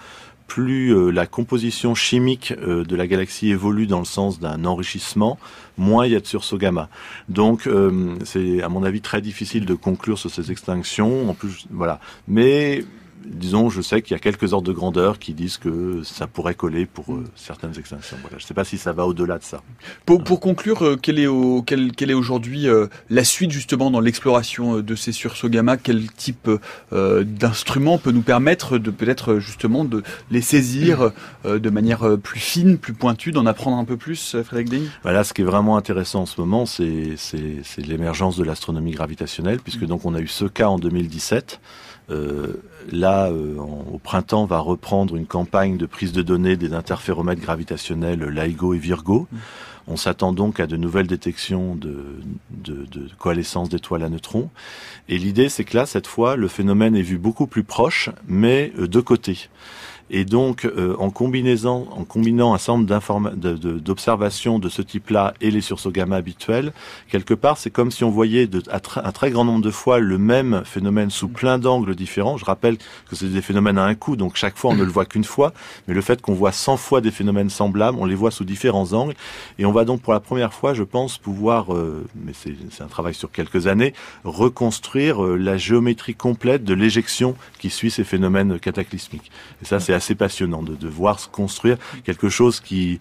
plus 0.50 0.94
euh, 0.94 1.12
la 1.12 1.28
composition 1.28 1.96
chimique 1.96 2.54
euh, 2.58 2.84
de 2.84 2.96
la 2.98 3.08
galaxie 3.08 3.50
évolue 3.50 3.88
dans 3.88 4.00
le 4.00 4.06
sens 4.06 4.40
d'un 4.40 4.66
enrichissement, 4.66 5.38
moins 5.78 6.06
il 6.06 6.12
y 6.12 6.16
a 6.16 6.20
de 6.20 6.26
sursauts 6.26 6.58
gamma. 6.58 6.90
Donc 7.30 7.68
euh, 7.68 8.16
c'est 8.26 8.62
à 8.62 8.68
mon 8.68 8.84
avis 8.84 9.00
très 9.00 9.22
difficile 9.22 9.66
de 9.66 9.76
conclure 9.76 10.18
sur 10.18 10.30
ces 10.30 10.52
extinctions. 10.52 11.30
En 11.30 11.34
plus, 11.34 11.68
voilà. 11.70 12.02
Mais 12.28 12.84
disons, 13.26 13.70
je 13.70 13.82
sais 13.82 14.02
qu'il 14.02 14.14
y 14.14 14.16
a 14.16 14.20
quelques 14.20 14.54
ordres 14.54 14.68
de 14.68 14.74
grandeur 14.74 15.20
qui 15.20 15.34
disent 15.34 15.58
que 15.58 16.02
ça 16.04 16.28
pourrait 16.28 16.56
coller 16.56 16.86
pour 16.86 17.14
euh, 17.14 17.24
certaines 17.36 17.78
extinctions. 17.78 18.18
Voilà. 18.22 18.38
Je 18.38 18.44
ne 18.44 18.48
sais 18.48 18.54
pas 18.54 18.64
si 18.64 18.78
ça 18.78 18.94
va 18.94 19.06
au-delà 19.06 19.38
de 19.38 19.44
ça. 19.44 19.62
Pour, 20.06 20.24
pour 20.24 20.40
conclure, 20.40 20.84
euh, 20.84 20.96
quelle 20.96 21.20
est, 21.20 21.28
au, 21.28 21.62
quelle, 21.62 21.92
quelle 21.92 22.12
est 22.12 22.16
aujourd'hui 22.16 22.68
euh, 22.68 22.88
la 23.10 23.24
suite 23.24 23.52
justement 23.52 23.92
dans 23.92 24.00
l'exploration 24.00 24.80
de 24.80 24.96
ces 24.96 25.12
sursauts 25.12 25.50
gamma 25.50 25.78
Quel 25.78 26.12
type 26.12 26.50
d'instrument 26.92 27.98
peut 27.98 28.12
nous 28.12 28.22
permettre 28.22 28.78
de 28.78 28.92
peut-être 28.92 29.40
justement 29.40 29.86
de 29.86 30.04
les 30.32 30.42
saisir 30.42 31.12
de 31.46 31.70
manière 31.70 32.18
plus 32.18 32.40
fine, 32.40 32.78
plus 32.78 32.94
pointue, 32.94 33.32
d'en 33.32 33.46
apprendre 33.46 33.78
un 33.78 33.86
peu 33.86 33.98
plus, 33.98 34.38
Frédéric 34.44 34.70
Deigne 34.70 34.90
voilà, 35.04 35.24
Ce 35.24 35.34
qui 35.34 35.42
est 35.42 35.46
vraiment 35.46 35.78
intéressant 35.78 36.22
en 36.22 36.26
ce 36.26 36.40
moment, 36.40 36.66
c'est 36.66 37.16
l'émergence 37.78 38.38
de 38.38 38.44
l'astronomie 38.44 38.92
gravitationnelle, 38.92 39.60
puisque 39.60 39.86
donc 39.86 40.06
on 40.06 40.16
a 40.16 40.20
eu 40.20 40.28
ce 40.28 40.46
cas 40.46 40.68
en 40.68 40.80
2017. 40.80 41.60
Euh, 42.12 42.62
là, 42.92 43.30
euh, 43.30 43.58
en, 43.60 43.86
au 43.94 43.98
printemps, 43.98 44.46
va 44.46 44.60
reprendre 44.60 45.16
une 45.16 45.26
campagne 45.26 45.78
de 45.78 45.86
prise 45.86 46.12
de 46.12 46.22
données 46.22 46.56
des 46.56 46.74
interféromètres 46.74 47.42
gravitationnels 47.42 48.24
LIGO 48.24 48.74
et 48.74 48.78
Virgo. 48.80 49.28
Mmh. 49.32 49.38
On 49.88 49.98
s'attend 49.98 50.34
donc 50.34 50.60
à 50.60 50.68
de 50.68 50.78
nouvelles 50.78 51.08
détections 51.08 51.76
de, 51.76 52.20
de, 52.52 52.86
de 52.86 53.10
coalescence 53.18 53.70
d'étoiles 53.70 54.04
à 54.04 54.10
neutrons. 54.10 54.50
Et 55.08 55.18
l'idée, 55.18 55.50
c'est 55.50 55.64
que 55.64 55.76
là, 55.76 55.88
cette 55.88 56.06
fois, 56.06 56.36
le 56.36 56.48
phénomène 56.48 56.96
est 56.96 57.02
vu 57.02 57.18
beaucoup 57.18 57.48
plus 57.48 57.64
proche, 57.64 58.12
mais 58.28 58.72
euh, 58.78 58.88
de 58.88 59.00
côté. 59.00 59.50
Et 60.10 60.26
donc, 60.26 60.66
euh, 60.66 60.96
en, 60.98 61.10
combinant 61.10 62.54
un 62.54 62.58
certain 62.58 62.78
nombre 62.80 63.32
d'observations 63.80 64.60
de, 64.60 64.70
ce 64.70 64.82
type-là 64.82 65.34
et 65.42 65.52
les 65.52 65.62
sursauts 65.62 65.92
gamma 65.92 66.16
habituels, 66.16 66.74
quelque 67.10 67.34
part, 67.34 67.58
c'est 67.58 67.70
comme 67.70 67.92
si 67.92 68.04
on 68.04 68.10
voyait 68.10 68.50
un 68.72 69.12
très 69.12 69.32
grand 69.32 69.46
nombre 69.46 69.62
de 69.62 69.72
fois 69.72 70.00
le 70.00 70.18
même 70.18 70.64
phénomène 70.66 71.10
sous 71.10 71.28
plein 71.28 71.60
d'angles 71.60 71.96
différents. 71.96 72.38
Je 72.38 72.46
rappelle 72.46 72.78
que 73.10 73.16
c'est 73.16 73.28
des 73.28 73.42
phénomènes 73.42 73.78
à 73.78 73.86
un 73.86 73.96
coup, 73.96 74.16
donc 74.16 74.36
chaque 74.36 74.58
fois 74.58 74.72
on 74.72 74.76
ne 74.76 74.84
le 74.84 74.92
voit 74.92 75.06
qu'une 75.06 75.24
fois, 75.24 75.54
mais 75.88 75.94
le 75.94 76.02
fait 76.02 76.22
qu'on 76.22 76.34
voit 76.34 76.52
100 76.52 76.78
fois 76.78 77.02
des 77.02 77.12
phénomènes 77.12 77.50
semblables, 77.50 77.98
on 78.00 78.06
les 78.06 78.16
voit 78.16 78.32
sous 78.32 78.46
différents 78.46 78.94
angles, 78.94 79.14
et 79.58 79.66
on 79.66 79.72
va 79.72 79.86
donc 79.86 80.02
pour 80.02 80.14
la 80.14 80.20
première 80.20 80.54
fois, 80.54 80.74
je 80.74 80.84
pense, 80.84 81.18
pouvoir, 81.18 81.74
euh, 81.74 82.06
mais 82.16 82.34
c'est 82.34 82.84
un 82.84 82.88
travail 82.88 83.14
sur 83.14 83.32
quelques 83.32 83.68
années, 83.68 83.94
reconstruire 84.24 85.24
euh, 85.24 85.36
la 85.36 85.58
géométrie 85.58 86.16
complète 86.16 86.64
de 86.64 86.74
l'éjection 86.74 87.36
qui 87.60 87.70
suit 87.70 87.92
ces 87.92 88.04
phénomènes 88.04 88.60
cataclysmiques. 88.60 89.32
Et 89.62 89.66
ça, 89.66 89.80
c'est 89.80 89.99
assez 90.00 90.16
passionnant 90.16 90.64
de, 90.64 90.76
de 90.76 90.88
voir 90.88 91.20
se 91.20 91.28
construire 91.28 91.78
quelque 92.04 92.30
chose 92.30 92.60
qui 92.60 93.00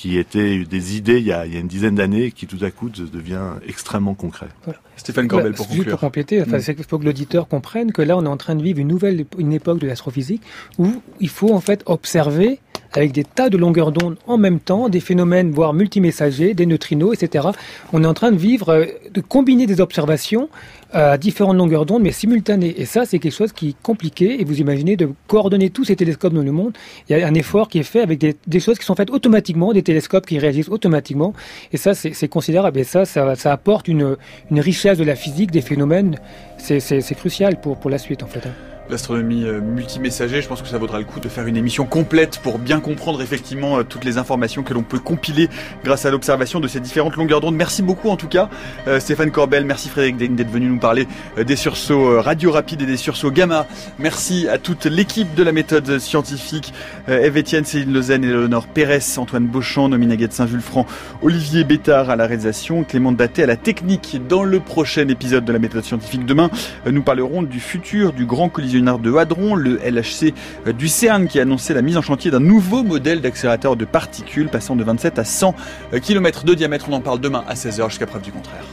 qui 0.00 0.16
était 0.16 0.64
des 0.64 0.96
idées 0.96 1.18
il 1.18 1.26
y 1.26 1.32
a, 1.32 1.44
il 1.44 1.52
y 1.52 1.58
a 1.58 1.60
une 1.60 1.68
dizaine 1.68 1.94
d'années 1.94 2.30
qui 2.30 2.46
tout 2.46 2.64
à 2.64 2.70
coup 2.70 2.88
devient 2.88 3.56
extrêmement 3.68 4.14
concret. 4.14 4.48
Voilà. 4.64 4.80
Stéphane 4.96 5.28
Corbel 5.28 5.52
pour 5.52 5.68
conclure. 5.68 5.90
pour 5.90 6.00
compléter, 6.00 6.40
enfin, 6.40 6.56
mmh. 6.56 6.74
il 6.78 6.84
faut 6.84 6.98
que 6.98 7.04
l'auditeur 7.04 7.48
comprenne 7.48 7.92
que 7.92 8.00
là 8.00 8.16
on 8.16 8.24
est 8.24 8.28
en 8.28 8.38
train 8.38 8.54
de 8.54 8.62
vivre 8.62 8.78
une 8.78 8.88
nouvelle 8.88 9.26
une 9.36 9.52
époque 9.52 9.78
de 9.78 9.86
l'astrophysique 9.86 10.40
où 10.78 11.02
il 11.20 11.28
faut 11.28 11.52
en 11.52 11.60
fait 11.60 11.82
observer 11.84 12.60
avec 12.92 13.12
des 13.12 13.24
tas 13.24 13.50
de 13.50 13.58
longueurs 13.58 13.92
d'onde 13.92 14.16
en 14.26 14.38
même 14.38 14.58
temps, 14.58 14.88
des 14.88 15.00
phénomènes 15.00 15.50
voire 15.50 15.74
multimessagers, 15.74 16.54
des 16.54 16.64
neutrinos, 16.64 17.12
etc. 17.12 17.48
On 17.92 18.02
est 18.02 18.06
en 18.06 18.14
train 18.14 18.32
de 18.32 18.38
vivre, 18.38 18.86
de 19.12 19.20
combiner 19.20 19.66
des 19.66 19.82
observations 19.82 20.48
à 20.92 21.18
différentes 21.18 21.56
longueurs 21.56 21.86
d'onde, 21.86 22.02
mais 22.02 22.12
simultanées. 22.12 22.80
Et 22.80 22.84
ça, 22.84 23.04
c'est 23.04 23.18
quelque 23.18 23.34
chose 23.34 23.52
qui 23.52 23.70
est 23.70 23.76
compliqué. 23.82 24.40
Et 24.40 24.44
vous 24.44 24.60
imaginez 24.60 24.96
de 24.96 25.10
coordonner 25.26 25.70
tous 25.70 25.84
ces 25.84 25.96
télescopes 25.96 26.32
dans 26.32 26.42
le 26.42 26.52
monde. 26.52 26.72
Il 27.08 27.16
y 27.16 27.22
a 27.22 27.26
un 27.26 27.34
effort 27.34 27.68
qui 27.68 27.78
est 27.78 27.84
fait 27.84 28.00
avec 28.00 28.18
des, 28.18 28.60
choses 28.60 28.78
qui 28.78 28.84
sont 28.84 28.94
faites 28.94 29.10
automatiquement, 29.10 29.72
des 29.72 29.82
télescopes 29.82 30.26
qui 30.26 30.38
réagissent 30.38 30.68
automatiquement. 30.68 31.32
Et 31.72 31.76
ça, 31.76 31.94
c'est 31.94 32.28
considérable. 32.28 32.78
Et 32.78 32.84
ça, 32.84 33.04
ça, 33.04 33.52
apporte 33.52 33.88
une, 33.88 34.16
richesse 34.50 34.98
de 34.98 35.04
la 35.04 35.16
physique, 35.16 35.50
des 35.50 35.62
phénomènes. 35.62 36.18
C'est 36.58 37.14
crucial 37.14 37.60
pour, 37.60 37.78
pour 37.78 37.90
la 37.90 37.98
suite, 37.98 38.22
en 38.22 38.26
fait. 38.26 38.48
L'astronomie 38.90 39.44
euh, 39.44 39.60
multimessager. 39.60 40.42
Je 40.42 40.48
pense 40.48 40.62
que 40.62 40.68
ça 40.68 40.76
vaudra 40.76 40.98
le 40.98 41.04
coup 41.04 41.20
de 41.20 41.28
faire 41.28 41.46
une 41.46 41.56
émission 41.56 41.86
complète 41.86 42.40
pour 42.42 42.58
bien 42.58 42.80
comprendre 42.80 43.22
effectivement 43.22 43.78
euh, 43.78 43.82
toutes 43.84 44.04
les 44.04 44.18
informations 44.18 44.64
que 44.64 44.74
l'on 44.74 44.82
peut 44.82 44.98
compiler 44.98 45.48
grâce 45.84 46.06
à 46.06 46.10
l'observation 46.10 46.58
de 46.58 46.66
ces 46.66 46.80
différentes 46.80 47.14
longueurs 47.14 47.40
d'onde. 47.40 47.54
Merci 47.54 47.82
beaucoup 47.82 48.08
en 48.08 48.16
tout 48.16 48.26
cas 48.26 48.48
euh, 48.88 48.98
Stéphane 48.98 49.30
Corbel, 49.30 49.64
merci 49.64 49.88
Frédéric 49.88 50.16
Daigne 50.16 50.34
d'être 50.34 50.50
venu 50.50 50.66
nous 50.66 50.78
parler 50.78 51.06
des 51.36 51.54
sursauts 51.54 52.20
radio 52.20 52.50
rapides 52.50 52.82
et 52.82 52.86
des 52.86 52.96
sursauts 52.96 53.30
gamma. 53.30 53.66
Merci 54.00 54.48
à 54.48 54.58
toute 54.58 54.86
l'équipe 54.86 55.34
de 55.34 55.44
la 55.44 55.52
méthode 55.52 56.00
scientifique, 56.00 56.72
Eve 57.06 57.38
Etienne, 57.38 57.64
Céline 57.64 57.92
Lezen, 57.92 58.22
Léonore 58.22 58.66
Pérez, 58.66 59.18
Antoine 59.18 59.46
Beauchamp, 59.46 59.88
Nominaguette 59.88 60.32
Saint-Vulfranc, 60.32 60.86
Olivier 61.22 61.62
Bétard 61.62 62.10
à 62.10 62.16
la 62.16 62.26
réalisation, 62.26 62.82
Clément 62.82 63.12
Daté 63.12 63.44
à 63.44 63.46
la 63.46 63.56
technique. 63.56 64.20
Dans 64.28 64.42
le 64.42 64.58
prochain 64.58 65.06
épisode 65.08 65.44
de 65.44 65.52
la 65.52 65.58
méthode 65.60 65.84
scientifique 65.84 66.26
demain, 66.26 66.50
nous 66.90 67.02
parlerons 67.02 67.42
du 67.42 67.60
futur 67.60 68.12
du 68.12 68.26
grand 68.26 68.48
de 68.82 69.16
Hadron, 69.16 69.54
le 69.54 69.76
LHC 69.76 70.32
du 70.76 70.88
CERN 70.88 71.28
qui 71.28 71.38
a 71.38 71.42
annoncé 71.42 71.74
la 71.74 71.82
mise 71.82 71.96
en 71.96 72.02
chantier 72.02 72.30
d'un 72.30 72.40
nouveau 72.40 72.82
modèle 72.82 73.20
d'accélérateur 73.20 73.76
de 73.76 73.84
particules 73.84 74.48
passant 74.48 74.76
de 74.76 74.84
27 74.84 75.18
à 75.18 75.24
100 75.24 75.54
km 76.02 76.44
de 76.44 76.54
diamètre. 76.54 76.86
On 76.88 76.94
en 76.94 77.00
parle 77.00 77.20
demain 77.20 77.44
à 77.48 77.54
16h 77.54 77.88
jusqu'à 77.88 78.06
preuve 78.06 78.22
du 78.22 78.32
contraire. 78.32 78.64